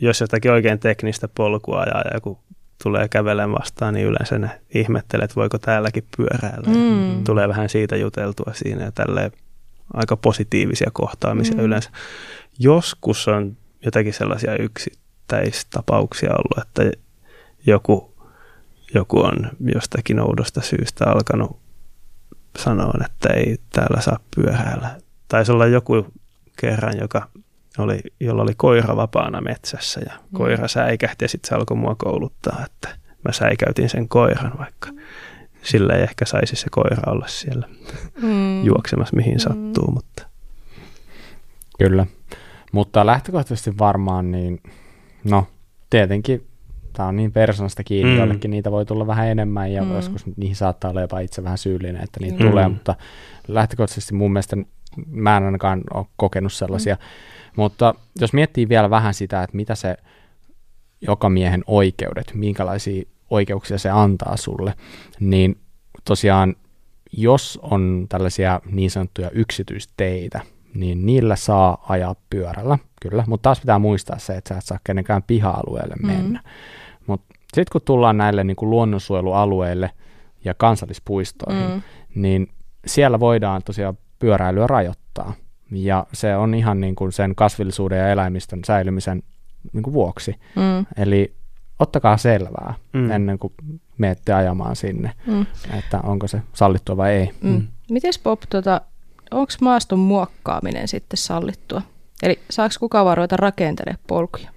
jos 0.00 0.20
jotakin 0.20 0.50
oikein 0.50 0.78
teknistä 0.78 1.28
polkua 1.28 1.80
ajaa 1.80 2.00
ja 2.04 2.10
joku 2.14 2.38
tulee 2.82 3.08
kävelen 3.08 3.52
vastaan, 3.52 3.94
niin 3.94 4.06
yleensä 4.06 4.38
ne 4.38 4.60
ihmettelee, 4.74 5.24
että 5.24 5.36
voiko 5.36 5.58
täälläkin 5.58 6.04
pyöräillä. 6.16 6.68
Mm. 6.68 7.24
Tulee 7.24 7.48
vähän 7.48 7.68
siitä 7.68 7.96
juteltua 7.96 8.52
siinä 8.54 8.84
ja 8.84 8.92
tälleen 8.92 9.32
aika 9.94 10.16
positiivisia 10.16 10.90
kohtaamisia 10.92 11.56
mm. 11.56 11.64
yleensä. 11.64 11.90
Joskus 12.58 13.28
on 13.28 13.56
jotakin 13.84 14.12
sellaisia 14.12 14.56
yksittäistapauksia 14.56 16.30
ollut, 16.30 16.66
että 16.66 16.98
joku, 17.66 18.14
joku 18.94 19.20
on 19.20 19.50
jostakin 19.74 20.20
oudosta 20.20 20.60
syystä 20.60 21.04
alkanut 21.10 21.60
sanoa, 22.58 22.94
että 23.04 23.34
ei 23.34 23.56
täällä 23.72 24.00
saa 24.00 24.18
pyöräillä. 24.36 24.96
Taisi 25.28 25.52
olla 25.52 25.66
joku 25.66 26.06
kerran, 26.56 26.98
joka 27.00 27.28
oli, 27.78 28.00
jolla 28.20 28.42
oli 28.42 28.54
koira 28.56 28.96
vapaana 28.96 29.40
metsässä 29.40 30.00
ja 30.06 30.12
Mm. 30.14 30.36
koira 30.36 30.68
säikähti 30.68 31.24
ja 31.24 31.28
sitten 31.28 31.48
se 31.48 31.54
alkoi 31.54 31.76
mua 31.76 31.94
kouluttaa, 31.98 32.62
että 32.66 32.88
mä 33.24 33.32
säikäytin 33.32 33.88
sen 33.88 34.08
koiran, 34.08 34.52
vaikka 34.58 34.88
sillä 35.62 35.94
ei 35.94 36.02
ehkä 36.02 36.24
saisi 36.24 36.56
se 36.56 36.66
koira 36.70 37.12
olla 37.12 37.26
siellä 37.28 37.68
Mm. 38.22 38.64
juoksemassa 38.64 39.16
mihin 39.16 39.34
Mm. 39.34 39.38
sattuu, 39.38 39.90
mutta 39.90 40.26
Kyllä, 41.78 42.06
mutta 42.72 43.06
lähtökohtaisesti 43.06 43.78
varmaan 43.78 44.30
niin, 44.30 44.60
no 45.24 45.46
tietenkin 45.90 46.46
tämä 46.92 47.08
on 47.08 47.16
niin 47.16 47.32
persoonasta 47.32 47.84
kiinni, 47.84 48.12
Mm. 48.12 48.18
jollekin 48.18 48.50
niitä 48.50 48.70
voi 48.70 48.86
tulla 48.86 49.06
vähän 49.06 49.26
enemmän 49.28 49.72
ja 49.72 49.82
Mm. 49.84 49.94
joskus 49.94 50.26
niihin 50.36 50.56
saattaa 50.56 50.90
olla 50.90 51.00
jopa 51.00 51.20
itse 51.20 51.44
vähän 51.44 51.58
syyllinen, 51.58 52.02
että 52.04 52.20
niitä 52.20 52.44
mm. 52.44 52.50
tulee, 52.50 52.68
mutta 52.68 52.94
lähtökohtaisesti 53.48 54.14
mun 54.14 54.32
mielestä 54.32 54.56
mä 55.06 55.36
en 55.36 55.42
ainakaan 55.44 55.80
ole 55.94 56.06
kokenut 56.16 56.52
sellaisia. 56.52 56.94
Mm. 56.94 57.00
Mutta 57.56 57.94
jos 58.20 58.32
miettii 58.32 58.68
vielä 58.68 58.90
vähän 58.90 59.14
sitä, 59.14 59.42
että 59.42 59.56
mitä 59.56 59.74
se 59.74 59.96
joka 61.00 61.28
miehen 61.28 61.64
oikeudet, 61.66 62.32
minkälaisia 62.34 63.02
oikeuksia 63.30 63.78
se 63.78 63.90
antaa 63.90 64.36
sulle, 64.36 64.74
niin 65.20 65.58
tosiaan 66.04 66.56
jos 67.12 67.58
on 67.62 68.06
tällaisia 68.08 68.60
niin 68.70 68.90
sanottuja 68.90 69.30
yksityisteitä, 69.30 70.40
niin 70.74 71.06
niillä 71.06 71.36
saa 71.36 71.84
ajaa 71.88 72.14
pyörällä, 72.30 72.78
kyllä, 73.02 73.24
mutta 73.26 73.42
taas 73.42 73.60
pitää 73.60 73.78
muistaa 73.78 74.18
se, 74.18 74.36
että 74.36 74.48
sä 74.54 74.58
et 74.58 74.64
saa 74.64 74.78
kenenkään 74.84 75.22
piha-alueelle 75.22 75.94
Mm. 76.02 76.06
mennä. 76.06 76.40
Mutta 77.06 77.26
sitten 77.54 77.72
kun 77.72 77.80
tullaan 77.84 78.16
näille 78.18 78.44
niin 78.44 78.56
kuin 78.56 78.70
luonnonsuojelualueille 78.70 79.90
ja 80.44 80.54
kansallispuistoihin, 80.54 81.70
Mm. 81.70 81.82
niin 82.14 82.48
siellä 82.86 83.20
voidaan 83.20 83.62
tosiaan 83.64 83.98
pyöräilyä 84.18 84.66
rajoittaa. 84.66 85.34
Ja 85.72 86.06
se 86.12 86.36
on 86.36 86.54
ihan 86.54 86.80
niin 86.80 86.94
kuin 86.94 87.12
sen 87.12 87.34
kasvillisuuden 87.34 87.98
ja 87.98 88.08
eläimistön 88.08 88.60
säilymisen 88.66 89.22
niin 89.72 89.82
kuin 89.82 89.94
vuoksi. 89.94 90.34
Mm. 90.56 90.86
Eli 90.96 91.34
ottakaa 91.78 92.16
selvää 92.16 92.74
Mm. 92.92 93.10
ennen 93.10 93.38
kuin 93.38 93.52
menette 93.98 94.32
ajamaan 94.32 94.76
sinne, 94.76 95.12
Mm. 95.26 95.46
että 95.78 96.00
onko 96.02 96.28
se 96.28 96.42
sallittua 96.52 96.96
vai 96.96 97.12
ei. 97.12 97.30
Mm. 97.42 97.50
Mm. 97.50 97.66
Mites 97.90 98.18
Bob, 98.18 98.40
tota, 98.50 98.80
onko 99.30 99.52
maaston 99.60 99.98
muokkaaminen 99.98 100.88
sitten 100.88 101.16
sallittua? 101.16 101.82
Eli 102.22 102.38
saako 102.50 102.74
kukaan 102.80 103.04
vaan 103.06 103.16
ruveta 103.16 103.36
rakentelemaan 103.36 104.04
polkuja? 104.06 104.50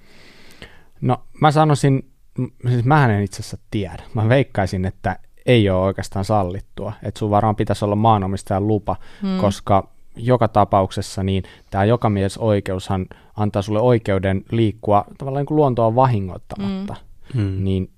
No 1.01 1.18
mä 1.41 1.51
sanoisin, 1.51 2.11
siis 2.70 2.86
mähän 2.86 3.11
en 3.11 3.24
itse 3.24 3.39
asiassa 3.41 3.57
tiedä. 3.72 4.03
Mä 4.14 4.30
veikkaisin, 4.30 4.86
että 4.86 5.20
ei 5.45 5.70
ole 5.70 5.86
oikeastaan 5.86 6.26
sallittua. 6.26 6.93
Että 7.03 7.20
sun 7.20 7.30
varmaan 7.30 7.55
pitäisi 7.55 7.86
olla 7.86 7.95
maanomistajan 7.95 8.68
lupa, 8.68 8.95
Mm. 9.22 9.38
koska 9.38 9.88
joka 10.16 10.47
tapauksessa 10.47 11.24
niin 11.24 11.43
tämä 11.70 11.86
jokamiesoikeushan 11.86 13.05
antaa 13.38 13.61
sulle 13.61 13.80
oikeuden 13.80 14.43
liikkua 14.51 15.05
tavallaan 15.18 15.41
niin 15.41 15.45
kuin 15.47 15.55
luontoa 15.55 15.95
vahingoittamatta. 15.95 16.95
mm. 17.34 17.64
Niin 17.64 17.89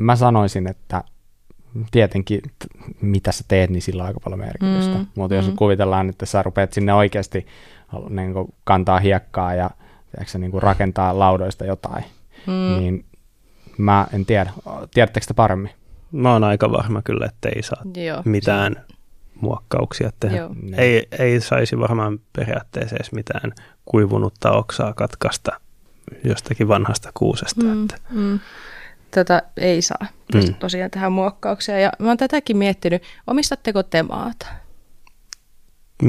mä 0.00 0.16
sanoisin, 0.16 0.66
että 0.66 1.04
tietenkin 1.90 2.40
t- 2.42 2.66
mitä 3.02 3.32
sä 3.32 3.44
teet, 3.48 3.70
niin 3.70 3.82
sillä 3.82 4.02
on 4.02 4.06
aika 4.06 4.20
paljon 4.24 4.40
merkitystä. 4.40 4.98
Mm, 4.98 5.06
Mutta 5.14 5.34
jos 5.34 5.46
mm. 5.48 5.56
kuvitellaan, 5.56 6.08
että 6.08 6.26
sä 6.26 6.42
rupeat 6.42 6.72
sinne 6.72 6.94
oikeasti 6.94 7.46
niin 8.10 8.32
kuin 8.32 8.54
kantaa 8.64 8.98
hiekkaa 8.98 9.54
ja 9.54 9.70
tiedätkö, 10.10 10.38
niin 10.38 10.50
kuin 10.50 10.62
rakentaa 10.62 11.18
laudoista 11.18 11.64
jotain, 11.64 12.04
Mm. 12.46 12.78
niin 12.80 13.04
mä 13.78 14.06
en 14.12 14.26
tiedä. 14.26 14.50
Tiedättekö 14.94 15.26
te 15.26 15.34
paremmin? 15.34 15.70
mä 16.12 16.32
oon 16.32 16.44
aika 16.44 16.72
varma 16.72 17.02
kyllä, 17.02 17.26
että 17.26 17.48
ei 17.48 17.62
saa 17.62 17.82
Joo. 17.96 18.22
mitään 18.24 18.76
muokkauksia 19.40 20.10
tehdä. 20.20 20.36
Joo. 20.36 20.50
Ei, 20.76 21.08
ei 21.18 21.40
saisi 21.40 21.78
varmaan 21.78 22.20
periaatteessa 22.32 22.96
edes 22.96 23.12
mitään 23.12 23.52
kuivunutta 23.84 24.52
oksaa 24.52 24.92
katkaista 24.94 25.52
jostakin 26.24 26.68
vanhasta 26.68 27.10
kuusesta. 27.14 27.64
Mm, 27.64 27.82
Että, 27.82 27.96
mm. 28.10 28.40
Tätä 29.10 29.42
ei 29.56 29.82
saa 29.82 30.06
Mm. 30.34 30.54
tosiaan 30.54 30.90
tähän 30.90 31.12
muokkaukseen. 31.12 31.82
Ja 31.82 31.92
mä 31.98 32.08
oon 32.08 32.16
tätäkin 32.16 32.56
miettinyt, 32.56 33.02
omistatteko 33.26 33.82
te 33.82 34.02
maata? 34.02 34.46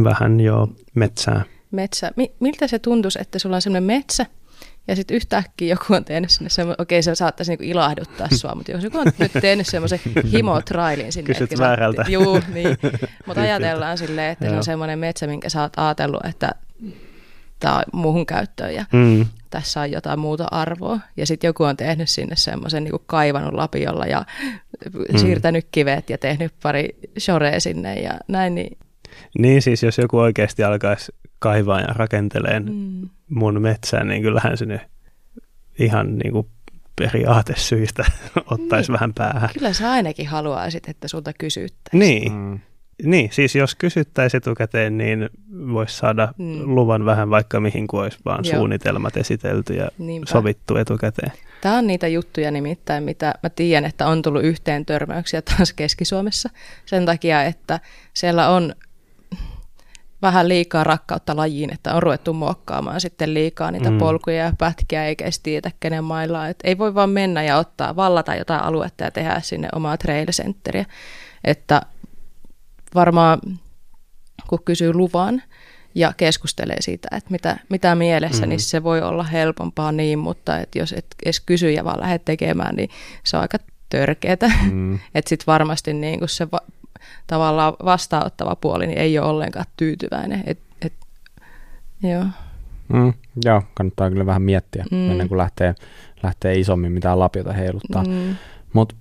vähän 0.03 0.39
jo 0.39 0.67
metsää. 0.95 1.41
Metsä. 1.71 2.11
Mi- 2.15 2.31
miltä 2.39 2.67
se 2.67 2.79
tuntuisi, 2.79 3.21
että 3.21 3.39
sulla 3.39 3.55
on 3.55 3.61
semmoinen 3.61 3.83
metsä, 3.83 4.25
ja 4.87 4.95
sitten 4.95 5.15
yhtäkkiä 5.15 5.67
joku 5.73 5.93
on 5.93 6.05
tehnyt 6.05 6.29
sinne 6.29 6.49
semmoinen, 6.49 6.81
okei 6.81 7.03
se 7.03 7.15
saattaisi 7.15 7.51
niinku 7.51 7.63
ilahduttaa 7.63 8.27
sua, 8.41 8.55
mutta 8.55 8.71
jos 8.71 8.83
joku 8.83 8.97
on 8.97 9.05
nyt 9.19 9.31
tehnyt 9.41 9.67
semmoisen 9.67 9.99
himotrailin 10.31 11.11
sinne. 11.11 11.27
Kysyt 11.27 11.49
sä- 11.49 11.63
väärältä. 11.63 12.05
Juu, 12.09 12.39
niin. 12.53 12.77
Mutta 13.25 13.41
ajatellaan 13.41 13.97
silleen, 13.97 14.31
että 14.31 14.49
se 14.49 14.55
on 14.55 14.63
semmoinen 14.63 14.99
metsä, 14.99 15.27
minkä 15.27 15.49
sä 15.49 15.61
oot 15.61 15.73
ajatellut, 15.77 16.25
että 16.25 16.51
tämä 17.59 17.75
on 17.77 17.83
muuhun 17.93 18.25
käyttöön 18.25 18.75
ja 18.75 18.85
Mm. 18.93 19.25
tässä 19.49 19.81
on 19.81 19.91
jotain 19.91 20.19
muuta 20.19 20.47
arvoa. 20.51 20.99
Ja 21.17 21.25
sitten 21.25 21.47
joku 21.47 21.63
on 21.63 21.77
tehnyt 21.77 22.09
sinne 22.09 22.35
semmoisen 22.35 22.83
niin 22.83 22.93
kaivannut 23.05 23.53
lapiolla 23.53 24.05
ja 24.05 24.25
Mm. 25.09 25.17
siirtänyt 25.17 25.67
kivet 25.71 26.09
ja 26.09 26.17
tehnyt 26.17 26.53
pari 26.63 26.89
shorea 27.19 27.59
sinne 27.59 27.95
ja 27.99 28.11
näin. 28.27 28.55
Niin, 28.55 28.77
Niin 29.39 29.61
siis, 29.61 29.83
jos 29.83 29.97
joku 29.97 30.17
oikeasti 30.17 30.63
alkaisi 30.63 31.11
kaivaa 31.41 31.79
ja 31.81 31.87
rakenteleen 31.87 32.65
mm, 32.73 33.09
mun 33.29 33.61
metsään, 33.61 34.07
niin 34.07 34.21
kyllähän 34.21 34.57
se 34.57 34.65
nyt 34.65 34.81
ihan 35.79 36.17
niin 36.17 36.31
kuin 36.31 36.47
periaatesyistä 36.95 38.05
ottaisi 38.51 38.91
Niin. 38.91 38.93
vähän 38.93 39.13
päähän. 39.13 39.49
kyllä 39.53 39.73
sä 39.73 39.91
ainakin 39.91 40.27
haluaisit, 40.27 40.89
että 40.89 41.07
sulta 41.07 41.31
kysyttäisiin. 41.39 41.99
Niin, 41.99 42.31
Mm. 42.33 42.59
niin, 43.03 43.29
siis 43.33 43.55
jos 43.55 43.75
kysyttäisiin 43.75 44.37
etukäteen, 44.37 44.97
niin 44.97 45.29
voisi 45.73 45.97
saada 45.97 46.33
Mm. 46.37 46.75
luvan 46.75 47.05
vähän 47.05 47.29
vaikka 47.29 47.59
mihin, 47.59 47.87
kun 47.87 48.01
olisi 48.03 48.17
vaan 48.25 48.45
Joo. 48.45 48.55
suunnitelmat 48.55 49.17
esitelty 49.17 49.73
ja 49.73 49.87
Niinpä. 49.97 50.29
sovittu 50.31 50.75
etukäteen. 50.75 51.31
Tämä 51.61 51.77
on 51.77 51.87
niitä 51.87 52.07
juttuja 52.07 52.51
nimittäin, 52.51 53.03
mitä 53.03 53.33
mä 53.43 53.49
tiedän, 53.49 53.85
että 53.85 54.07
on 54.07 54.21
tullut 54.21 54.43
yhteen 54.43 54.85
törmäyksiä 54.85 55.41
taas 55.41 55.73
Keski-Suomessa 55.73 56.49
sen 56.85 57.05
takia, 57.05 57.43
että 57.43 57.79
siellä 58.13 58.49
on 58.49 58.75
vähän 60.21 60.47
liikaa 60.47 60.83
rakkautta 60.83 61.35
lajiin, 61.35 61.73
että 61.73 61.95
on 61.95 62.03
ruvettu 62.03 62.33
muokkaamaan 62.33 63.01
sitten 63.01 63.33
liikaa 63.33 63.71
niitä 63.71 63.89
Mm. 63.91 63.97
polkuja 63.97 64.35
ja 64.37 64.53
pätkiä, 64.57 65.05
eikä 65.05 65.25
edes 65.25 65.39
tiedä 65.39 65.71
kenen 65.79 66.03
mailla. 66.03 66.47
Et 66.47 66.59
ei 66.63 66.77
voi 66.77 66.95
vaan 66.95 67.09
mennä 67.09 67.43
ja 67.43 67.57
ottaa, 67.57 67.95
vallata 67.95 68.35
jotain 68.35 68.63
aluetta 68.63 69.03
ja 69.03 69.11
tehdä 69.11 69.39
sinne 69.43 69.69
omaa 69.75 69.97
trail 69.97 70.27
centeriä. 70.31 70.85
Että 71.43 71.81
varmaan 72.95 73.39
kun 74.47 74.63
kysyy 74.65 74.93
luvan 74.93 75.43
ja 75.95 76.13
keskustelee 76.17 76.77
siitä, 76.81 77.07
että 77.17 77.31
mitä, 77.31 77.57
mitä 77.69 77.95
mielessä, 77.95 78.43
Mm. 78.45 78.49
niin 78.49 78.59
se 78.59 78.83
voi 78.83 79.01
olla 79.01 79.23
helpompaa 79.23 79.91
niin, 79.91 80.19
mutta 80.19 80.57
että 80.59 80.79
jos 80.79 80.93
et 80.93 81.05
edes 81.25 81.39
kysy 81.39 81.71
ja 81.71 81.83
vaan 81.85 81.99
lähdet 81.99 82.25
tekemään, 82.25 82.75
niin 82.75 82.89
se 83.23 83.37
on 83.37 83.41
aika 83.41 83.57
törkeätä. 83.89 84.51
Mm. 84.71 84.95
että 85.15 85.29
sitten 85.29 85.47
varmasti 85.47 85.93
niin 85.93 86.19
kuin 86.19 86.29
se 86.29 86.51
va- 86.51 86.61
tavallaan 87.27 87.73
vastaanottava 87.85 88.55
puoli 88.55 88.87
niin 88.87 88.99
ei 88.99 89.19
ole 89.19 89.27
ollenkaan 89.27 89.65
tyytyväinen. 89.77 90.43
Et, 90.45 90.59
et, 90.81 90.93
joo. 92.03 92.25
Mm, 92.93 93.13
joo, 93.45 93.63
kannattaa 93.73 94.09
kyllä 94.09 94.25
vähän 94.25 94.41
miettiä 94.41 94.85
Mm. 94.91 95.11
ennen 95.11 95.27
kuin 95.27 95.37
lähtee, 95.37 95.75
lähtee 96.23 96.59
isommin 96.59 96.91
mitään 96.91 97.19
lapiota 97.19 97.53
heiluttaa. 97.53 98.03
Mm. 98.03 98.09
Mm, 98.11 98.35
Mutta 98.73 98.95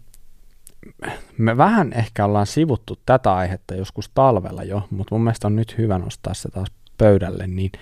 me 1.38 1.56
vähän 1.56 1.92
ehkä 1.92 2.24
ollaan 2.24 2.46
sivuttu 2.46 2.98
tätä 3.06 3.34
aihetta 3.34 3.74
joskus 3.74 4.10
talvella 4.14 4.62
jo, 4.62 4.86
mutta 4.90 5.14
mun 5.14 5.24
mielestä 5.24 5.46
on 5.46 5.56
nyt 5.56 5.78
hyvä 5.78 5.98
nostaa 5.98 6.34
se 6.34 6.48
taas 6.50 6.68
pöydälle, 6.98 7.46
niin 7.46 7.72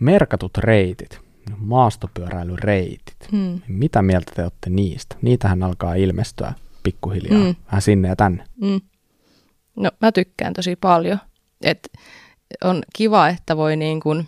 merkatut 0.00 0.58
reitit, 0.58 1.20
maastopyöräilyreitit, 1.56 3.16
mm, 3.32 3.60
mitä 3.68 4.02
mieltä 4.02 4.32
te 4.34 4.42
olette 4.42 4.70
niistä? 4.70 5.16
Niitähän 5.22 5.62
alkaa 5.62 5.94
ilmestyä 5.94 6.52
pikkuhiljaa 6.82 7.44
Mm. 7.44 7.54
vähän 7.66 7.82
sinne 7.82 8.08
ja 8.08 8.16
tänne. 8.16 8.44
mm. 8.60 8.80
No 9.76 9.90
mä 10.00 10.12
tykkään 10.12 10.52
tosi 10.52 10.76
paljon. 10.76 11.18
Et 11.62 11.88
on 12.64 12.82
kiva, 12.96 13.28
että 13.28 13.56
voi 13.56 13.76
niin 13.76 14.00
kuin 14.00 14.26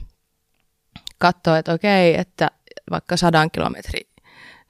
katsoa, 1.19 1.59
että 1.59 1.73
okei, 1.73 2.21
että 2.21 2.51
vaikka 2.91 3.17
sadan 3.17 3.51
kilometri 3.51 4.01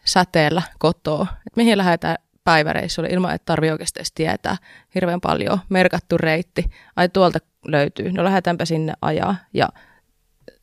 säteellä 0.04 0.62
kotoa, 0.78 1.26
että 1.30 1.56
mihin 1.56 1.78
lähdetään 1.78 2.16
päiväreissulle 2.44 3.08
ilman, 3.08 3.34
että 3.34 3.44
tarvii 3.44 3.70
oikeasti 3.70 4.00
edes 4.00 4.12
tietää 4.12 4.56
hirveän 4.94 5.20
paljon. 5.20 5.58
Merkattu 5.68 6.18
reitti, 6.18 6.64
ai 6.96 7.08
tuolta 7.08 7.38
löytyy, 7.64 8.12
no 8.12 8.24
lähdetäänpä 8.24 8.64
sinne 8.64 8.92
ajaa. 9.02 9.36
Ja 9.54 9.68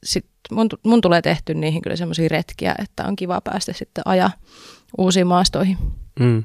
sit 0.03 0.25
mun, 0.51 0.69
mun 0.83 1.01
tulee 1.01 1.21
tehty 1.21 1.53
niihin 1.53 1.81
kyllä 1.81 1.95
semmoisia 1.95 2.29
retkiä, 2.29 2.75
että 2.79 3.05
on 3.05 3.15
kiva 3.15 3.41
päästä 3.41 3.73
sitten 3.73 4.01
ajaa 4.05 4.31
uusiin 4.97 5.27
maastoihin. 5.27 5.77
Mm. 6.19 6.43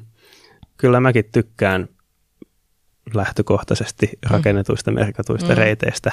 Kyllä 0.77 0.99
mäkin 0.99 1.25
tykkään 1.31 1.87
lähtökohtaisesti 3.13 4.09
rakennetuista 4.29 4.91
merkatuista 4.91 5.49
Mm. 5.49 5.57
reiteistä 5.57 6.11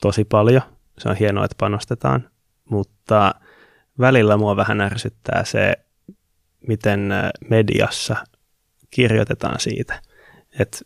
tosi 0.00 0.24
paljon. 0.24 0.62
Se 0.98 1.08
on 1.08 1.16
hienoa, 1.16 1.44
että 1.44 1.56
panostetaan, 1.58 2.28
mutta 2.70 3.34
välillä 4.00 4.36
mua 4.36 4.56
vähän 4.56 4.80
ärsyttää 4.80 5.44
se, 5.44 5.74
miten 6.66 7.12
äh, 7.12 7.30
mediassa 7.50 8.16
kirjoitetaan 8.90 9.60
siitä, 9.60 10.00
että 10.58 10.78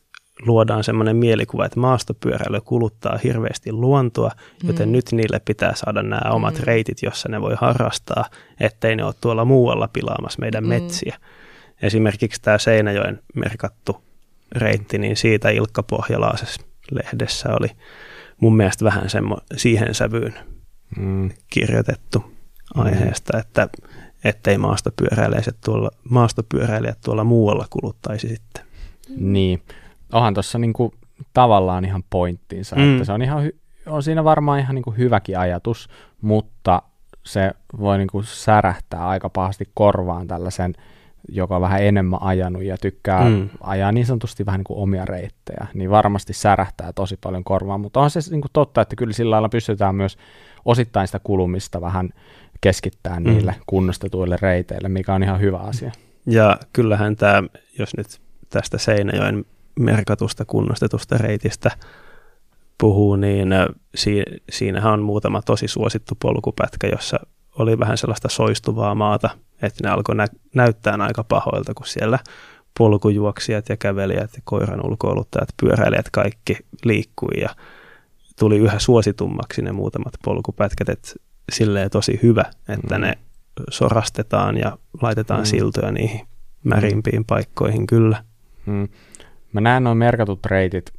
luodaan 0.46 0.84
semmoinen 0.84 1.16
mielikuva, 1.16 1.66
että 1.66 1.80
maastopyöräily 1.80 2.60
kuluttaa 2.60 3.18
hirveästi 3.24 3.72
luontoa, 3.72 4.30
joten 4.64 4.88
Mm. 4.88 4.92
nyt 4.92 5.04
niille 5.12 5.40
pitää 5.44 5.72
saada 5.74 6.02
nämä 6.02 6.30
omat 6.30 6.54
Mm. 6.58 6.64
reitit, 6.64 7.02
jossa 7.02 7.28
ne 7.28 7.40
voi 7.40 7.54
harrastaa, 7.60 8.24
ettei 8.60 8.96
ne 8.96 9.04
ole 9.04 9.14
tuolla 9.20 9.44
muualla 9.44 9.88
pilaamassa 9.88 10.40
meidän 10.40 10.64
Mm. 10.64 10.68
metsiä. 10.68 11.16
Esimerkiksi 11.82 12.42
tämä 12.42 12.58
Seinäjoen 12.58 13.20
merkattu 13.34 14.04
reitti, 14.56 14.98
niin 14.98 15.16
siitä 15.16 15.50
Ilkka 15.50 15.82
Pohjalaisessa 15.82 16.62
lehdessä 16.90 17.48
oli 17.60 17.68
mun 18.40 18.56
mielestä 18.56 18.84
vähän 18.84 19.10
semmo, 19.10 19.38
siihen 19.56 19.94
sävyyn 19.94 20.34
Mm. 20.96 21.30
kirjoitettu 21.50 22.24
aiheesta, 22.74 23.38
että 23.38 23.68
ettei 24.24 24.58
maastopyöräilijät 24.58 25.56
tuolla, 25.64 25.90
maastopyöräilijät 26.10 26.98
tuolla 27.04 27.24
muualla 27.24 27.66
kuluttaisi 27.70 28.28
sitten. 28.28 28.64
Niin, 29.16 29.62
onhan 30.12 30.34
tuossa 30.34 30.58
niinku 30.58 30.94
tavallaan 31.34 31.84
ihan 31.84 32.02
pointtinsa, 32.10 32.76
Mm. 32.76 32.82
mm. 32.82 32.92
että 32.92 33.04
se 33.04 33.12
on, 33.12 33.22
ihan 33.22 33.46
hy- 33.46 33.58
on 33.86 34.02
siinä 34.02 34.24
varmaan 34.24 34.58
ihan 34.60 34.74
niinku 34.74 34.90
hyväkin 34.90 35.38
ajatus, 35.38 35.88
mutta 36.20 36.82
se 37.26 37.52
voi 37.80 37.98
niinku 37.98 38.22
särähtää 38.22 39.08
aika 39.08 39.28
pahasti 39.30 39.64
korvaan 39.74 40.26
tällaisen, 40.28 40.74
joka 41.28 41.56
on 41.56 41.62
vähän 41.62 41.82
enemmän 41.82 42.22
ajanut 42.22 42.62
ja 42.62 42.78
tykkää 42.78 43.24
Mm. 43.28 43.48
ajaa 43.60 43.92
niin 43.92 44.06
sanotusti 44.06 44.46
vähän 44.46 44.58
niin 44.58 44.64
kuin 44.64 44.78
omia 44.78 45.04
reittejä, 45.04 45.66
niin 45.74 45.90
varmasti 45.90 46.32
särähtää 46.32 46.92
tosi 46.92 47.18
paljon 47.20 47.44
korvaan, 47.44 47.80
mutta 47.80 48.00
on 48.00 48.10
se 48.10 48.20
niin 48.30 48.40
kuin 48.40 48.50
totta, 48.52 48.80
että 48.80 48.96
kyllä 48.96 49.12
sillä 49.12 49.30
lailla 49.30 49.48
pystytään 49.48 49.94
myös 49.94 50.16
osittain 50.64 51.06
sitä 51.08 51.18
kulumista 51.24 51.80
vähän 51.80 52.10
keskittää 52.60 53.20
Mm. 53.20 53.26
niille 53.26 53.54
kunnostetuille 53.66 54.38
reiteille, 54.42 54.88
mikä 54.88 55.14
on 55.14 55.22
ihan 55.22 55.40
hyvä 55.40 55.58
asia. 55.58 55.92
Ja 56.26 56.56
kyllähän 56.72 57.16
tämä, 57.16 57.42
jos 57.78 57.96
nyt 57.96 58.06
tästä 58.50 58.78
Seinäjoen 58.78 59.44
merkatusta 59.78 60.44
kunnostetusta 60.44 61.18
reitistä 61.18 61.70
puhuu, 62.78 63.16
niin 63.16 63.48
si- 63.94 64.22
siinähän 64.50 64.92
on 64.92 65.02
muutama 65.02 65.42
tosi 65.42 65.68
suosittu 65.68 66.14
polkupätkä, 66.22 66.86
jossa 66.86 67.18
oli 67.58 67.78
vähän 67.78 67.98
sellaista 67.98 68.28
soistuvaa 68.28 68.94
maata, 68.94 69.30
että 69.62 69.84
ne 69.88 69.90
alkoi 69.90 70.14
nä- 70.16 70.26
näyttää 70.54 70.96
aika 71.00 71.24
pahoilta, 71.24 71.74
kun 71.74 71.86
siellä 71.86 72.18
polkujuoksijat 72.78 73.68
ja 73.68 73.76
kävelijät 73.76 74.30
ja 74.34 74.40
koiran 74.44 74.86
ulkoiluttajat, 74.86 75.48
pyöräilijät 75.62 76.10
kaikki 76.10 76.56
liikkui 76.84 77.40
ja 77.40 77.48
tuli 78.38 78.58
yhä 78.58 78.78
suositummaksi 78.78 79.62
ne 79.62 79.72
muutamat 79.72 80.12
polkupätkät, 80.24 80.88
että 80.88 81.12
silleen 81.52 81.90
tosi 81.90 82.20
hyvä, 82.22 82.44
että 82.68 82.98
Mm. 82.98 83.02
ne 83.02 83.18
sorastetaan 83.70 84.58
ja 84.58 84.78
laitetaan 85.02 85.40
Mm. 85.40 85.44
siltoja 85.44 85.92
niihin 85.92 86.26
märimpiin 86.64 87.24
paikkoihin 87.24 87.86
kyllä. 87.86 88.24
Mm. 88.66 88.88
Mä 89.52 89.60
näen 89.60 89.84
nuo 89.84 89.94
merkatut 89.94 90.46
reitit 90.46 90.92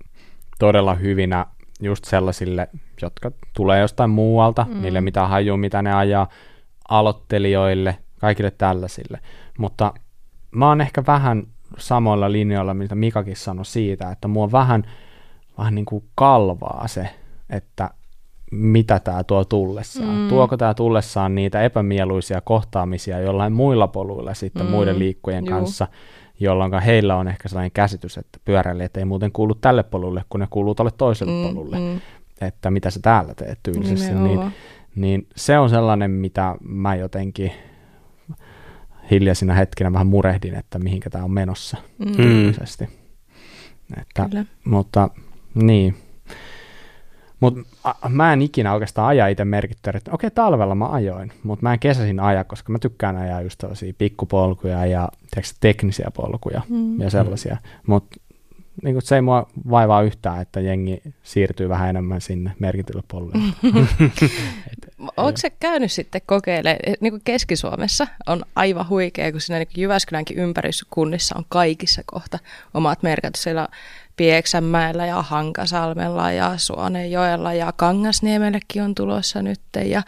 todella 0.59 0.95
hyvinä 0.95 1.45
just 1.81 2.05
sellaisille, 2.05 2.69
jotka 3.01 3.31
tulee 3.55 3.81
jostain 3.81 4.09
muualta, 4.09 4.65
Mm. 4.69 4.75
mm. 4.75 4.81
niille 4.81 5.01
mitä 5.01 5.27
hajuu, 5.27 5.57
mitä 5.57 5.81
ne 5.81 5.93
ajaa, 5.93 6.27
aloittelijoille, 6.89 7.97
kaikille 8.23 8.51
tällaisille. 8.51 9.19
Mutta 9.57 9.93
mä 10.51 10.67
oon 10.67 10.81
ehkä 10.81 11.03
vähän 11.07 11.47
samoilla 11.77 12.31
linjoilla, 12.31 12.73
mitä 12.73 12.95
Mikakin 12.95 13.35
sanoi 13.35 13.65
siitä, 13.65 14.11
että 14.11 14.27
mua 14.27 14.51
vähän, 14.51 14.83
vähän 15.57 15.75
niin 15.75 15.85
kuin 15.85 16.03
kalvaa 16.15 16.87
se, 16.87 17.09
että 17.49 17.89
mitä 18.51 18.99
tämä 18.99 19.23
tuo 19.23 19.45
tullessaan. 19.45 20.17
Mm. 20.17 20.27
Tuoko 20.29 20.57
tämä 20.57 20.73
tullessaan 20.73 21.35
niitä 21.35 21.61
epämieluisia 21.61 22.41
kohtaamisia 22.41 23.19
jollain 23.19 23.53
muilla 23.53 23.87
poluilla 23.87 24.33
sitten 24.33 24.65
Mm. 24.65 24.71
muiden 24.71 24.99
liikkujen 24.99 25.45
Juu. 25.45 25.57
kanssa, 25.57 25.87
jolloin 26.39 26.81
heillä 26.81 27.15
on 27.15 27.27
ehkä 27.27 27.49
sellainen 27.49 27.71
käsitys, 27.71 28.17
että 28.17 28.39
pyöräilijät 28.45 28.97
ei 28.97 29.05
muuten 29.05 29.31
kuulu 29.31 29.55
tälle 29.55 29.83
polulle, 29.83 30.23
kun 30.29 30.39
ne 30.39 30.47
kuuluu 30.49 30.75
tälle 30.75 30.91
toiselle 30.97 31.33
mm. 31.33 31.55
polulle, 31.55 31.79
mm. 31.79 31.99
että 32.41 32.71
mitä 32.71 32.89
sä 32.89 32.99
täällä 33.01 33.33
teet 33.35 33.59
tyylisesti. 33.63 34.13
Niin, 34.15 34.39
niin 34.95 35.27
se 35.35 35.59
on 35.59 35.69
sellainen, 35.69 36.11
mitä 36.11 36.55
mä 36.61 36.95
jotenkin 36.95 37.51
hiljaisina 39.11 39.53
hetkinä 39.53 39.93
vähän 39.93 40.07
murehdin, 40.07 40.55
että 40.55 40.79
mihinkä 40.79 41.09
tämä 41.09 41.23
on 41.23 41.31
menossa 41.31 41.77
Mm. 41.99 42.11
tyylisesti. 42.15 42.89
Että, 44.01 44.29
Kyllä. 44.29 44.45
mutta 44.65 45.09
niin. 45.55 45.95
Mutta 47.39 47.61
mä 48.09 48.33
en 48.33 48.41
ikinä 48.41 48.73
oikeastaan 48.73 49.07
aja 49.07 49.27
itse 49.27 49.45
merkittävä, 49.45 49.97
että 49.97 50.11
okei, 50.11 50.31
talvella 50.31 50.75
mä 50.75 50.87
ajoin, 50.89 51.31
mutta 51.43 51.63
mä 51.63 51.73
en 51.73 51.79
kesäisin 51.79 52.19
aja, 52.19 52.43
koska 52.43 52.71
mä 52.71 52.79
tykkään 52.79 53.17
ajaa 53.17 53.41
just 53.41 53.57
tällaisia 53.57 53.93
pikkupolkuja 53.97 54.85
ja 54.85 55.09
tiedätkö, 55.31 55.55
teknisiä 55.59 56.07
polkuja 56.13 56.61
Mm. 56.69 57.01
ja 57.01 57.09
sellaisia. 57.09 57.57
Mutta 57.87 58.15
niin 58.81 59.01
se 59.01 59.15
ei 59.15 59.21
mua 59.21 59.49
vaivaa 59.69 60.01
yhtään, 60.01 60.41
että 60.41 60.59
jengi 60.59 61.01
siirtyy 61.23 61.69
vähän 61.69 61.89
enemmän 61.89 62.21
sinne 62.21 62.51
merkitylle 62.59 63.03
polulle. 63.07 63.33
Onko 65.17 65.37
se 65.37 65.49
käynyt 65.49 65.91
sitten 65.91 66.21
kokeilemaan, 66.25 66.79
niin 66.99 67.13
kuin 67.13 67.21
Keski-Suomessa 67.25 68.07
on 68.27 68.43
aivan 68.55 68.89
huikea, 68.89 69.31
kun 69.31 69.41
siinä 69.41 69.59
niin 69.59 69.67
kuin 69.67 69.81
Jyväskylänkin 69.81 70.37
ympäriskunnissa 70.37 71.35
on 71.37 71.45
kaikissa 71.49 72.01
kohta 72.05 72.39
omat 72.73 73.03
merkit. 73.03 73.35
Siellä 73.35 73.61
on 73.61 73.67
Pieksämäellä 74.15 75.05
ja 75.05 75.21
Hankasalmella 75.21 76.31
ja 76.31 76.57
Suonenjoella 76.57 77.53
ja 77.53 77.71
Kangasniemellekin 77.71 78.83
on 78.83 78.95
tulossa 78.95 79.41
nyt 79.41 79.61
ja, 79.85 80.01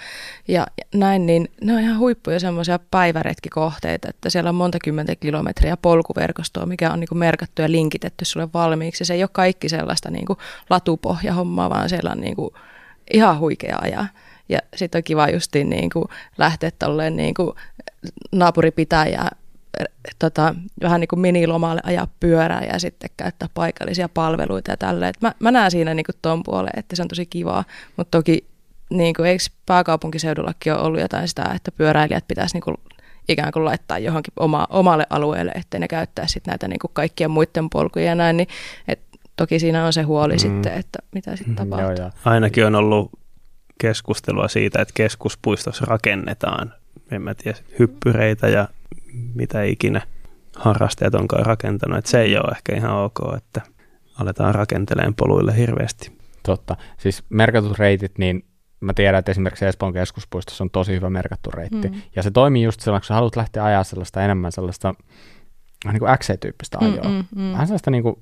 ja, 0.48 0.68
näin, 0.94 1.26
niin 1.26 1.52
ne 1.62 1.74
on 1.74 1.80
ihan 1.80 2.00
huippuja 2.00 2.40
semmoisia 2.40 2.80
päiväretkikohteita, 2.92 4.10
että 4.10 4.30
siellä 4.30 4.50
on 4.50 4.56
monta 4.56 4.78
kymmentä 4.84 5.16
kilometriä 5.16 5.78
polkuverkostoa, 5.78 6.66
mikä 6.66 6.92
on 6.92 7.00
niin 7.00 7.18
merkattu 7.18 7.62
ja 7.62 7.72
linkitetty 7.72 8.26
sulle 8.26 8.48
valmiiksi. 8.54 9.06
Se 9.06 9.14
ei 9.14 9.24
ole 9.24 9.30
kaikki 9.34 9.70
sellaista 9.70 10.12
niin 10.12 10.26
kuin 10.26 10.40
latupohjahommaa, 10.70 11.70
vaan 11.70 11.90
siellä 11.90 12.12
on 12.12 12.22
niin 12.22 12.36
kuin 12.36 12.54
ihan 13.14 13.40
huikea 13.40 13.78
ajaa. 13.82 14.08
Ja 14.50 14.60
sitten 14.76 15.00
on 15.00 15.04
kiva 15.04 15.30
justiin 15.30 15.70
niin 15.70 15.90
kuin 15.90 16.06
lähteä 16.38 16.72
tolleen 16.80 17.16
niin 17.16 17.34
kuin 17.34 17.52
naapuripitäjää 18.32 19.30
tota, 20.20 20.56
vähän 20.82 21.02
niin 21.02 21.08
kuin 21.08 21.20
minilomalle 21.20 21.82
ajaa 21.84 22.08
pyörää 22.20 22.64
ja 22.74 22.80
sitten 22.80 23.10
käyttää 23.18 23.50
paikallisia 23.54 24.10
palveluita 24.10 24.72
ja 24.72 24.78
tälleen. 24.78 25.14
Mä, 25.22 25.34
mä 25.40 25.52
näen 25.52 25.72
siinä 25.72 25.94
niin 25.94 26.06
kuin 26.06 26.16
ton 26.22 26.44
puoleen, 26.44 26.80
että 26.80 26.96
se 26.96 27.02
on 27.02 27.08
tosi 27.08 27.26
kivaa, 27.26 27.64
mutta 27.98 28.18
toki 28.18 28.46
niin 28.90 29.14
kuin, 29.14 29.30
eikö 29.30 29.44
pääkaupunkiseudullakin 29.66 30.74
ole 30.74 30.82
ollut 30.82 31.02
jotain 31.02 31.28
sitä, 31.28 31.52
että 31.56 31.72
pyöräilijät 31.72 32.28
pitäisi 32.28 32.56
niin 32.56 32.64
kuin 32.64 32.78
ikään 33.30 33.52
kuin 33.52 33.66
laittaa 33.66 34.00
johonkin 34.00 34.34
oma, 34.40 34.68
omalle 34.70 35.08
alueelle, 35.10 35.52
ettei 35.56 35.80
ne 35.80 35.88
käyttää 35.88 36.28
sitten 36.28 36.52
näitä 36.52 36.68
niin 36.68 36.80
kuin 36.80 36.92
kaikkien 36.94 37.32
muiden 37.32 37.70
polkuja 37.70 38.06
ja 38.06 38.16
näin, 38.16 38.38
niin 38.38 38.48
et 38.88 39.00
toki 39.36 39.60
siinä 39.60 39.86
on 39.86 39.94
se 39.94 40.02
huoli 40.02 40.34
mm. 40.34 40.40
sitten, 40.40 40.74
että 40.74 41.00
mitä 41.14 41.36
sitten 41.36 41.56
tapahtuu. 41.56 41.90
Joo, 41.90 42.00
joo. 42.00 42.12
Ainakin 42.26 42.66
on 42.66 42.76
ollut 42.76 43.12
keskustelua 43.78 44.48
siitä, 44.48 44.82
että 44.82 44.92
keskuspuistossa 44.94 45.86
rakennetaan, 45.86 46.74
en 47.12 47.22
mä 47.22 47.34
tiedä, 47.34 47.58
hyppyreitä 47.80 48.48
ja 48.48 48.68
mitä 49.34 49.64
ikinä. 49.64 50.02
harrastajat 50.56 51.16
onkaan 51.16 51.46
rakentanut. 51.46 51.98
Että 51.98 52.12
se 52.12 52.22
ei 52.22 52.38
ole 52.38 52.52
ehkä 52.52 52.76
ihan 52.76 52.96
ok, 52.96 53.20
että 53.38 53.62
aletaan 54.20 54.56
rakenteleen 54.56 55.16
poluille 55.16 55.58
hirveästi. 55.58 56.18
Totta. 56.44 56.76
Siis 56.98 57.24
merkatut 57.30 57.80
reitit, 57.80 58.18
niin 58.18 58.46
mä 58.80 58.94
tiedän, 58.94 59.20
että 59.20 59.32
esimerkiksi 59.32 59.66
Espoon 59.66 59.94
keskuspuistossa 59.94 60.64
on 60.64 60.70
tosi 60.70 60.94
hyvä 60.94 61.10
merkattu 61.10 61.52
reitti. 61.52 61.90
Mm. 61.90 62.02
Ja 62.16 62.24
se 62.24 62.32
toimii 62.32 62.64
just 62.64 62.82
silloin, 62.82 63.02
kun 63.02 63.06
sä 63.06 63.14
haluat 63.14 63.36
lähteä 63.36 63.64
ajaa 63.64 63.84
sellaista 63.84 64.24
enemmän 64.24 64.52
sellaista 64.52 64.94
niin 65.92 66.00
kuin 66.00 66.18
XC-tyyppistä 66.18 66.78
mm, 66.82 66.94
ajoa. 66.94 67.04
Mm, 67.04 67.12
mm, 67.12 67.42
mm. 67.42 67.52
Vähän 67.52 67.68
sellaista 67.68 67.92
niin 67.92 68.04
kuin 68.04 68.16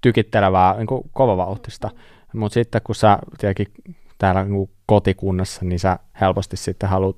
tykittelevää, 0.00 0.76
niin 0.76 0.86
kuin 0.86 1.10
kovavauhtista. 1.12 1.90
Mutta 2.34 2.54
sitten 2.54 2.80
kun 2.84 2.94
sä 2.94 3.18
tietenkin 3.38 3.66
täällä 4.18 4.44
niin 4.44 4.70
kotikunnassa, 4.86 5.64
niin 5.64 5.78
sä 5.78 5.98
helposti 6.20 6.56
sitten 6.56 6.88
haluat 6.88 7.16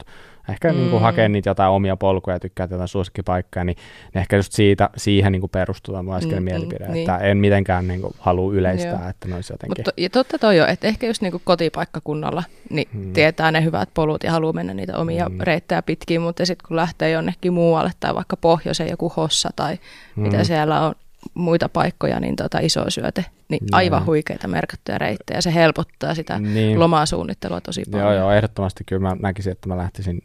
ehkä 0.48 0.72
mm. 0.72 0.78
niin 0.78 0.90
kuin 0.90 1.02
hakea 1.02 1.28
niitä 1.28 1.50
jotain 1.50 1.70
omia 1.70 1.96
polkuja 1.96 2.36
ja 2.36 2.40
tykkää 2.40 2.68
jotain 2.70 2.88
suosikkipaikkaa, 2.88 3.64
niin 3.64 3.76
ehkä 4.14 4.36
just 4.36 4.52
siitä, 4.52 4.90
siihen 4.96 5.32
niin 5.32 5.40
kuin 5.40 5.50
perustuu 5.50 5.94
tämä 5.94 6.16
äskeinen 6.16 6.42
mm, 6.42 6.44
mielipide, 6.44 6.88
mm, 6.88 6.94
että 6.94 7.16
niin. 7.16 7.30
en 7.30 7.38
mitenkään 7.38 7.88
niin 7.88 8.00
kuin 8.00 8.14
halua 8.18 8.52
yleistää, 8.52 9.00
Joo. 9.00 9.10
että 9.10 9.28
ne 9.28 9.34
olisi 9.34 9.52
jotenkin. 9.52 9.78
Mutta, 9.78 9.92
ja 9.96 10.10
totta 10.10 10.38
toi 10.38 10.56
jo, 10.56 10.66
että 10.66 10.88
ehkä 10.88 11.06
just 11.06 11.22
niin 11.22 11.32
kuin 11.32 11.42
kotipaikkakunnalla 11.44 12.42
niin 12.70 12.88
mm. 12.92 13.12
tietää 13.12 13.52
ne 13.52 13.64
hyvät 13.64 13.88
polut 13.94 14.24
ja 14.24 14.30
haluaa 14.30 14.52
mennä 14.52 14.74
niitä 14.74 14.98
omia 14.98 15.28
mm. 15.28 15.40
reittejä 15.40 15.82
pitkin, 15.82 16.20
mutta 16.20 16.46
sitten 16.46 16.68
kun 16.68 16.76
lähtee 16.76 17.10
jonnekin 17.10 17.52
muualle 17.52 17.90
tai 18.00 18.14
vaikka 18.14 18.36
pohjoiseen 18.36 18.90
joku 18.90 19.12
hossa 19.16 19.50
tai 19.56 19.78
mm. 20.16 20.22
mitä 20.22 20.44
siellä 20.44 20.80
on, 20.80 20.94
muita 21.34 21.68
paikkoja, 21.68 22.20
niin 22.20 22.36
tota 22.36 22.58
iso 22.58 22.84
syöte, 22.88 23.24
niin 23.48 23.60
joo. 23.60 23.68
aivan 23.72 24.06
huikeita 24.06 24.48
merkattuja 24.48 24.98
reittejä. 24.98 25.40
Se 25.40 25.54
helpottaa 25.54 26.14
sitä 26.14 26.38
niin. 26.38 26.80
lomaa 26.80 27.06
suunnittelua 27.06 27.60
tosi 27.60 27.82
paljon. 27.90 28.06
Joo, 28.06 28.14
joo, 28.14 28.32
ehdottomasti 28.32 28.84
kyllä 28.84 29.02
mä 29.02 29.16
näkisin, 29.22 29.52
että 29.52 29.68
mä 29.68 29.76
lähtisin 29.76 30.22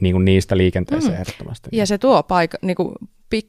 niin 0.00 0.12
kuin 0.12 0.24
niistä 0.24 0.56
liikenteeseen 0.56 1.14
mm. 1.14 1.20
ehdottomasti. 1.20 1.68
Ja 1.72 1.86
se 1.86 1.98
tuo 1.98 2.22
paikka, 2.22 2.58
niin 2.62 2.76
kuin 2.76 2.94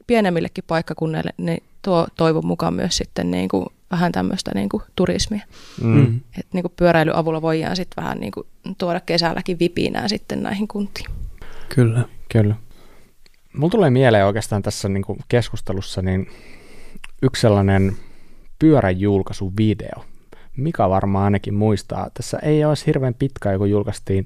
pienemmillekin 0.07 0.63
paikkakunnille, 0.67 1.33
niin 1.37 1.63
tuo 1.81 2.07
toivon 2.15 2.45
mukaan 2.45 2.73
myös 2.73 2.97
sitten 2.97 3.31
niin 3.31 3.49
kuin 3.49 3.65
vähän 3.91 4.11
tämmöistä 4.11 4.51
niin 4.55 4.69
kuin 4.69 4.83
turismia. 4.95 5.41
Mm. 5.81 5.97
mm. 5.97 6.19
Et 6.39 6.47
niin 6.53 6.63
kuin 6.63 6.73
pyöräilyavulla 6.75 7.41
voidaan 7.41 7.75
sitten 7.75 8.03
vähän 8.03 8.19
niin 8.19 8.31
kuin 8.31 8.47
tuoda 8.77 8.99
kesälläkin 8.99 9.59
vipinää 9.59 10.07
sitten 10.07 10.43
näihin 10.43 10.67
kuntiin. 10.67 11.11
Kyllä. 11.75 12.05
Kyllä. 12.31 12.55
Mulla 13.57 13.71
tulee 13.71 13.89
mieleen 13.89 14.25
oikeastaan 14.25 14.61
tässä 14.61 14.89
niin 14.89 15.03
kuin 15.03 15.19
keskustelussa 15.27 16.01
niin 16.01 16.27
yksi 17.21 17.41
sellainen 17.41 17.97
pyörän 18.59 18.99
julkaisuvideo. 18.99 20.05
Mika 20.57 20.89
varmaan 20.89 21.23
ainakin 21.23 21.53
muistaa. 21.53 22.09
Tässä 22.13 22.39
ei 22.41 22.65
olisi 22.65 22.85
hirveän 22.85 23.13
pitkä, 23.13 23.57
kun 23.57 23.69
julkaistiin 23.69 24.25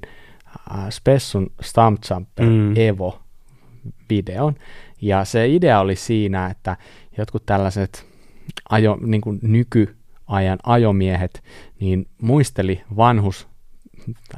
äh, 0.74 0.90
Spessun 0.90 1.50
Stump 1.60 2.00
Jumper 2.10 2.46
mm. 2.46 2.76
Evo 2.76 3.22
videon. 4.10 4.54
Ja 5.00 5.24
se 5.24 5.48
idea 5.48 5.80
oli 5.80 5.96
siinä, 5.96 6.46
että 6.46 6.76
jotkut 7.18 7.46
tällaiset 7.46 8.06
ajo, 8.70 8.98
niin 9.00 9.20
kuin 9.20 9.38
nykyajan 9.42 10.58
ajomiehet 10.62 11.42
niin 11.80 12.06
muisteli 12.22 12.82
vanhus, 12.96 13.48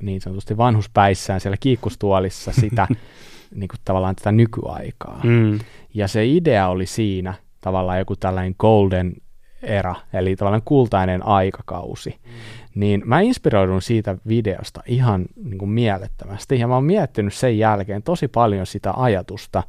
niin 0.03 0.21
sanotusti 0.21 0.57
vanhuspäissään 0.57 1.41
siellä 1.41 1.57
kiikkustuolissa 1.61 2.53
sitä 2.53 2.89
niin 3.55 3.69
kuin 3.69 3.81
tavallaan 3.85 4.17
tätä 4.17 4.33
nykyaikaa. 4.33 5.21
Mm. 5.25 5.59
Ja 5.95 6.09
se 6.09 6.27
idea 6.27 6.69
oli 6.69 6.87
siinä, 6.87 7.35
tavallaan 7.61 7.99
joku 7.99 8.17
tällainen 8.17 8.55
golden 8.59 9.15
era, 9.63 9.95
eli 10.13 10.37
tavallaan 10.37 10.63
kultainen 10.65 11.27
aikakausi, 11.27 12.11
mm. 12.25 12.31
Niin 12.75 13.03
mä 13.05 13.21
inspiroidun 13.21 13.83
siitä 13.83 14.17
videosta 14.29 14.83
ihan 14.87 15.27
niin 15.45 15.59
kuin 15.59 15.71
mielettömästi, 15.71 16.59
ja 16.59 16.69
mä 16.69 16.75
oon 16.75 16.85
miettinyt 16.85 17.35
sen 17.35 17.59
jälkeen 17.59 18.03
tosi 18.03 18.29
paljon 18.29 18.67
sitä 18.67 18.93
ajatusta, 18.97 19.63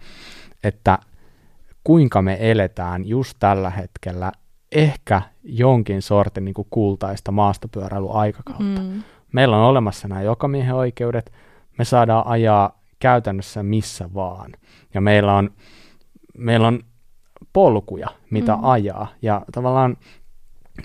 että 0.64 0.99
kuinka 1.84 2.22
me 2.22 2.38
eletään 2.39 3.08
just 3.08 3.38
tällä 3.39 3.70
hetkellä 3.70 4.32
ehkä 4.72 5.22
jonkin 5.43 6.01
sortin 6.01 6.45
niin 6.45 6.53
kuin 6.53 6.68
kultaista 6.70 7.32
maastopyöräilyaikakautta. 7.32 8.82
Mm. 8.82 9.03
Meillä 9.32 9.58
on 9.58 9.64
olemassa 9.64 10.08
nämä 10.08 10.22
jokamiehen 10.22 10.76
oikeudet, 10.76 11.34
me 11.78 11.86
saadaan 11.86 12.28
ajaa 12.28 12.82
käytännössä 12.99 13.64
missä 13.64 14.14
vaan, 14.14 14.51
ja 14.93 15.01
meillä 15.01 15.34
on, 15.34 15.49
meillä 16.38 16.68
on 16.68 16.80
polkuja, 17.53 18.08
mitä 18.30 18.56
mm. 18.56 18.64
ajaa. 18.64 19.08
Ja 19.22 19.41
tavallaan 19.51 19.97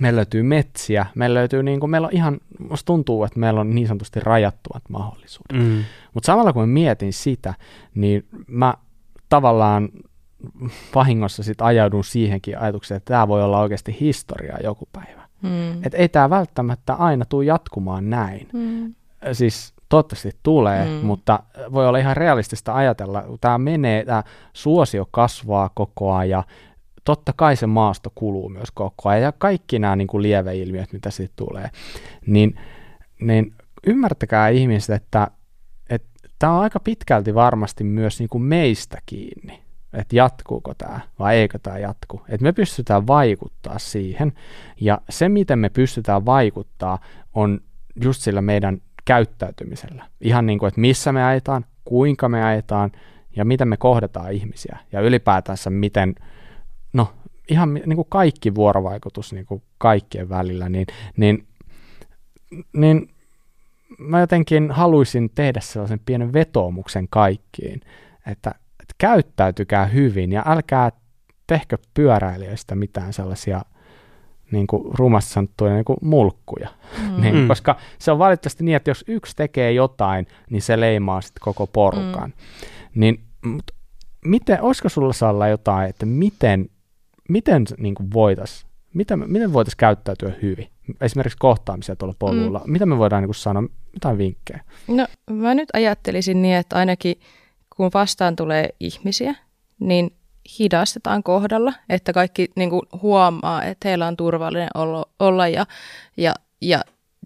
meillä 0.01 0.16
löytyy 0.16 0.43
metsiä, 0.43 1.07
meillä 1.14 1.38
löytyy 1.38 1.62
niin 1.62 1.80
kuin, 1.80 1.91
meillä 1.91 2.07
on 2.07 2.12
ihan, 2.12 2.41
musta 2.68 2.86
tuntuu, 2.86 3.24
että 3.24 3.38
meillä 3.41 3.61
on 3.61 3.74
niin 3.74 3.86
sanotusti 3.86 4.20
rajattuvat 4.20 4.82
mahdollisuudet. 4.88 5.66
Mm. 5.66 5.84
Mutta 6.14 6.26
samalla 6.26 6.53
kun 6.53 6.62
mä 6.62 6.66
mietin 6.66 7.12
sitä, 7.12 7.55
niin 7.95 8.26
mä 8.47 8.74
tavallaan 9.28 9.88
vahingossa 10.95 11.43
sitten 11.43 11.66
ajaudun 11.66 12.05
siihenkin 12.05 12.59
ajatukseen, 12.59 12.97
että 12.97 13.14
tämä 13.14 13.28
voi 13.28 13.43
olla 13.43 13.61
oikeasti 13.61 13.97
historiaa 14.01 14.59
joku 14.64 14.88
päivä. 14.93 15.28
Mm. 15.43 15.84
Että 15.84 15.99
ei 15.99 16.09
tämä 16.09 16.30
välttämättä 16.30 16.95
aina 16.95 17.24
tule 17.24 17.45
jatkumaan 17.45 18.11
näin. 18.11 18.49
Mm. 18.53 18.95
Siis 19.32 19.74
toivottavasti 19.88 20.30
tulee, 20.43 20.84
mm. 20.84 21.07
mutta 21.07 21.43
voi 21.72 21.88
olla 21.88 21.99
ihan 21.99 22.16
realistista 22.16 22.74
ajatella, 22.74 23.24
tämä 23.41 23.59
menee, 23.59 24.05
tämä 24.05 24.22
suosio 24.53 25.07
kasvaa 25.11 25.70
koko 25.74 26.12
ajan 26.12 26.30
ja 26.30 26.45
totta 27.05 27.32
kai 27.36 27.57
se 27.57 27.66
maasto 27.66 28.12
kuluu 28.14 28.48
myös 28.48 28.70
koko 28.70 29.09
ajan 29.09 29.22
ja 29.22 29.32
kaikki 29.32 29.78
nämä 29.78 29.96
niin 29.96 30.09
kuin 30.09 30.22
lieveilmiöt, 30.22 30.92
mitä 30.92 31.11
siitä 31.11 31.32
tulee, 31.36 31.70
niin, 32.26 32.61
niin 33.20 33.55
ymmärtäkää 33.86 34.48
ihmiset, 34.48 35.03
että, 35.03 35.30
tämä 36.40 36.53
on 36.53 36.62
aika 36.62 36.80
pitkälti 36.80 37.34
varmasti 37.34 37.84
myös 37.84 38.18
niin 38.18 38.28
kuin 38.28 38.42
meistä 38.42 38.98
kiinni, 39.07 39.62
että 39.92 40.16
jatkuuko 40.16 40.74
tämä 40.74 41.01
vai 41.18 41.36
eikö 41.36 41.59
tämä 41.59 41.78
jatku. 41.78 42.22
Että 42.28 42.44
me 42.44 42.53
pystytään 42.53 43.07
vaikuttaa 43.07 43.78
siihen 43.78 44.32
ja 44.80 45.01
se, 45.09 45.28
miten 45.28 45.59
me 45.59 45.68
pystytään 45.68 46.26
vaikuttaa, 46.26 46.98
on 47.34 47.61
just 48.03 48.22
sillä 48.22 48.42
meidän 48.42 48.80
käyttäytymisellä. 49.05 50.07
Ihan 50.20 50.46
niin 50.46 50.59
kuin, 50.59 50.68
että 50.68 50.80
missä 50.80 51.12
me 51.12 51.24
ajetaan, 51.24 51.64
kuinka 51.84 52.28
me 52.28 52.44
ajetaan 52.44 52.92
ja 53.36 53.44
miten 53.44 53.68
me 53.68 53.76
kohdataan 53.76 54.32
ihmisiä. 54.32 54.78
Ja 54.92 55.01
ylipäätänsä 55.01 55.70
miten, 55.70 56.14
ihan 57.51 57.74
niin 57.74 57.96
kuin 57.96 58.09
kaikki 58.09 58.55
vuorovaikutus 58.55 59.32
niin 59.32 59.46
kuin 59.46 59.62
kaikkien 59.78 60.28
välillä, 60.28 60.68
niin, 60.68 60.86
niin, 61.16 61.46
niin 62.72 63.11
mä 63.98 64.20
jotenkin 64.20 64.70
haluaisin 64.70 65.30
tehdä 65.34 65.61
sellaisen 65.61 66.01
pienen 66.07 66.32
vetoomuksen 66.32 67.09
kaikkiin, 67.11 67.80
että, 68.26 68.51
että 68.80 68.94
käyttäytykää 68.98 69.86
hyvin 69.86 70.32
ja 70.32 70.42
älkää 70.46 70.92
tehkö 71.46 71.78
pyöräilijöistä 71.94 72.74
mitään 72.74 73.12
sellaisia– 73.12 73.62
niin 74.51 74.66
kuin 74.66 74.94
rumasti 74.94 75.32
sanottuja 75.32 75.74
niin 75.74 75.84
kuin 75.84 75.98
mulkkuja. 76.03 76.68
Mm. 76.98 77.20
niin, 77.20 77.34
mm. 77.36 77.48
koska 77.48 77.76
se 77.98 78.12
on 78.12 78.18
valitettavasti 78.18 78.64
niin, 78.64 78.76
että 78.76 78.90
jos 78.90 79.05
yksi 79.09 79.36
tekee 79.36 79.72
jotain, 79.72 80.26
niin 80.51 80.62
se 80.62 80.80
leimaa 80.80 81.20
sitten 81.20 81.40
koko 81.44 81.66
porukan. 81.66 82.30
Mm. 82.30 83.01
Niin, 83.01 83.24
mutta 83.44 83.74
miten, 84.24 84.62
olisiko 84.62 84.88
sulla 84.88 85.12
Salla 85.12 85.48
jotain, 85.48 85.90
että 85.90 86.07
miten, 86.07 86.70
miten 87.31 87.64
niin 87.78 87.95
voitaisiin 88.14 88.70
miten, 88.95 89.24
miten 89.26 89.53
voitaisiin 89.53 89.78
käyttäytyä 89.78 90.33
hyvin? 90.43 90.68
Esimerkiksi 91.01 91.39
kohtaamisia 91.39 91.97
tuolla 91.97 92.14
polulla. 92.18 92.62
Mm. 92.64 92.72
Mitä 92.72 92.87
me 92.87 92.99
voidaan 92.99 93.22
niin 93.22 93.28
kuin 93.28 93.35
sanoa? 93.35 93.62
Mitä 93.93 94.18
vinkkejä? 94.18 94.61
No 94.89 95.07
mä 95.31 95.55
nyt 95.55 95.68
ajattelisin 95.72 96.43
niin, 96.43 96.57
että 96.57 96.76
ainakin 96.76 97.20
kun 97.76 97.91
vastaan 97.95 98.37
tulee 98.37 98.68
ihmisiä, 98.81 99.35
niin 99.78 100.11
hidastetaan 100.59 101.22
kohdalla, 101.22 101.72
että 101.89 102.12
kaikki 102.12 102.49
niin 102.57 102.70
kuin, 102.70 102.83
huomaa, 103.03 103.64
että 103.64 103.89
heillä 103.89 104.07
on 104.07 104.16
turvallinen 104.16 104.68
olla, 104.74 105.05
olla 105.18 105.49
ja, 105.49 105.66
ja, 106.16 106.35
ja, 106.61 106.81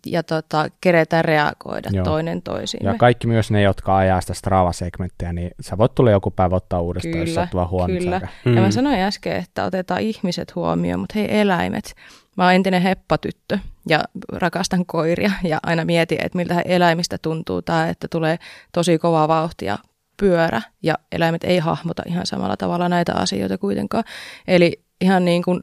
ja 0.07 0.23
tota, 0.23 0.69
keretään 0.81 1.25
reagoida 1.25 1.91
Joo. 1.93 2.05
toinen 2.05 2.43
toisiin. 2.43 2.87
Ja 2.87 2.95
kaikki 2.95 3.27
myös 3.27 3.51
ne, 3.51 3.63
jotka 3.63 3.97
ajaa 3.97 4.21
sitä 4.21 4.35
Strava-segmenttiä, 4.35 5.33
niin 5.33 5.51
sä 5.61 5.79
voit 5.79 5.95
tulla 5.95 6.11
joku 6.11 6.31
päivä 6.31 6.57
ottaa 6.57 6.81
uudestaan, 6.81 7.13
kyllä, 7.13 7.25
jos 7.25 7.35
sattuu 7.35 7.69
huono 7.71 7.95
Kyllä, 7.95 8.21
mm. 8.45 8.55
ja 8.55 8.61
mä 8.61 8.71
sanoin 8.71 8.99
äsken, 8.99 9.37
että 9.37 9.65
otetaan 9.65 10.01
ihmiset 10.01 10.55
huomioon, 10.55 11.01
mutta 11.01 11.19
hei 11.19 11.41
eläimet. 11.41 11.95
Mä 12.37 12.45
oon 12.45 12.55
entinen 12.55 12.83
heppatyttö 12.83 13.59
ja 13.89 14.05
rakastan 14.33 14.87
koiria 14.87 15.33
ja 15.43 15.59
aina 15.63 15.85
mietin, 15.85 16.19
että 16.25 16.39
miltä 16.39 16.61
eläimistä 16.61 17.19
tuntuu 17.19 17.63
tämä, 17.63 17.89
että 17.89 18.09
tulee 18.11 18.39
tosi 18.73 18.99
kova 18.99 19.29
vauhtia 19.29 19.79
pyörä 20.17 20.63
ja 20.83 20.95
eläimet 21.13 21.45
ei 21.45 21.59
hahmota 21.59 22.03
ihan 22.07 22.27
samalla 22.27 22.57
tavalla 22.57 22.89
näitä 22.89 23.13
asioita 23.15 23.59
kuitenkaan. 23.59 24.05
Eli 24.49 24.85
ihan 25.01 25.25
niin 25.25 25.43
kuin 25.43 25.63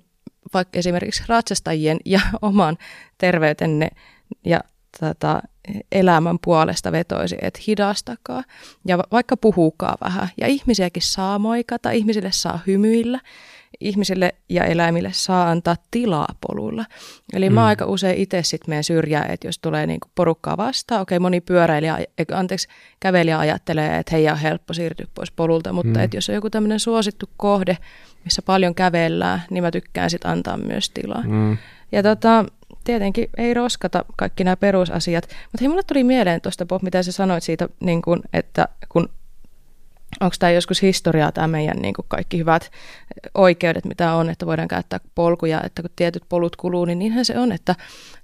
vaikka 0.53 0.79
esimerkiksi 0.79 1.23
ratsastajien 1.27 1.97
ja 2.05 2.19
oman 2.41 2.77
terveytenne 3.17 3.87
ja 4.45 4.59
tätä 4.99 5.41
elämän 5.91 6.39
puolesta 6.43 6.91
vetoisi, 6.91 7.37
että 7.41 7.59
hidastakaa 7.67 8.43
ja 8.87 8.99
vaikka 9.11 9.37
puhukaa 9.37 9.97
vähän. 10.01 10.29
Ja 10.37 10.47
ihmisiäkin 10.47 11.03
saa 11.03 11.39
moikata, 11.39 11.91
ihmisille 11.91 12.31
saa 12.31 12.59
hymyillä 12.67 13.19
ihmisille 13.79 14.35
ja 14.49 14.65
eläimille 14.65 15.09
saa 15.13 15.49
antaa 15.49 15.75
tilaa 15.91 16.35
poluilla. 16.47 16.85
Eli 17.33 17.49
mm. 17.49 17.55
mä 17.55 17.65
aika 17.65 17.85
usein 17.85 18.17
itse 18.17 18.43
sitten 18.43 18.71
menen 18.71 18.83
syrjään, 18.83 19.31
että 19.31 19.47
jos 19.47 19.59
tulee 19.59 19.87
niinku 19.87 20.07
porukkaa 20.15 20.57
vastaan, 20.57 21.01
okei 21.01 21.19
moni 21.19 21.41
pyöräilijä, 21.41 21.97
anteeksi, 22.33 22.67
kävelijä 22.99 23.39
ajattelee, 23.39 23.97
että 23.97 24.15
hei 24.15 24.29
on 24.29 24.37
helppo 24.37 24.73
siirtyä 24.73 25.07
pois 25.15 25.31
polulta, 25.31 25.73
mutta 25.73 25.99
mm. 25.99 26.03
että 26.03 26.17
jos 26.17 26.29
on 26.29 26.35
joku 26.35 26.49
tämmöinen 26.49 26.79
suosittu 26.79 27.29
kohde, 27.37 27.77
missä 28.23 28.41
paljon 28.41 28.75
kävellään, 28.75 29.41
niin 29.49 29.63
mä 29.63 29.71
tykkään 29.71 30.09
sitten 30.09 30.31
antaa 30.31 30.57
myös 30.57 30.89
tilaa. 30.89 31.23
Mm. 31.27 31.57
Ja 31.91 32.03
tota, 32.03 32.45
tietenkin 32.83 33.29
ei 33.37 33.53
roskata 33.53 34.05
kaikki 34.17 34.43
nämä 34.43 34.55
perusasiat, 34.55 35.23
mutta 35.23 35.57
hei, 35.61 35.67
mulle 35.67 35.83
tuli 35.87 36.03
mieleen 36.03 36.41
tuosta, 36.41 36.65
Bob, 36.65 36.83
mitä 36.83 37.03
sä 37.03 37.11
sanoit 37.11 37.43
siitä, 37.43 37.69
niin 37.79 38.01
kun, 38.01 38.21
että 38.33 38.67
kun 38.89 39.09
onko 40.19 40.35
tämä 40.39 40.51
joskus 40.51 40.81
historiaa, 40.81 41.31
tämä 41.31 41.47
meidän 41.47 41.77
niin 41.77 41.93
kuin 41.93 42.05
kaikki 42.07 42.37
hyvät 42.37 42.71
oikeudet, 43.33 43.85
mitä 43.85 44.13
on, 44.13 44.29
että 44.29 44.45
voidaan 44.45 44.67
käyttää 44.67 44.99
polkuja, 45.15 45.63
että 45.63 45.81
kun 45.81 45.91
tietyt 45.95 46.23
polut 46.29 46.55
kuluu, 46.55 46.85
niin 46.85 46.99
niinhän 46.99 47.25
se 47.25 47.39
on, 47.39 47.51
että 47.51 47.75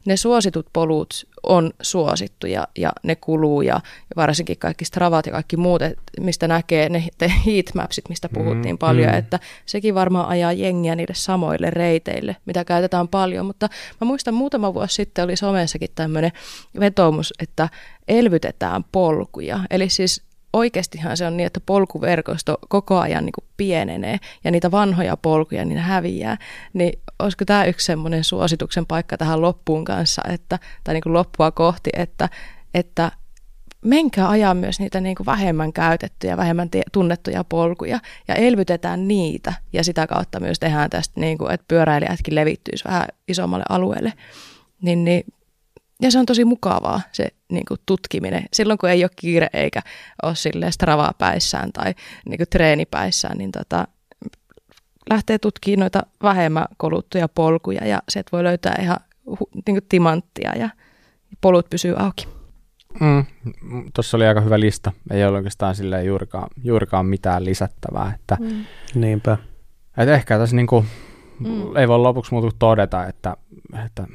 ne 0.05 0.17
suositut 0.17 0.67
polut 0.73 1.27
on 1.47 1.71
suosittuja 1.81 2.67
ja 2.77 2.91
ne 3.03 3.15
kuluu 3.15 3.61
ja, 3.61 3.73
ja 3.73 4.15
varsinkin 4.15 4.57
kaikki 4.57 4.85
stravat 4.85 5.25
ja 5.25 5.31
kaikki 5.31 5.57
muut, 5.57 5.81
et, 5.81 5.97
mistä 6.19 6.47
näkee 6.47 6.89
ne 6.89 7.03
heatmapsit, 7.45 8.09
mistä 8.09 8.29
puhuttiin 8.29 8.75
mm, 8.75 8.79
paljon, 8.79 9.11
mm. 9.11 9.17
että 9.17 9.39
sekin 9.65 9.95
varmaan 9.95 10.27
ajaa 10.27 10.53
jengiä 10.53 10.95
niille 10.95 11.13
samoille 11.13 11.69
reiteille, 11.69 12.35
mitä 12.45 12.65
käytetään 12.65 13.07
paljon, 13.07 13.45
mutta 13.45 13.69
mä 14.01 14.05
muistan 14.05 14.33
muutama 14.33 14.73
vuosi 14.73 14.95
sitten 14.95 15.23
oli 15.23 15.35
somessakin 15.35 15.89
tämmöinen 15.95 16.31
vetoomus, 16.79 17.33
että 17.39 17.69
elvytetään 18.07 18.83
polkuja, 18.91 19.59
eli 19.69 19.89
siis 19.89 20.26
oikeastihan 20.57 21.17
se 21.17 21.25
on 21.25 21.37
niin, 21.37 21.47
että 21.47 21.59
polkuverkosto 21.65 22.57
koko 22.69 22.99
ajan 22.99 23.25
niin 23.25 23.33
kuin 23.33 23.45
pienenee 23.57 24.17
ja 24.43 24.51
niitä 24.51 24.71
vanhoja 24.71 25.17
polkuja 25.17 25.65
niin 25.65 25.79
häviää, 25.79 26.37
niin 26.73 26.99
olisiko 27.19 27.45
tämä 27.45 27.65
yksi 27.65 27.85
semmoinen 27.85 28.23
suosituksen 28.23 28.85
paikka 28.85 29.17
tähän 29.17 29.41
loppuun 29.41 29.85
kanssa, 29.85 30.21
että, 30.29 30.59
tai 30.83 30.93
niin 30.93 31.03
kuin 31.03 31.13
loppua 31.13 31.51
kohti, 31.51 31.89
että, 31.93 32.29
että 32.73 33.11
menkää 33.85 34.29
ajaa 34.29 34.53
myös 34.53 34.79
niitä 34.79 35.01
niin 35.01 35.15
kuin 35.15 35.25
vähemmän 35.25 35.73
käytettyjä, 35.73 36.37
vähemmän 36.37 36.69
tunnettuja 36.91 37.43
polkuja 37.43 37.99
ja 38.27 38.35
elvytetään 38.35 39.07
niitä 39.07 39.53
ja 39.73 39.83
sitä 39.83 40.07
kautta 40.07 40.39
myös 40.39 40.59
tehdään 40.59 40.89
tästä, 40.89 41.19
niin 41.19 41.37
kuin, 41.37 41.51
että 41.51 41.65
pyöräilijätkin 41.67 42.35
levittyisi 42.35 42.83
vähän 42.83 43.07
isommalle 43.27 43.65
alueelle. 43.69 44.13
Niin, 44.81 45.03
niin 45.03 45.23
ja 46.01 46.11
se 46.11 46.19
on 46.19 46.25
tosi 46.25 46.45
mukavaa 46.45 47.01
se 47.11 47.27
niin 47.51 47.65
kuin 47.67 47.79
tutkiminen. 47.85 48.43
Silloin 48.53 48.77
kun 48.77 48.89
ei 48.89 49.03
ole 49.03 49.11
kiire 49.15 49.47
eikä 49.53 49.81
ole 50.23 50.35
silleen 50.35 50.71
stravaa 50.71 51.11
päissään 51.17 51.71
tai 51.71 51.95
niin 52.29 52.37
kuin 52.37 52.49
treenipäissään, 52.49 53.37
niin 53.37 53.51
tota, 53.51 53.87
lähtee 55.09 55.39
tutkimaan 55.39 55.79
noita 55.79 56.03
vähemmän 56.23 56.65
koluttuja 56.77 57.27
polkuja 57.27 57.87
ja 57.87 58.01
sieltä 58.09 58.29
voi 58.31 58.43
löytää 58.43 58.75
ihan 58.81 58.97
niin 59.53 59.75
kuin 59.75 59.85
timanttia 59.89 60.51
ja 60.55 60.69
polut 61.41 61.69
pysyy 61.69 61.95
auki. 61.97 62.27
Mm, 62.99 63.25
Tuossa 63.93 64.17
oli 64.17 64.27
aika 64.27 64.41
hyvä 64.41 64.59
lista. 64.59 64.91
Ei 65.11 65.25
ole 65.25 65.37
oikeastaan 65.37 65.75
silleen 65.75 66.05
juurikaan, 66.05 66.47
juurikaan 66.63 67.05
mitään 67.05 67.45
lisättävää. 67.45 68.13
Että, 68.15 68.37
mm. 68.39 68.65
Niinpä. 68.95 69.37
Että 69.97 70.13
ehkä 70.13 70.37
tässä 70.37 70.55
niin 70.55 70.67
kuin, 70.67 70.85
mm. 71.39 71.75
ei 71.77 71.87
voi 71.87 71.99
lopuksi 71.99 72.33
muuta 72.33 72.55
todeta, 72.59 73.07
että, 73.07 73.37
että 73.85 74.07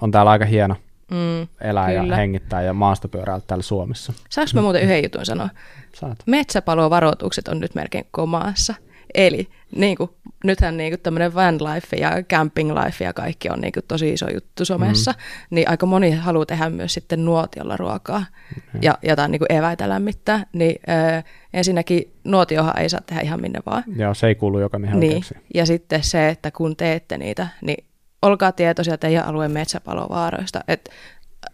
on 0.00 0.10
täällä 0.10 0.30
aika 0.30 0.44
hieno– 0.44 0.76
mm, 1.10 1.48
elää 1.60 1.88
kyllä. 1.88 2.14
ja 2.14 2.16
hengittää 2.16 2.62
ja 2.62 2.72
maastopyöräillä 2.72 3.44
täällä 3.46 3.62
Suomessa. 3.62 4.12
Saanko 4.30 4.50
mä 4.54 4.62
muuten 4.62 4.82
yhden 4.82 5.02
jutun 5.02 5.26
sanoa? 5.26 5.48
Saat. 6.00 6.18
Metsäpalovaroitukset 6.26 7.48
on 7.48 7.60
nyt 7.60 7.74
melkein 7.74 8.06
komaassa. 8.10 8.74
Eli 9.14 9.48
niin 9.76 9.96
kuin, 9.96 10.10
nythän 10.44 10.76
niin 10.76 11.00
tämmöinen 11.00 11.34
van 11.34 11.54
life 11.54 11.96
ja 11.96 12.10
camping 12.22 12.70
life 12.70 13.04
ja 13.04 13.12
kaikki 13.12 13.50
on 13.50 13.60
niin 13.60 13.72
kuin, 13.72 13.84
tosi 13.88 14.12
iso 14.12 14.30
juttu 14.30 14.64
somessa, 14.64 15.10
mm. 15.10 15.16
niin 15.50 15.68
aika 15.68 15.86
moni 15.86 16.10
haluaa 16.10 16.46
tehdä 16.46 16.70
myös 16.70 16.94
sitten 16.94 17.24
nuotiolla 17.24 17.76
ruokaa 17.76 18.24
mm. 18.72 18.80
ja 18.82 18.98
jotain 19.02 19.30
niin 19.30 19.38
kuin 19.38 19.52
eväitä 19.52 19.88
lämmittää. 19.88 20.46
Niin 20.52 20.76
äh, 20.88 21.24
ensinnäkin 21.52 22.12
nuotiohan 22.24 22.78
ei 22.78 22.88
saa 22.88 23.00
tehdä 23.06 23.22
ihan 23.22 23.40
minne 23.40 23.60
vaan. 23.66 23.84
Joo, 23.96 24.14
se 24.14 24.26
ei 24.26 24.34
kuulu 24.34 24.60
joka 24.60 24.78
mihin 24.78 25.00
niin. 25.00 25.22
Ja 25.54 25.66
sitten 25.66 26.04
se, 26.04 26.28
että 26.28 26.50
kun 26.50 26.76
teette 26.76 27.18
niitä, 27.18 27.48
niin 27.60 27.84
olkaa 28.22 28.52
tietoisia 28.52 28.98
teidän 28.98 29.24
alueen 29.24 29.50
metsäpalovaaroista. 29.50 30.60
Et 30.68 30.90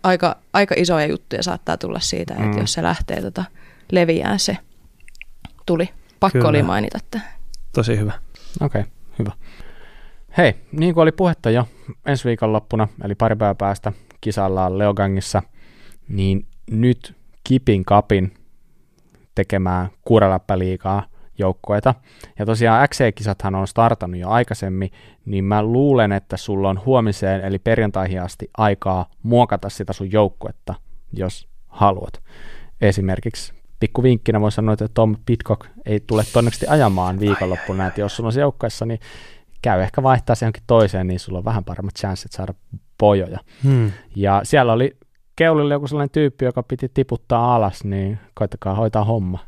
aika, 0.02 0.36
aika 0.52 0.74
isoja 0.78 1.06
juttuja 1.06 1.42
saattaa 1.42 1.76
tulla 1.76 2.00
siitä, 2.00 2.34
että 2.34 2.46
mm. 2.46 2.58
jos 2.58 2.72
se 2.72 2.82
lähtee 2.82 3.22
tota, 3.22 3.44
leviää 3.92 4.38
se 4.38 4.56
tuli. 5.66 5.88
Pakko 6.20 6.38
Kyllä. 6.38 6.48
oli 6.48 6.62
mainita 6.62 6.98
tähän. 7.10 7.32
Tosi 7.74 7.98
hyvä. 7.98 8.12
Okei, 8.60 8.80
okay, 8.80 8.92
hyvä. 9.18 9.32
Hei, 10.36 10.54
niin 10.72 10.94
kuin 10.94 11.02
oli 11.02 11.12
puhetta 11.12 11.50
jo 11.50 11.68
ensi 12.06 12.28
loppuna, 12.40 12.88
eli 13.04 13.14
pari 13.14 13.36
päivää 13.36 13.54
päästä 13.54 13.92
kisallaan 14.20 14.78
Leogangissa, 14.78 15.42
niin 16.08 16.46
nyt 16.70 17.14
kipin 17.44 17.84
kapin 17.84 18.34
tekemään 19.34 19.90
kuuraläppäliikaa– 20.04 21.06
joukkoita. 21.38 21.94
Ja 22.38 22.46
tosiaan 22.46 22.88
XC-kisathan 22.88 23.54
on 23.54 23.68
startannut 23.68 24.20
jo 24.20 24.28
aikaisemmin, 24.28 24.90
niin 25.24 25.44
mä 25.44 25.62
luulen, 25.62 26.12
että 26.12 26.36
sulla 26.36 26.68
on 26.68 26.80
huomiseen 26.86 27.40
eli 27.40 27.58
perjantaihin 27.58 28.22
asti 28.22 28.50
aikaa 28.56 29.06
muokata 29.22 29.68
sitä 29.68 29.92
sun 29.92 30.12
joukkuetta, 30.12 30.74
jos 31.12 31.48
haluat. 31.66 32.22
Esimerkiksi 32.80 33.52
pikku 33.80 34.02
vinkkinä 34.02 34.40
voi 34.40 34.52
sanoa, 34.52 34.72
että 34.72 34.88
Tom 34.88 35.16
Pitcock 35.26 35.66
ei 35.86 36.00
tule 36.00 36.22
todennäköisesti 36.32 36.66
ajamaan 36.66 37.20
viikonloppuna, 37.20 37.86
että 37.86 38.00
jos 38.00 38.16
sulla 38.16 38.28
on 38.28 38.32
se 38.32 38.40
joukkueessa, 38.40 38.86
niin 38.86 39.00
käy 39.62 39.82
ehkä 39.82 40.02
vaihtaa 40.02 40.36
se 40.36 40.44
johonkin 40.44 40.62
toiseen, 40.66 41.06
niin 41.06 41.20
sulla 41.20 41.38
on 41.38 41.44
vähän 41.44 41.64
paremmat 41.64 41.94
chanssit 41.94 42.32
saada 42.32 42.54
pojoja. 42.98 43.38
Hmm. 43.64 43.92
Ja 44.16 44.40
siellä 44.44 44.72
oli 44.72 44.96
keulille 45.36 45.74
joku 45.74 45.86
sellainen 45.86 46.10
tyyppi, 46.10 46.44
joka 46.44 46.62
piti 46.62 46.88
tiputtaa 46.94 47.54
alas, 47.54 47.84
niin 47.84 48.18
koittakaa 48.34 48.74
hoitaa 48.74 49.04
homma 49.04 49.38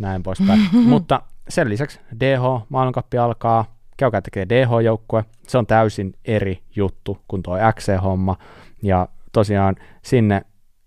näin 0.00 0.22
poispäin. 0.22 0.60
Mutta 0.92 1.22
sen 1.48 1.68
lisäksi 1.68 2.00
DH, 2.20 2.42
maailmankappi 2.68 3.18
alkaa, 3.18 3.76
käykää 3.96 4.20
tekee 4.20 4.46
DH-joukkue, 4.48 5.24
se 5.48 5.58
on 5.58 5.66
täysin 5.66 6.14
eri 6.24 6.62
juttu 6.76 7.18
kuin 7.28 7.42
tuo 7.42 7.56
XC-homma, 7.74 8.36
ja 8.82 9.08
tosiaan 9.32 9.76
sinne 10.02 10.42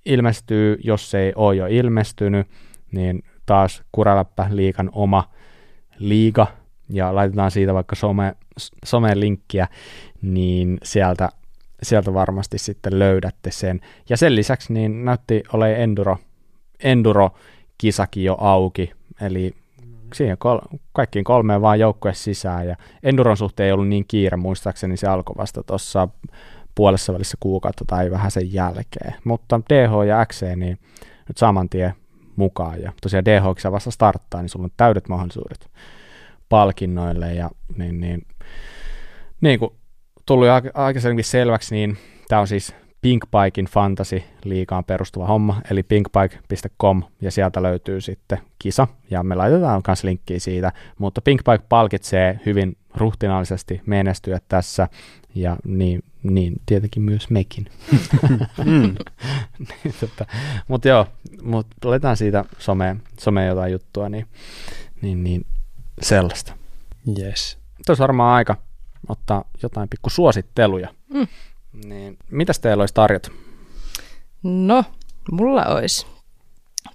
ilmestyy, 0.05 0.77
jos 0.83 1.15
ei 1.15 1.33
ole 1.35 1.55
jo 1.55 1.65
ilmestynyt, 1.69 2.47
niin 2.91 3.23
taas 3.45 3.83
Kuraläppä 3.91 4.47
liikan 4.49 4.89
oma 4.93 5.29
liiga, 5.99 6.47
ja 6.89 7.15
laitetaan 7.15 7.51
siitä 7.51 7.73
vaikka 7.73 7.95
some, 7.95 8.35
someen 8.85 9.19
linkkiä, 9.19 9.67
niin 10.21 10.77
sieltä, 10.83 11.29
sieltä 11.83 12.13
varmasti 12.13 12.57
sitten 12.57 12.99
löydätte 12.99 13.51
sen. 13.51 13.79
Ja 14.09 14.17
sen 14.17 14.35
lisäksi 14.35 14.73
niin 14.73 15.05
näytti 15.05 15.43
ole 15.53 15.83
enduro, 15.83 16.17
enduro 16.83 17.31
kisakin 17.77 18.23
jo 18.23 18.35
auki, 18.39 18.91
eli 19.21 19.53
siihen 20.13 20.37
kol- 20.37 20.59
kaikkiin 20.91 21.25
kolmeen 21.25 21.61
vaan 21.61 21.79
joukkue 21.79 22.13
sisään, 22.13 22.67
ja 22.67 22.75
Enduron 23.03 23.37
suhteen 23.37 23.67
ei 23.67 23.73
ollut 23.73 23.87
niin 23.87 24.05
kiire, 24.07 24.37
muistaakseni 24.37 24.97
se 24.97 25.07
alkoi 25.07 25.35
vasta 25.37 25.63
tuossa 25.63 26.07
puolessa 26.75 27.13
välissä 27.13 27.37
kuukautta 27.39 27.85
tai 27.87 28.11
vähän 28.11 28.31
sen 28.31 28.53
jälkeen, 28.53 29.15
mutta 29.23 29.61
DH 29.69 30.07
ja 30.07 30.25
XC 30.25 30.55
niin 30.55 30.77
nyt 31.27 31.37
saman 31.37 31.69
tien 31.69 31.93
mukaan, 32.35 32.81
ja 32.81 32.91
tosiaan 33.01 33.25
DH, 33.25 33.43
kun 33.43 33.71
vasta 33.71 33.91
starttaa, 33.91 34.41
niin 34.41 34.49
sulla 34.49 34.65
on 34.65 34.71
täydet 34.77 35.07
mahdollisuudet 35.07 35.71
palkinnoille, 36.49 37.33
ja 37.33 37.49
niin, 37.77 37.99
niin, 37.99 38.21
niin 39.41 39.59
kuin 39.59 39.71
tullut 40.25 40.47
aikaisemmin 40.73 41.23
selväksi, 41.23 41.75
niin 41.75 41.97
tämä 42.27 42.41
on 42.41 42.47
siis 42.47 42.75
Pinkpikein 43.03 43.67
fantasy-liigaan 43.67 44.83
perustuva 44.83 45.27
homma, 45.27 45.61
eli 45.71 45.83
pinkpike.com, 45.83 47.03
ja 47.21 47.31
sieltä 47.31 47.63
löytyy 47.63 48.01
sitten 48.01 48.37
kisa, 48.59 48.87
ja 49.09 49.23
me 49.23 49.35
laitetaan 49.35 49.81
myös 49.87 50.03
linkkiä 50.03 50.39
siitä, 50.39 50.71
mutta 50.97 51.21
Pinkpike 51.21 51.63
palkitsee 51.69 52.39
hyvin 52.45 52.77
ruhtinaallisesti 52.95 53.81
menestyä 53.85 54.39
tässä, 54.47 54.87
ja 55.35 55.57
niin, 55.65 56.03
niin 56.23 56.53
tietenkin 56.65 57.03
myös 57.03 57.29
mekin. 57.29 57.65
mm. 58.65 58.95
niin, 59.59 59.95
tota, 59.99 60.25
mutta 60.67 60.87
joo, 60.87 61.07
mut 61.41 61.67
laitetaan 61.83 62.17
siitä 62.17 62.45
someen, 62.59 63.01
someen 63.19 63.47
jotain 63.47 63.71
juttua, 63.71 64.09
niin, 64.09 64.27
niin, 65.01 65.23
niin 65.23 65.45
sellaista. 66.01 66.53
Yes. 67.19 67.57
Tuossa 67.85 68.01
varmaan 68.01 68.35
aika 68.35 68.57
ottaa 69.09 69.43
jotain 69.63 69.89
pikku 69.89 70.09
suositteluja. 70.09 70.93
Mm. 71.13 71.27
Niin, 71.85 72.17
mitäs 72.31 72.59
teillä 72.59 72.81
olisi 72.81 72.93
tarjota? 72.93 73.31
No, 74.43 74.83
mulla 75.31 75.65
olisi 75.65 76.07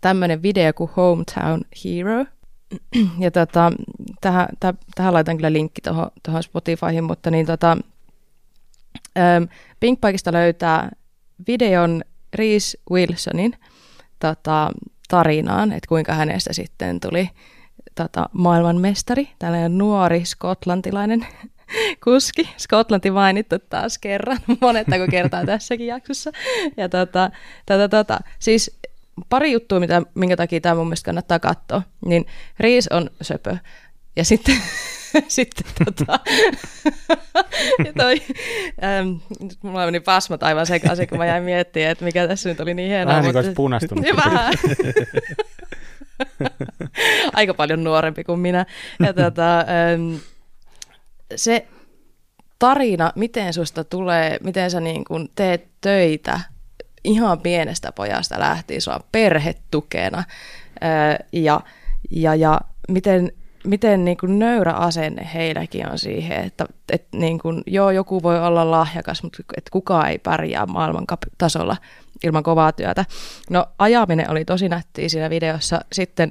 tämmöinen 0.00 0.42
video 0.42 0.72
kuin 0.72 0.90
Hometown 0.96 1.60
Hero. 1.84 2.24
Ja 3.18 3.30
tota, 3.30 3.72
tähän, 4.20 4.48
täh, 4.60 4.74
tähän 4.94 5.14
laitan 5.14 5.36
kyllä 5.36 5.52
linkki 5.52 5.80
tuohon 6.22 6.42
Spotifyhin, 6.42 7.05
mutta 7.05 7.30
niin 7.30 7.46
tota, 7.46 7.76
Pinkpaikista 9.80 10.32
löytää 10.32 10.90
videon 11.46 12.02
Reese 12.34 12.78
Wilsonin 12.90 13.55
tota, 14.18 14.70
tarinaan, 15.09 15.72
että 15.72 15.88
kuinka 15.88 16.14
hänestä 16.14 16.52
sitten 16.52 17.00
tuli 17.00 17.30
tota, 17.94 18.28
maailmanmestari, 18.32 19.28
tällainen 19.38 19.78
nuori 19.78 20.24
skotlantilainen 20.24 21.26
kuski. 22.04 22.48
Skotlanti 22.56 23.10
mainittu 23.10 23.58
taas 23.58 23.98
kerran, 23.98 24.38
monettako 24.60 25.06
kertaa 25.10 25.46
tässäkin 25.46 25.86
jaksossa. 25.86 26.32
Ja 26.76 26.88
tota, 26.88 27.30
tota, 27.66 27.88
tota, 27.88 28.18
siis 28.38 28.78
pari 29.28 29.52
juttua, 29.52 29.80
mitä, 29.80 30.02
minkä 30.14 30.36
takia 30.36 30.60
tämä 30.60 30.74
mun 30.74 30.86
mielestä 30.86 31.04
kannattaa 31.04 31.38
katsoa. 31.38 31.82
Niin 32.06 32.26
Riis 32.60 32.88
on 32.88 33.10
söpö. 33.22 33.56
Ja 34.16 34.24
sitten, 34.24 34.56
sitten 35.28 35.66
tota, 35.84 36.20
ja 37.84 37.92
toi, 37.96 38.22
ähm, 38.84 39.08
mulla 39.62 39.84
meni 39.84 40.00
pasmat 40.00 40.42
aivan 40.42 40.66
sekaisin, 40.66 41.08
kun 41.08 41.18
mä 41.18 41.26
jäin 41.26 41.42
miettimään, 41.42 41.90
että 41.90 42.04
mikä 42.04 42.28
tässä 42.28 42.48
nyt 42.48 42.60
oli 42.60 42.74
niin 42.74 42.88
hienoa. 42.88 43.14
Vähän 43.14 43.24
niin 43.24 43.44
kuin 43.44 43.54
punastunut. 43.54 44.04
Vähän. 44.16 44.54
Aika 47.32 47.54
paljon 47.54 47.84
nuorempi 47.84 48.24
kuin 48.24 48.40
minä. 48.40 48.66
Ja 49.00 49.12
tota, 49.12 49.58
ähm, 49.58 50.14
se 51.36 51.66
tarina, 52.59 53.12
miten 53.14 53.52
susta 53.52 53.84
tulee, 53.84 54.38
miten 54.42 54.70
sä 54.70 54.80
niin 54.80 55.05
kun 55.05 55.28
teet 55.34 55.68
töitä 55.80 56.40
ihan 57.05 57.40
pienestä 57.40 57.92
pojasta 57.92 58.40
lähtien, 58.40 58.80
sua 58.80 59.00
perhetukena 59.12 60.24
ja, 61.32 61.60
ja, 62.10 62.34
ja 62.34 62.60
miten, 62.88 63.32
miten 63.64 64.05
niin 64.05 64.16
kuin 64.16 64.38
nöyrä 64.38 64.72
asenne 64.72 65.30
heilläkin 65.34 65.90
on 65.90 65.98
siihen, 65.98 66.44
että, 66.44 66.66
että 66.92 67.18
niin 67.18 67.38
kuin, 67.38 67.62
joo, 67.66 67.90
joku 67.90 68.22
voi 68.22 68.38
olla 68.46 68.70
lahjakas, 68.70 69.22
mutta 69.22 69.42
että 69.56 69.70
kukaan 69.70 70.09
ei 70.09 70.18
pärjää 70.18 70.66
maailman 70.66 71.05
tasolla 71.38 71.76
ilman 72.24 72.42
kovaa 72.42 72.72
työtä. 72.72 73.05
No 73.50 73.66
ajaminen 73.78 74.30
oli 74.30 74.44
tosi 74.44 74.68
nättiä 74.68 75.09
siinä 75.09 75.30
videossa. 75.30 75.80
Sitten 75.92 76.30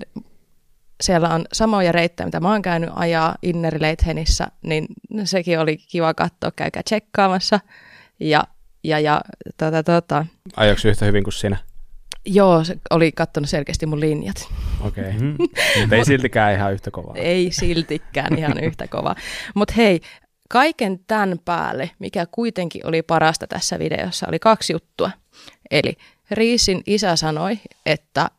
siellä 1.02 1.30
on 1.30 1.46
samoja 1.54 1.92
reittejä, 1.92 2.28
mitä 2.28 2.40
mä 2.40 2.52
oon 2.52 2.62
käynyt 2.62 2.90
ajaa 2.94 3.36
Inneri 3.42 3.82
Leithenissä, 3.82 4.48
niin 4.64 4.88
sekin 5.24 5.60
oli 5.60 5.78
kiva 5.78 6.14
katsoa, 6.14 6.52
käykää 6.56 6.84
tsekkaamassa. 6.84 7.60
Ja, 8.20 8.44
ja, 8.84 9.00
ja 9.00 9.22
tota, 9.58 9.84
tota. 9.84 10.26
Ajoiko 10.56 10.82
yhtä 10.86 11.06
hyvin 11.06 11.24
kuin 11.24 11.34
sinä? 11.34 11.58
Joo, 12.26 12.64
se 12.64 12.78
oli 12.90 13.12
kattonut 13.12 13.50
selkeästi 13.50 13.86
mun 13.86 14.00
linjat. 14.00 14.48
Okei, 14.82 15.04
okay. 15.04 15.20
mm. 15.20 15.36
mutta 15.80 15.96
ei 15.96 16.06
siltikään 16.06 16.54
ihan 16.54 16.74
yhtä 16.74 16.92
kovaa. 16.92 17.16
Ei 17.16 17.52
siltikään 17.52 18.38
ihan 18.40 18.64
yhtä 18.64 18.88
kovaa. 18.88 19.16
Mutta 19.56 19.74
hei, 19.78 20.02
kaiken 20.50 21.00
tämän 21.08 21.40
päälle, 21.46 21.92
mikä 22.00 22.26
kuitenkin 22.32 22.88
oli 22.88 23.02
parasta 23.02 23.48
tässä 23.48 23.80
videossa, 23.80 24.26
oli 24.30 24.40
kaksi 24.40 24.74
juttua. 24.74 25.12
Eli 25.72 25.98
Riisin 26.32 26.82
isä 26.86 27.16
sanoi, 27.16 27.60
että 27.86 28.30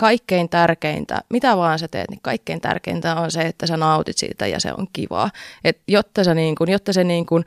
kaikkein 0.00 0.48
tärkeintä, 0.48 1.20
mitä 1.30 1.56
vaan 1.56 1.78
sä 1.78 1.88
teet, 1.88 2.10
niin 2.10 2.20
kaikkein 2.22 2.60
tärkeintä 2.60 3.14
on 3.14 3.30
se, 3.30 3.40
että 3.40 3.66
sä 3.66 3.76
nautit 3.76 4.18
siitä 4.18 4.46
ja 4.46 4.60
se 4.60 4.72
on 4.78 4.86
kivaa. 4.92 5.30
Et 5.64 5.78
jotta, 5.88 6.24
sä 6.24 6.34
niin 6.34 6.54
kun, 6.54 6.70
jotta 6.70 6.92
se 6.92 7.04
niin 7.04 7.26
kun 7.26 7.44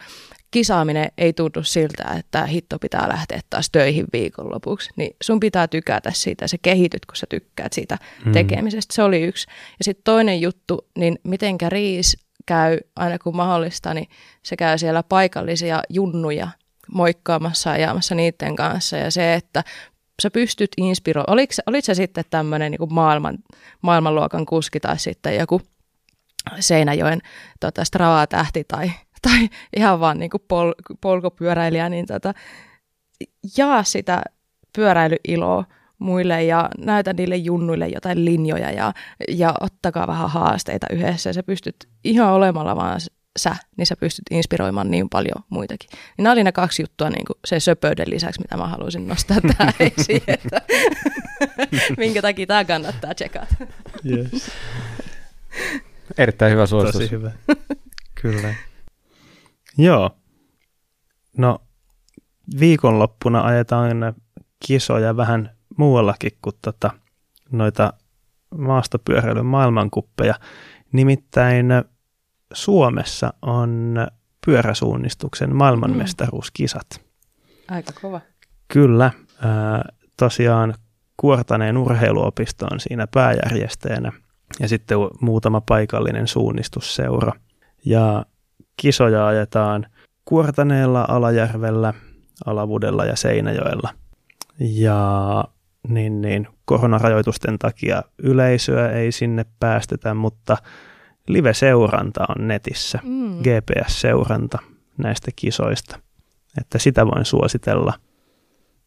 kisaaminen 0.51 1.11
ei 1.17 1.33
tunnu 1.33 1.63
siltä, 1.63 2.03
että 2.19 2.45
hitto 2.45 2.79
pitää 2.79 3.09
lähteä 3.09 3.39
taas 3.49 3.69
töihin 3.71 4.05
viikonlopuksi, 4.13 4.89
niin 4.95 5.15
sun 5.23 5.39
pitää 5.39 5.67
tykätä 5.67 6.11
siitä, 6.13 6.47
se 6.47 6.57
kehityt, 6.61 7.05
kun 7.05 7.15
sä 7.15 7.25
tykkäät 7.29 7.73
siitä 7.73 7.97
mm. 8.25 8.31
tekemisestä. 8.31 8.93
Se 8.93 9.03
oli 9.03 9.21
yksi. 9.21 9.47
Ja 9.79 9.85
sitten 9.85 10.03
toinen 10.03 10.41
juttu, 10.41 10.87
niin 10.97 11.19
mitenkä 11.23 11.69
Riis 11.69 12.17
käy, 12.45 12.77
aina 12.95 13.19
kun 13.19 13.35
mahdollista, 13.35 13.93
niin 13.93 14.09
se 14.43 14.55
käy 14.55 14.77
siellä 14.77 15.03
paikallisia 15.03 15.81
junnuja 15.89 16.47
moikkaamassa 16.91 17.69
ja 17.69 17.75
ajamassa 17.75 18.15
niiden 18.15 18.55
kanssa. 18.55 18.97
Ja 18.97 19.11
se, 19.11 19.33
että 19.33 19.63
sä 20.21 20.31
pystyt 20.31 20.71
inspiroimaan, 20.77 21.33
oliko, 21.33 21.53
olit 21.65 21.85
se 21.85 21.93
sitten 21.93 22.23
tämmöinen 22.29 22.71
niin 22.71 22.93
maailman, 22.93 23.37
maailmanluokan 23.81 24.45
kuski 24.45 24.79
tai 24.79 24.99
sitten 24.99 25.35
joku 25.35 25.61
Seinäjoen 26.59 27.21
tota, 27.59 27.83
Strava-tähti 27.83 28.63
tai, 28.63 28.91
tai 29.21 29.49
ihan 29.75 29.99
vaan 29.99 30.19
niin 30.19 30.29
kuin 30.29 30.43
pol, 30.47 30.73
polkupyöräilijä, 31.01 31.89
niin 31.89 32.05
tota, 32.05 32.33
jaa 33.57 33.83
sitä 33.83 34.21
pyöräilyiloa 34.75 35.65
muille 35.99 36.43
ja 36.43 36.69
näytä 36.77 37.13
niille 37.13 37.35
junnuille 37.35 37.87
jotain 37.87 38.25
linjoja 38.25 38.71
ja, 38.71 38.93
ja 39.29 39.53
ottakaa 39.61 40.07
vähän 40.07 40.29
haasteita 40.29 40.87
yhdessä. 40.91 41.29
Ja 41.29 41.33
sä 41.33 41.43
pystyt 41.43 41.75
ihan 42.03 42.33
olemalla 42.33 42.75
vaan 42.75 42.99
sä, 43.39 43.55
niin 43.77 43.85
sä 43.85 43.95
pystyt 43.95 44.23
inspiroimaan 44.31 44.91
niin 44.91 45.09
paljon 45.09 45.43
muitakin. 45.49 45.89
Niin 45.91 46.23
nämä 46.23 46.33
oli 46.33 46.43
ne 46.43 46.51
kaksi 46.51 46.81
juttua 46.81 47.09
niin 47.09 47.25
kuin 47.25 47.39
sen 47.45 47.61
söpöyden 47.61 48.09
lisäksi, 48.09 48.41
mitä 48.41 48.57
mä 48.57 48.67
haluaisin 48.67 49.07
nostaa 49.07 49.37
tähän 49.57 49.73
esiin, 49.79 50.23
että 50.27 50.61
minkä 51.97 52.21
takia 52.21 52.47
tämä 52.47 52.65
kannattaa 52.65 53.13
tsekata. 53.13 53.55
Yes. 54.05 54.51
Erittäin 56.17 56.51
hyvä 56.51 56.65
suositus. 56.65 57.01
Tosi 57.01 57.11
hyvä. 57.11 57.31
Kyllä. 58.21 58.55
Joo. 59.77 60.17
No, 61.37 61.59
viikonloppuna 62.59 63.41
ajetaan 63.41 64.13
kisoja 64.67 65.17
vähän 65.17 65.55
muuallakin 65.77 66.31
kuin 66.41 66.55
tota, 66.61 66.91
noita 67.51 67.93
maastopyöräilyn 68.57 69.45
maailmankuppeja. 69.45 70.35
Nimittäin 70.91 71.67
Suomessa 72.53 73.33
on 73.41 73.95
pyöräsuunnistuksen 74.45 75.55
maailmanmestaruuskisat. 75.55 77.01
Aika 77.71 77.91
kova. 78.01 78.21
Kyllä. 78.67 79.11
tosiaan 80.17 80.73
Kuortaneen 81.17 81.77
urheiluopisto 81.77 82.65
on 82.71 82.79
siinä 82.79 83.07
pääjärjestäjänä 83.07 84.11
ja 84.59 84.67
sitten 84.67 84.97
muutama 85.21 85.61
paikallinen 85.61 86.27
suunnistusseura. 86.27 87.33
Ja 87.85 88.25
kisoja 88.77 89.27
ajetaan 89.27 89.85
Kuortaneella, 90.25 91.05
Alajärvellä, 91.09 91.93
Alavudella 92.45 93.05
ja 93.05 93.15
Seinäjoella. 93.15 93.89
Ja 94.59 95.43
niin, 95.87 96.21
niin, 96.21 96.47
koronarajoitusten 96.65 97.59
takia 97.59 98.03
yleisöä 98.17 98.89
ei 98.89 99.11
sinne 99.11 99.45
päästetä, 99.59 100.13
mutta 100.13 100.57
live-seuranta 101.27 102.25
on 102.29 102.47
netissä, 102.47 102.99
mm. 103.03 103.37
GPS-seuranta 103.37 104.57
näistä 104.97 105.31
kisoista. 105.35 105.99
Että 106.61 106.79
sitä 106.79 107.05
voin 107.05 107.25
suositella, 107.25 107.93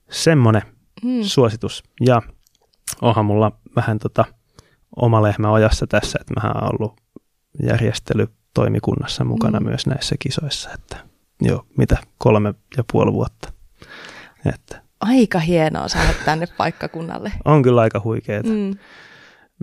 Semmoinen 0.10 0.62
mm. 1.04 1.22
suositus. 1.22 1.84
Ja 2.06 2.22
onhan 3.02 3.26
mulla 3.26 3.52
vähän 3.76 4.00
tota 4.00 4.26
oma 4.96 5.24
lehmä 5.24 5.52
ojassa 5.52 5.88
tässä, 5.88 6.20
että 6.22 6.34
mä 6.42 6.52
oon 6.52 6.74
ollut 6.74 7.02
järjestely 7.64 8.28
toimikunnassa 8.54 9.24
mukana 9.24 9.60
mm. 9.60 9.66
myös 9.66 9.88
näissä 9.88 10.16
kisoissa, 10.20 10.70
että 10.74 10.98
joo, 11.42 11.66
mitä 11.78 11.98
kolme 12.18 12.54
ja 12.78 12.84
puoli 12.92 13.14
vuotta. 13.14 13.54
Että. 14.54 14.82
Aika 15.00 15.40
hienoa 15.40 15.88
saada 15.88 16.14
tänne 16.26 16.48
paikkakunnalle. 16.58 17.32
On 17.46 17.62
kyllä 17.62 17.82
aika 17.82 18.02
huikeeta. 18.04 18.50
Mm. 18.50 18.78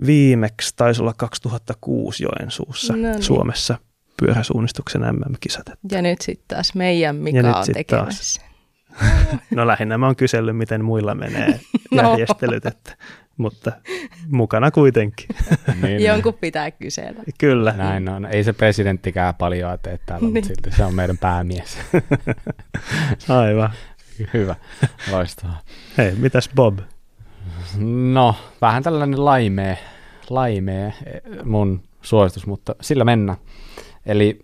Viimeksi 0.05 0.73
taisi 0.75 1.01
olla 1.01 1.13
2006 1.13 2.23
Joensuussa 2.23 2.93
no 2.93 2.99
niin. 2.99 3.23
Suomessa 3.23 3.77
pyöräsuunnistuksen 4.21 5.01
MM-kisat. 5.01 5.69
Että. 5.69 5.95
Ja 5.95 6.01
nyt 6.01 6.21
sitten 6.21 6.45
taas 6.47 6.75
meidän 6.75 7.15
Mika 7.15 7.57
on 7.57 7.65
tekemässä. 7.73 8.41
No 9.55 9.67
lähinnä 9.67 9.97
mä 9.97 10.05
oon 10.05 10.15
kysellyt, 10.15 10.57
miten 10.57 10.85
muilla 10.85 11.15
menee 11.15 11.59
no. 11.91 12.01
järjestelyt, 12.01 12.65
että 12.65 12.97
mutta 13.39 13.71
mukana 14.27 14.71
kuitenkin. 14.71 15.27
niin, 15.67 15.81
niin. 15.81 16.03
Jonkun 16.03 16.33
pitää 16.33 16.71
kysellä. 16.71 17.23
Kyllä. 17.39 17.73
Näin 17.77 18.09
on. 18.09 18.25
Ei 18.25 18.43
se 18.43 18.53
presidenttikään 18.53 19.35
paljon 19.35 19.79
tee 19.81 19.99
täällä, 20.05 20.27
niin. 20.27 20.33
mutta 20.33 20.47
silti 20.47 20.77
se 20.77 20.85
on 20.85 20.95
meidän 20.95 21.17
päämies. 21.17 21.77
Aivan. 23.29 23.69
Hyvä, 24.33 24.55
loistavaa. 25.11 25.59
Hei, 25.97 26.11
mitäs 26.15 26.49
Bob? 26.55 26.79
No, 28.13 28.35
vähän 28.61 28.83
tällainen 28.83 29.25
laimee, 29.25 29.77
laimee 30.29 30.93
mun 31.43 31.83
suositus, 32.01 32.47
mutta 32.47 32.75
sillä 32.81 33.03
mennä. 33.05 33.35
Eli 34.05 34.39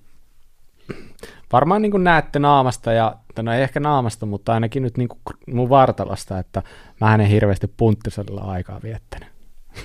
varmaan 1.56 1.82
niin 1.82 1.91
kuin 1.91 2.03
näette 2.03 2.40
naamasta, 2.40 2.94
ja, 2.94 3.15
no 3.41 3.53
ei 3.53 3.64
ehkä 3.64 3.80
naamasta, 3.80 4.26
mutta 4.26 4.53
ainakin 4.53 4.84
nyt 4.84 4.98
niin 4.98 5.07
kuin 5.07 5.22
mun 5.53 5.69
vartalosta, 5.69 6.40
että 6.40 6.64
mä 7.02 7.15
en 7.15 7.22
hirveästi 7.22 7.68
punttisella 7.77 8.41
aikaa 8.41 8.80
viettänyt. 8.84 9.30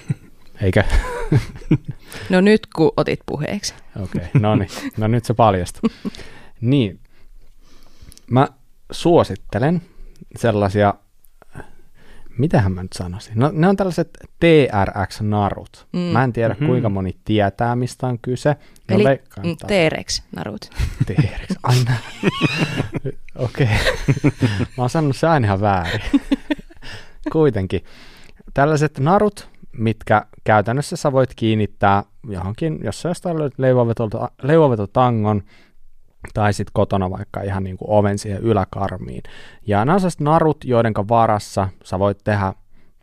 Eikä? 0.62 0.84
no 2.30 2.40
nyt 2.40 2.66
kun 2.76 2.92
otit 2.96 3.20
puheeksi. 3.26 3.74
Okei, 4.02 4.20
okay, 4.20 4.40
no 4.40 4.56
niin, 4.56 4.70
no 4.96 5.08
nyt 5.08 5.24
se 5.24 5.34
paljastui. 5.34 5.90
niin, 6.60 7.00
mä 8.30 8.48
suosittelen 8.90 9.82
sellaisia 10.36 10.94
mitähän 12.40 12.72
mä 12.72 12.82
nyt 12.82 12.92
sanoisin? 12.92 13.32
No 13.36 13.50
ne 13.54 13.68
on 13.68 13.76
tällaiset 13.76 14.10
TRX-narut. 14.40 15.86
Mm. 15.92 15.98
Mä 15.98 16.24
en 16.24 16.32
tiedä 16.32 16.54
Mhm. 16.60 16.66
kuinka 16.66 16.88
moni 16.88 17.16
tietää, 17.24 17.76
mistä 17.76 18.06
on 18.06 18.18
kyse. 18.18 18.56
No, 18.90 18.96
Eli 18.96 19.04
mm, 19.44 19.56
T-Rex-narut. 19.66 20.60
TRX, 21.06 21.56
aina. 21.62 21.92
Okei. 23.38 23.66
Mä 24.76 24.82
oon 24.82 24.90
sanonut 24.90 25.16
se 25.16 25.26
aina 25.28 25.46
ihan 25.46 25.60
väärin. 25.60 26.00
Kuitenkin. 27.32 27.84
Tällaiset 28.54 28.98
narut, 28.98 29.48
mitkä 29.72 30.26
käytännössä 30.44 30.96
sä 30.96 31.12
voit 31.12 31.34
kiinnittää 31.36 32.02
johonkin, 32.28 32.78
jos 32.84 33.02
sä 33.02 33.08
jostain 33.08 33.38
löydät 33.38 33.58
leivonvetolta- 33.58 34.30
leivonvetotangon, 34.42 35.42
tai 36.34 36.52
sitten 36.52 36.72
kotona 36.72 37.10
vaikka 37.10 37.42
ihan 37.42 37.64
niin 37.64 37.76
kuin 37.76 37.90
oven 37.90 38.18
siihen 38.18 38.42
yläkarmiin. 38.42 39.22
Ja 39.66 39.84
nämä 39.84 39.94
on 39.94 40.00
sellaiset 40.00 40.20
narut, 40.20 40.64
joiden 40.64 40.94
varassa 41.08 41.68
sä 41.84 41.98
voit 41.98 42.18
tehdä 42.24 42.54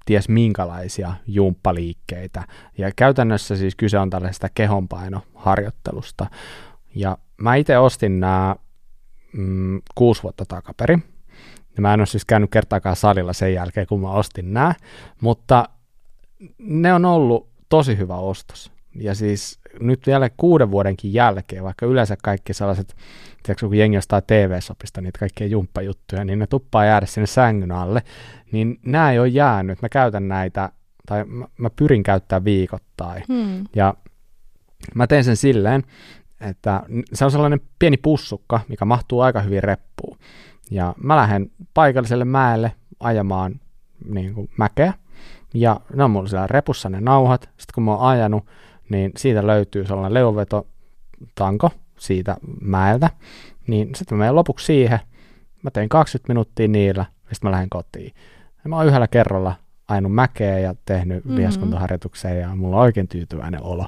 ties 0.06 0.30
minkälaisia 0.30 1.14
jumppaliikkeitä. 1.28 2.44
Ja 2.78 2.92
käytännössä 2.96 3.56
siis 3.56 3.76
kyse 3.76 4.00
on 4.00 4.10
tällaisesta 4.10 4.48
kehonpainoharjoittelusta. 4.56 6.26
Ja 6.96 7.18
mä 7.38 7.56
itse 7.56 7.78
ostin 7.78 8.20
nämä 8.20 8.56
mm, 9.34 9.82
kuusi 9.96 10.24
vuotta 10.24 10.46
takaperin. 10.48 11.04
Ja 11.76 11.82
mä 11.82 11.94
en 11.94 12.00
ole 12.00 12.08
siis 12.08 12.26
käynyt 12.26 12.52
kertaakaan 12.52 12.96
salilla 12.96 13.34
sen 13.34 13.54
jälkeen, 13.54 13.88
kun 13.88 14.02
mä 14.02 14.12
ostin 14.12 14.54
nämä, 14.54 14.74
mutta 15.22 15.70
ne 16.60 16.94
on 16.94 17.06
ollut 17.06 17.50
tosi 17.70 17.98
hyvä 17.98 18.16
ostos. 18.16 18.72
Ja 18.96 19.16
siis 19.16 19.60
nyt 19.80 20.08
vielä 20.08 20.30
kuuden 20.38 20.72
vuodenkin 20.72 21.14
jälkeen, 21.14 21.64
vaikka 21.64 21.86
yleensä 21.86 22.18
kaikki 22.24 22.54
sellaiset, 22.54 22.96
tiedätkö, 23.44 23.68
kun 23.68 23.78
jengi 23.78 23.98
ostaa 23.98 24.22
TV-sopista 24.22 25.02
niitä 25.02 25.20
kaikkia 25.20 25.48
jumppajuttuja, 25.48 26.26
niin 26.26 26.40
ne 26.40 26.48
tuppaa 26.48 26.86
jäädä 26.86 27.06
sinne 27.06 27.28
sängyn 27.28 27.72
alle, 27.72 28.02
niin 28.52 28.80
nämä 28.86 29.12
ei 29.12 29.20
ole 29.20 29.28
jäänyt. 29.28 29.82
Mä 29.82 29.90
käytän 29.90 30.28
näitä, 30.28 30.70
tai 31.06 31.26
mä, 31.26 31.46
mä 31.58 31.70
pyrin 31.70 32.04
käyttämään 32.04 32.46
viikoittain. 32.46 33.24
Hmm. 33.28 33.66
Ja 33.76 33.94
mä 34.96 35.08
teen 35.08 35.24
sen 35.24 35.38
silleen, 35.38 35.84
että 36.42 36.84
se 37.14 37.26
on 37.26 37.32
sellainen 37.32 37.62
pieni 37.80 37.98
pussukka, 37.98 38.60
mikä 38.68 38.86
mahtuu 38.86 39.22
aika 39.22 39.42
hyvin 39.42 39.64
reppuun. 39.64 40.18
Ja 40.72 40.94
mä 41.04 41.16
lähden 41.16 41.52
paikalliselle 41.74 42.26
mäelle 42.26 42.72
ajamaan 43.00 43.60
niin 44.10 44.34
kuin 44.34 44.50
mäkeä. 44.58 44.94
Ja 45.54 45.80
ne 45.94 46.04
on 46.04 46.12
mulla 46.12 46.28
siellä 46.28 46.48
repussa 46.48 46.90
ne 46.90 47.02
nauhat. 47.02 47.42
Sitten 47.42 47.74
kun 47.76 47.84
mä 47.84 47.92
oon 47.92 48.08
ajanut, 48.10 48.46
niin 48.90 49.12
siitä 49.18 49.48
löytyy 49.48 49.86
sellainen 49.86 50.14
leuvetotanko 50.14 51.70
siitä 52.00 52.38
mäeltä. 52.62 53.10
Niin 53.68 53.96
sitten 53.96 54.18
mä 54.18 54.22
menen 54.22 54.36
lopuksi 54.36 54.66
siihen. 54.66 55.00
Mä 55.64 55.72
tein 55.72 55.90
20 55.90 56.34
minuuttia 56.34 56.68
niillä, 56.68 57.06
ja 57.30 57.36
sitten 57.36 57.48
mä 57.48 57.52
lähden 57.52 57.70
kotiin. 57.70 58.14
Ja 58.64 58.70
mä 58.70 58.76
oon 58.76 58.88
yhdellä 58.88 59.08
kerralla 59.08 59.56
ajanut 59.88 60.14
mäkeä 60.14 60.60
ja 60.60 60.76
tehnyt 60.86 61.24
Mhm. 61.26 61.28
mm-hmm. 61.28 61.42
vieskuntaharjoituksen 61.42 62.40
ja 62.40 62.56
mulla 62.56 62.76
on 62.76 62.82
oikein 62.82 63.08
tyytyväinen 63.08 63.64
olo. 63.64 63.86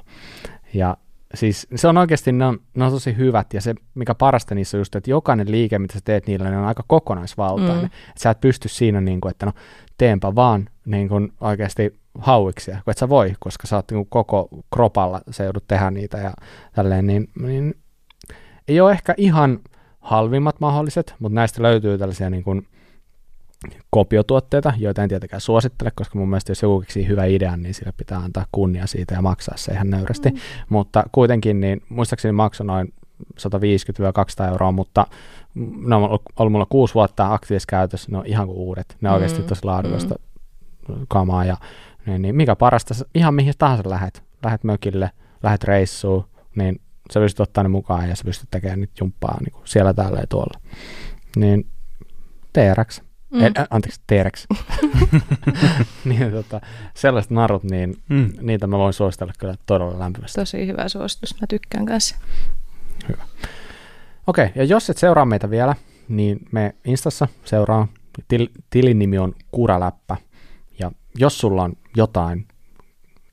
Ja 0.74 0.98
siis 1.34 1.68
se 1.76 1.88
on 1.88 1.98
oikeasti, 1.98 2.32
ne 2.32 2.46
on, 2.46 2.60
ne 2.76 2.86
on 2.86 2.92
tosi 2.92 3.18
hyvät 3.18 3.54
ja 3.54 3.62
se, 3.62 3.76
mikä 3.96 4.16
parasta 4.16 4.56
niissä 4.56 4.78
on 4.78 4.80
just, 4.80 4.96
että 4.96 5.10
jokainen 5.12 5.52
liike, 5.52 5.80
mitä 5.80 5.94
sä 5.94 6.00
teet 6.04 6.28
niillä, 6.28 6.50
ne 6.50 6.58
on 6.58 6.66
aika 6.66 6.84
kokonaisvaltainen. 6.88 7.78
Mm. 7.78 7.82
Mm. 7.82 8.14
Sä 8.18 8.30
et 8.30 8.42
pysty 8.42 8.70
siinä 8.70 9.02
niin 9.02 9.22
kuin, 9.22 9.32
että 9.32 9.46
no 9.46 9.52
teenpä 9.98 10.36
vaan 10.36 10.70
niin 10.86 11.10
kuin 11.10 11.34
oikeasti 11.42 11.99
hauiksia, 12.18 12.82
kun 12.86 12.92
et 12.92 12.98
sä 12.98 13.10
voi, 13.10 13.34
koska 13.40 13.68
sä 13.68 13.76
oot 13.76 13.92
niin 13.92 14.06
koko 14.10 14.50
kropalla, 14.74 15.22
sä 15.32 15.44
joudut 15.44 15.68
tehdä 15.68 15.92
niitä 15.92 16.18
ja 16.18 16.34
tälleen, 16.74 17.08
niin, 17.08 17.28
niin 17.42 17.76
ei 18.68 18.82
ole 18.82 18.92
ehkä 18.92 19.14
ihan 19.18 19.60
halvimmat 20.00 20.60
mahdolliset, 20.60 21.16
mutta 21.20 21.36
näistä 21.36 21.62
löytyy 21.64 21.98
tällaisia 21.98 22.30
niin 22.30 22.44
kuin 22.44 22.68
kopiotuotteita, 23.90 24.74
joita 24.78 25.04
en 25.04 25.10
tietenkään 25.10 25.42
suosittele, 25.42 25.92
koska 25.96 26.20
mun 26.20 26.30
mielestä 26.30 26.52
jos 26.52 26.62
joku 26.62 26.80
keksii 26.80 27.08
hyvä 27.08 27.26
idean, 27.26 27.64
niin 27.64 27.74
sille 27.74 27.94
pitää 27.98 28.20
antaa 28.20 28.46
kunnia 28.52 28.88
siitä 28.88 29.16
ja 29.16 29.22
maksaa 29.22 29.58
se 29.58 29.72
ihan 29.72 29.90
nöyrästi. 29.90 30.30
Mm. 30.30 30.38
Mutta 30.70 31.04
kuitenkin, 31.12 31.60
niin 31.60 31.82
muistaakseni 31.90 32.32
maksoi 32.32 32.68
noin 32.68 32.94
150-200 34.46 34.48
euroa, 34.52 34.72
mutta 34.72 35.08
ne 35.86 35.96
on 35.96 36.04
ollut- 36.04 36.22
ollut 36.40 36.52
mulla 36.52 36.68
kuusi 36.70 36.94
vuotta 36.94 37.34
aktiivisessa 37.34 37.68
käytössä, 37.70 38.12
ne 38.12 38.18
on 38.18 38.26
ihan 38.26 38.48
kuin 38.48 38.58
uudet. 38.58 38.98
Ne 39.02 39.10
on 39.10 39.14
Mm, 39.14 39.16
oikeasti 39.16 39.44
tosi 39.44 39.64
laadukasta 39.64 40.16
kamaa 41.08 41.46
ja 41.46 41.58
niin, 42.10 42.22
niin 42.22 42.36
mikä 42.36 42.56
parasta, 42.56 42.94
ihan 43.16 43.34
mihin 43.34 43.54
tahansa 43.58 43.90
lähet, 43.90 44.24
lähet 44.44 44.64
mökille, 44.64 45.12
lähet 45.44 45.64
reissuun, 45.64 46.26
niin 46.56 46.82
sä 47.14 47.20
pystyt 47.20 47.40
ottaa 47.40 47.64
ne 47.64 47.70
mukaan 47.70 48.10
ja 48.10 48.16
sä 48.16 48.24
pystyt 48.24 48.48
tekemään 48.52 48.80
niitä 48.80 48.94
jumppaa 49.00 49.38
niin 49.40 49.52
kuin 49.52 49.68
siellä, 49.68 49.94
täällä 49.94 50.20
ja 50.20 50.28
tuolla. 50.28 50.60
Niin 51.36 51.68
TRX. 52.54 53.02
Mm. 53.02 53.40
Mm. 53.40 53.46
Äh, 53.46 53.68
anteeksi, 53.70 54.02
T-Rex. 54.08 54.48
niin, 56.06 56.32
tota, 56.32 56.62
sellaiset 56.94 57.32
narut, 57.32 57.64
niin 57.64 57.96
Mm. 58.10 58.34
niitä 58.42 58.68
mä 58.68 58.78
voin 58.78 58.94
suositella 58.94 59.34
kyllä 59.40 59.56
todella 59.66 60.00
lämpimästi. 60.00 60.42
Tosi 60.42 60.68
hyvä 60.68 60.90
suositus, 60.90 61.42
mä 61.42 61.48
tykkään 61.50 61.86
kanssa. 61.86 62.16
Okei, 64.28 64.50
ja 64.56 64.64
jos 64.64 64.90
et 64.90 64.98
seuraa 64.98 65.26
meitä 65.26 65.50
vielä, 65.50 65.76
niin 66.08 66.40
me 66.52 66.76
Instassa 66.86 67.28
seuraa. 67.46 67.88
Til, 68.28 68.48
tilin 68.70 69.00
nimi 69.00 69.18
on 69.18 69.36
Kuraläppä. 69.52 70.18
Ja 70.80 70.92
jos 71.18 71.40
sulla 71.40 71.64
on 71.64 71.74
jotain 72.00 72.48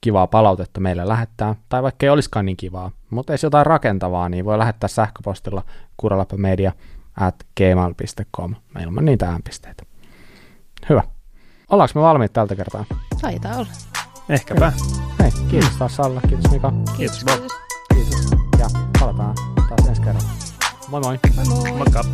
kivaa 0.00 0.26
palautetta 0.26 0.80
meille 0.80 1.08
lähettää, 1.08 1.54
tai 1.68 1.82
vaikka 1.82 2.06
ei 2.06 2.10
olisikaan 2.10 2.46
niin 2.46 2.56
kivaa, 2.56 2.90
mutta 3.10 3.32
jos 3.32 3.42
jotain 3.42 3.66
rakentavaa, 3.66 4.28
niin 4.28 4.44
voi 4.44 4.58
lähettää 4.58 4.88
sähköpostilla 4.88 5.62
kuraläppämedia 5.96 6.72
at 7.20 7.34
gmail.com 7.56 8.54
ilman 8.82 9.04
niitä 9.04 9.28
äänpisteitä. 9.30 9.82
Hyvä. 10.88 11.02
Ollaanko 11.70 11.92
me 11.94 12.00
valmiit 12.00 12.32
tältä 12.32 12.56
kertaa? 12.56 12.84
Taitaa 13.20 13.56
olla. 13.56 13.68
Ehkäpä. 14.28 14.72
Hei, 15.22 15.30
kiitos 15.50 15.76
taas 15.78 15.96
Salla, 15.96 16.20
kiitos 16.28 16.50
Mika, 16.52 16.72
Kiitos 16.96 17.24
Bob. 17.24 17.50
kiitos. 17.94 18.30
Ja 18.58 18.66
palataan 19.00 19.34
taas 19.68 19.88
ensi 19.88 20.02
kerralla. 20.02 20.28
Moi 20.88 21.00
moi! 21.00 21.18
Moi 21.36 21.44
moi. 21.46 21.72
Moikka. 21.72 22.04